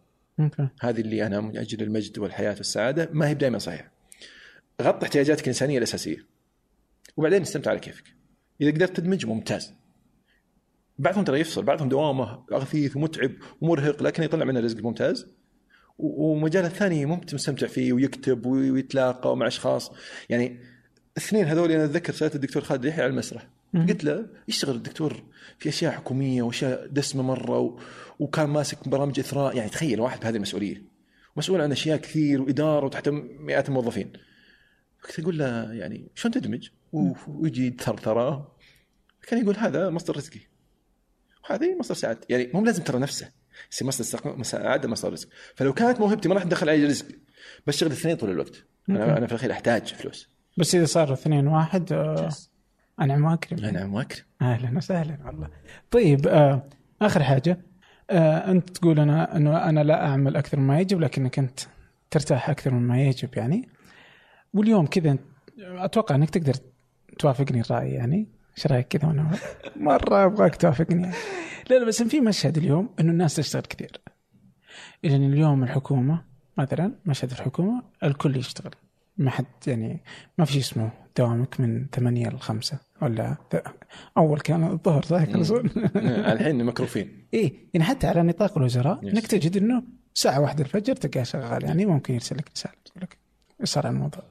[0.81, 3.93] هذه اللي أنا من أجل المجد والحياة والسعادة ما هي دائما صحيحة.
[4.83, 6.27] غطي احتياجاتك الإنسانية الأساسية.
[7.17, 8.05] وبعدين استمتع على كيفك.
[8.61, 9.75] إذا قدرت تدمج ممتاز.
[10.99, 15.27] بعضهم ترى يفصل بعضهم دوامه غثيث ومتعب ومرهق لكن يطلع منه رزق ممتاز.
[16.03, 19.93] ومجال الثاني ممتع مستمتع فيه ويكتب وي- ويتلاقى مع أشخاص.
[20.29, 20.59] يعني
[21.17, 23.49] الاثنين هذول أنا أتذكر سألت الدكتور خالد يحيى على المسرح.
[23.89, 25.23] قلت له يشتغل الدكتور
[25.59, 27.81] في أشياء حكومية وأشياء دسمة مرة و...
[28.19, 29.57] وكان ماسك برامج إثراء.
[29.57, 30.83] يعني تخيل واحد بهذه المسؤولية.
[31.37, 34.13] مسؤول عن أشياء كثير وإدارة وتحت مئات الموظفين.
[35.07, 36.69] كنت أقول له يعني شلون تدمج؟
[37.29, 38.57] ويجي ثرثره
[39.29, 40.41] كان يقول هذا مصدر رزقي.
[41.45, 42.27] وهذه مصدر سعادتي.
[42.33, 43.42] يعني مو لازم ترى نفسه.
[43.73, 45.29] يصير مصدر استق- سعاده مصدر رزق.
[45.55, 47.07] فلو كانت موهبتي ما راح تدخل علي رزق.
[47.67, 48.65] بشتغل الاثنين طول الوقت.
[48.89, 49.19] أنا.
[49.19, 50.29] أنا في الأخير أحتاج فلوس.
[50.59, 52.29] بس إذا صاروا اثنين واحد آه،
[53.01, 55.49] انعم واكرم نعم واكرم أهلا وسهلا والله.
[55.91, 56.63] طيب آه
[57.03, 57.61] آخر حاجة.
[58.11, 61.61] آه أنت تقول أنا أنه أنا لا أعمل أكثر مما يجب لكنك أنت
[62.11, 63.69] ترتاح أكثر مما يجب يعني.
[64.55, 65.17] واليوم كذا
[65.61, 66.55] أتوقع أنك تقدر
[67.19, 68.29] توافقني الرأي يعني.
[68.57, 69.31] إيش رأيك كذا وأنا
[69.77, 71.03] مرة أبغاك توافقني.
[71.03, 71.15] يعني.
[71.71, 74.01] لا لا بس في مشهد اليوم إنه الناس تشتغل كثير.
[75.03, 76.25] لأن اليوم الحكومة
[76.59, 78.71] مثلا مشهد الحكومة الكل يشتغل.
[79.17, 80.03] ما حد يعني
[80.39, 83.37] ما في شيء اسمه دوامك من 8 ل 5 ولا
[84.19, 85.17] أول كان الظهر صح
[85.97, 87.27] الحين مكروفين.
[87.35, 89.01] إيه يعني حتى على نطاق الوزراء.
[89.03, 89.83] إنك تجد إنه
[90.15, 93.19] ساعة واحدة الفجر تلقاه شغال يعني ممكن يرسل لك رسالة يقول لك
[93.65, 94.23] صار الموضوع؟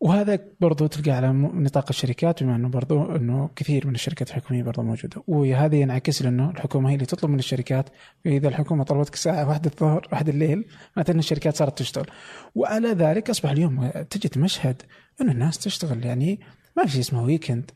[0.00, 4.82] وهذا برضو تلقى على نطاق الشركات بما إنه برضو إنه كثير من الشركات الحكومية برضو
[4.82, 5.22] موجودة.
[5.26, 7.88] وهذا ينعكس لأنه الحكومة هي اللي تطلب من الشركات.
[8.24, 10.64] فإذا الحكومة طلبتك الساعة واحدة الظهر واحد الليل
[10.96, 12.06] معناته ان الشركات صارت تشتغل.
[12.54, 14.82] وعلى ذلك أصبح اليوم تجد مشهد
[15.20, 16.04] إنه الناس تشتغل.
[16.04, 16.40] يعني
[16.76, 17.70] ما في شيء اسمه weekend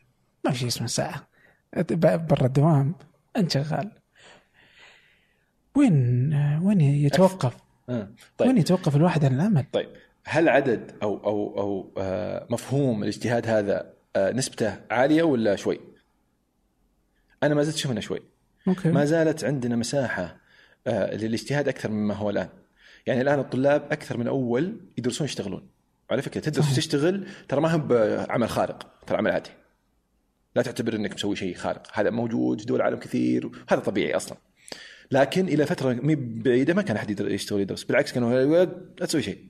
[0.45, 1.27] ما في شيء اسمه ساعة.
[1.93, 2.95] برا الدوام
[3.37, 3.91] أنت شغال.
[5.75, 7.57] وين وين يتوقف؟
[7.89, 7.93] آه.
[7.93, 9.89] وين طيب يتوقف الواحد عن العمل طيب.
[10.25, 15.79] هل عدد أو أو أو آه، مفهوم الاجتهاد هذا آه، نسبته عالية ولا شوي؟
[17.43, 18.21] أنا ما زلت أشوف انه شوي
[18.67, 20.37] أوكي ما زالت عندنا مساحة
[20.87, 22.49] آه، للاجتهاد أكثر مما هو الآن.
[23.05, 25.69] يعني الآن الطلاب أكثر من أول يدرسون يشتغلون.
[26.11, 26.71] على فكرة تدرس.
[26.71, 29.49] وتشتغل ترى ما هو بعمل خارق، ترى عمل عادي.
[30.55, 34.37] لا تعتبر إنك مسوي شيء خارق، هذا موجود في دول العالم كثير وهذا طبيعي أصلا.
[35.11, 38.65] لكن إلى فترة مي بعيدة ما كان أحد يشتغل يدرس، بالعكس كانوا
[38.99, 39.49] لا تسوي شيء.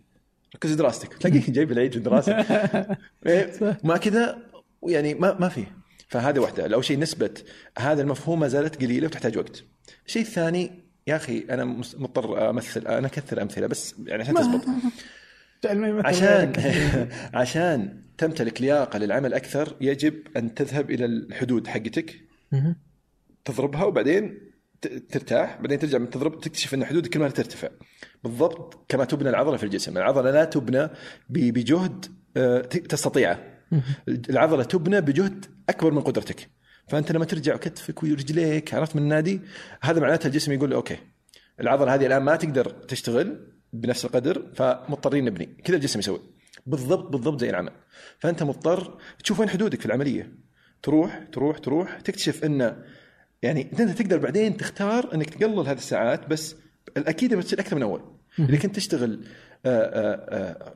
[0.55, 2.33] ركز دراستك، تلاقيك جايب العيد في الدراسه.
[3.27, 4.37] إيه، ما كذا
[4.83, 5.65] يعني ما ما في.
[6.07, 7.33] فهذه واحدة، لو شيء نسبة
[7.77, 9.63] هذا المفهوم ما زالت قليلة وتحتاج وقت.
[10.07, 10.71] الشيء الثاني
[11.07, 11.65] يا أخي أنا
[11.97, 14.65] مضطر أمثل أنا أكثر أمثلة بس يعني عشان تزبط
[16.05, 16.53] عشان.
[17.41, 22.21] عشان تمتلك لياقة للعمل أكثر يجب أن تذهب إلى الحدود حقتك.
[23.45, 24.48] تضربها وبعدين
[24.81, 27.69] ترتاح بعدين ترجع من تضرب تكتشف إن حدودك كل ما ترتفع.
[28.23, 29.97] بالضبط كما تبنى العضلة في الجسم.
[29.97, 30.89] العضلة لا تبنى
[31.29, 32.05] بجهد
[32.37, 33.39] آه، تستطيعه.
[34.07, 36.49] العضلة تبنى بجهد أكبر من قدرتك.
[36.87, 39.41] فأنت لما ترجع كتفك ورجليك عرفت من النادي؟
[39.81, 40.97] هذا معناته الجسم يقول أوكي
[41.59, 45.45] العضلة هذه الآن ما تقدر تشتغل بنفس القدر فمضطرين نبني.
[45.45, 46.21] كذا الجسم يسوي.
[46.65, 47.71] بالضبط بالضبط زي العمل.
[48.19, 50.33] فأنت مضطر تشوف وين حدودك في العملية.
[50.83, 52.83] تروح تروح تروح تكتشف انه
[53.43, 56.55] يعني إنت تقدر بعدين تختار إنك تقلل هذه الساعات بس
[56.97, 58.01] الأكيد بتصير أكثر من أول.
[58.39, 59.25] إذا كنت تشتغل
[59.65, 60.73] آآ آآ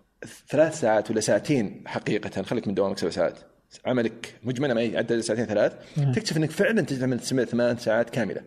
[0.49, 3.39] ثلاث ساعات ولا ساعتين حقيقة خليك من دوامك سبع ساعات.
[3.85, 5.73] عملك مجملا ما يعدل ساعتين ثلاث.
[6.15, 8.41] تكتشف إنك فعلا تعمل ثمان ساعات كاملة.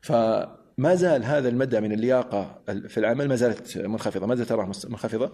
[0.00, 4.86] فما زال هذا المدى من اللياقة في العمل ما زالت منخفضة ما زالت اراها مس-
[4.86, 5.32] منخفضة.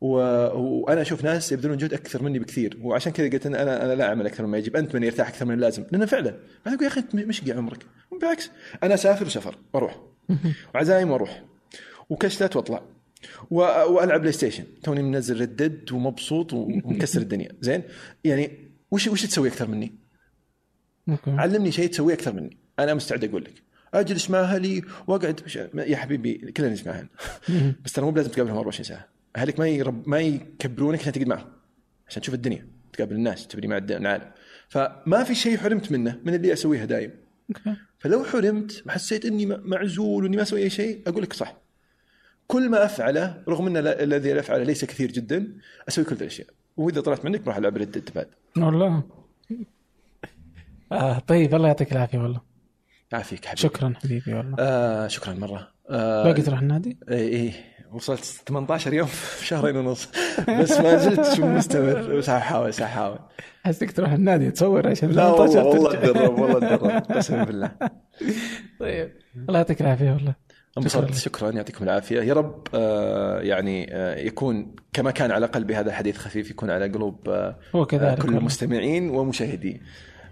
[0.00, 0.08] و...
[0.56, 2.78] وأنا أشوف ناس يبذلون جهد أكثر مني بكثير.
[2.82, 4.76] وعشان كذا قلت أنا أنا لا أعمل أكثر مما يجب.
[4.76, 5.84] أنت من يرتاح أكثر من اللازم.
[5.92, 6.28] لأنه فعلا.
[6.66, 7.86] أنا أقول يا أخي أنت مشقي عمرك.
[8.20, 8.50] بالعكس.
[8.82, 10.00] أنا أسافر وسفر وأروح
[10.74, 11.44] وعزايم وأروح.
[12.10, 12.82] وكشتات وأطلع.
[13.50, 13.56] و...
[13.60, 17.48] وألعب بلاي ستيشن توني منزل Red Dead ومبسوط ومكسر الدنيا.
[17.60, 17.82] زين؟
[18.24, 18.50] يعني
[18.90, 19.94] وش وش تسوي أكثر مني؟
[21.26, 22.56] علمني شيء تسويه أكثر مني.
[22.78, 23.62] أنا مستعد أقول لك.
[23.94, 25.40] أجلس مع أهلي وأقعد.
[25.74, 26.88] يا حبيبي كلنا نجلس
[27.84, 29.17] بس ترى مو بلازم تقابلهم 24 ساعة.
[29.36, 31.46] اهلك ما يرب ما يكبرونك عشان تقعد معهم
[32.08, 34.30] عشان تشوف الدنيا تقابل الناس تبني مع العالم.
[34.68, 37.10] فما في شيء حرمت منه من اللي أسويها دايم.
[37.50, 37.76] أوكي.
[37.98, 41.56] فلو حرمت وحسيت إني معزول وإني ما أسوي أي شيء أقول لك صح.
[42.46, 45.52] كل ما أفعله رغم إن ال- الذي أفعله ليس كثير جدا
[45.88, 46.46] أسوي كل الأشياء.
[46.76, 49.02] وإذا طلعت منك بروح العب ردد بعد والله.
[50.92, 52.40] آه طيب الله يعطيك العافية والله.
[53.12, 53.60] يعافيك حبيبي.
[53.62, 54.56] شكرا حبيبي والله.
[54.58, 55.72] آه شكرا مرة.
[55.90, 57.52] آه باقي تروح النادي؟ اي اي
[57.92, 60.08] وصلت 18 يوم في شهرين ونص.
[60.60, 62.16] بس ما زلت مستمر.
[62.16, 63.18] بس احاول احاول
[63.64, 67.70] حسيتك تروح النادي تصور عشان لا والله 18 والله اتدرب قسما بالله.
[68.80, 69.12] طيب
[69.48, 70.34] الله يعطيك العافية والله.
[70.78, 71.14] انبسطت.
[71.14, 72.22] شكرا يعطيكم العافية.
[72.22, 76.88] يا رب آه يعني آه يكون كما كان على قلبي هذا الحديث خفيف يكون على
[76.88, 78.28] قلوب آه هو آه كذلك كل.
[78.36, 79.82] المستمعين ومشاهدي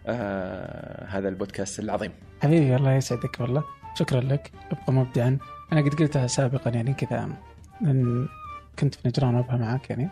[0.06, 2.12] آه هذا البودكاست العظيم.
[2.42, 3.64] حبيبي الله يسعدك والله.
[3.98, 4.50] شكرا لك.
[4.72, 5.38] أبقى مبدعا.
[5.72, 7.28] أنا قد قلتها سابقا يعني كذا
[7.80, 8.28] لأن
[8.78, 10.09] كنت في نجران وأبها معك يعني.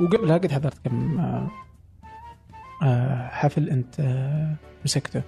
[0.00, 1.50] وقبلها قد حضرت كم آه،
[2.82, 4.54] آه، حفل أنت آه،
[4.84, 5.22] مسكته.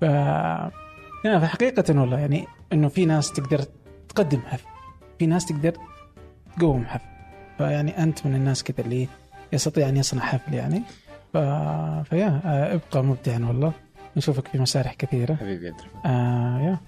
[0.00, 0.02] ف
[1.24, 3.64] يعني فحقيقة والله يعني إنه في ناس تقدر
[4.08, 4.66] تقدم حفل.
[5.18, 5.72] في ناس تقدر
[6.56, 7.04] تقوم حفل.
[7.58, 9.08] فيعني أنت من الناس كذا اللي
[9.52, 10.82] يستطيع أن يصنع حفل يعني.
[11.32, 11.36] ف...
[12.08, 12.40] فيا
[12.74, 13.72] ابقى مبدعا والله.
[14.16, 15.34] نشوفك في مسارح كثيرة.
[15.34, 15.72] حبيبي
[16.06, 16.78] آه يا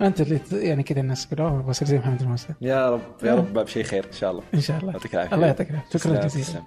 [0.00, 2.48] وانت اللي يعني كذا الناس "أوه، بصير زي محمد الموسى.
[2.60, 4.42] يا رب يا رب باب شيء خير إن شاء الله.
[4.54, 4.92] إن شاء الله.
[4.92, 5.34] يعطيك العافية.
[5.36, 5.98] الله يعطيك العافية.
[5.98, 6.62] شكرا جزيلا.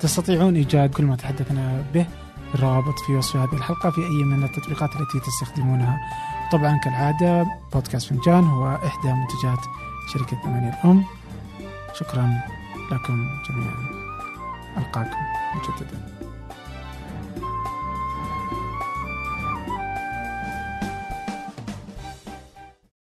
[0.00, 2.06] تستطيعون إيجاد كل ما تحدثنا به
[2.54, 6.00] الروابط في وصف هذه الحلقة في أي من التطبيقات التي تستخدمونها.
[6.52, 9.64] طبعا كالعادة بودكاست فنجان هو إحدى منتجات
[10.12, 11.04] شركة ثمانية الأم.
[11.94, 12.40] شكرا
[12.92, 13.74] لكم جميعا.
[14.78, 15.16] ألقاكم
[15.54, 16.19] مجددا.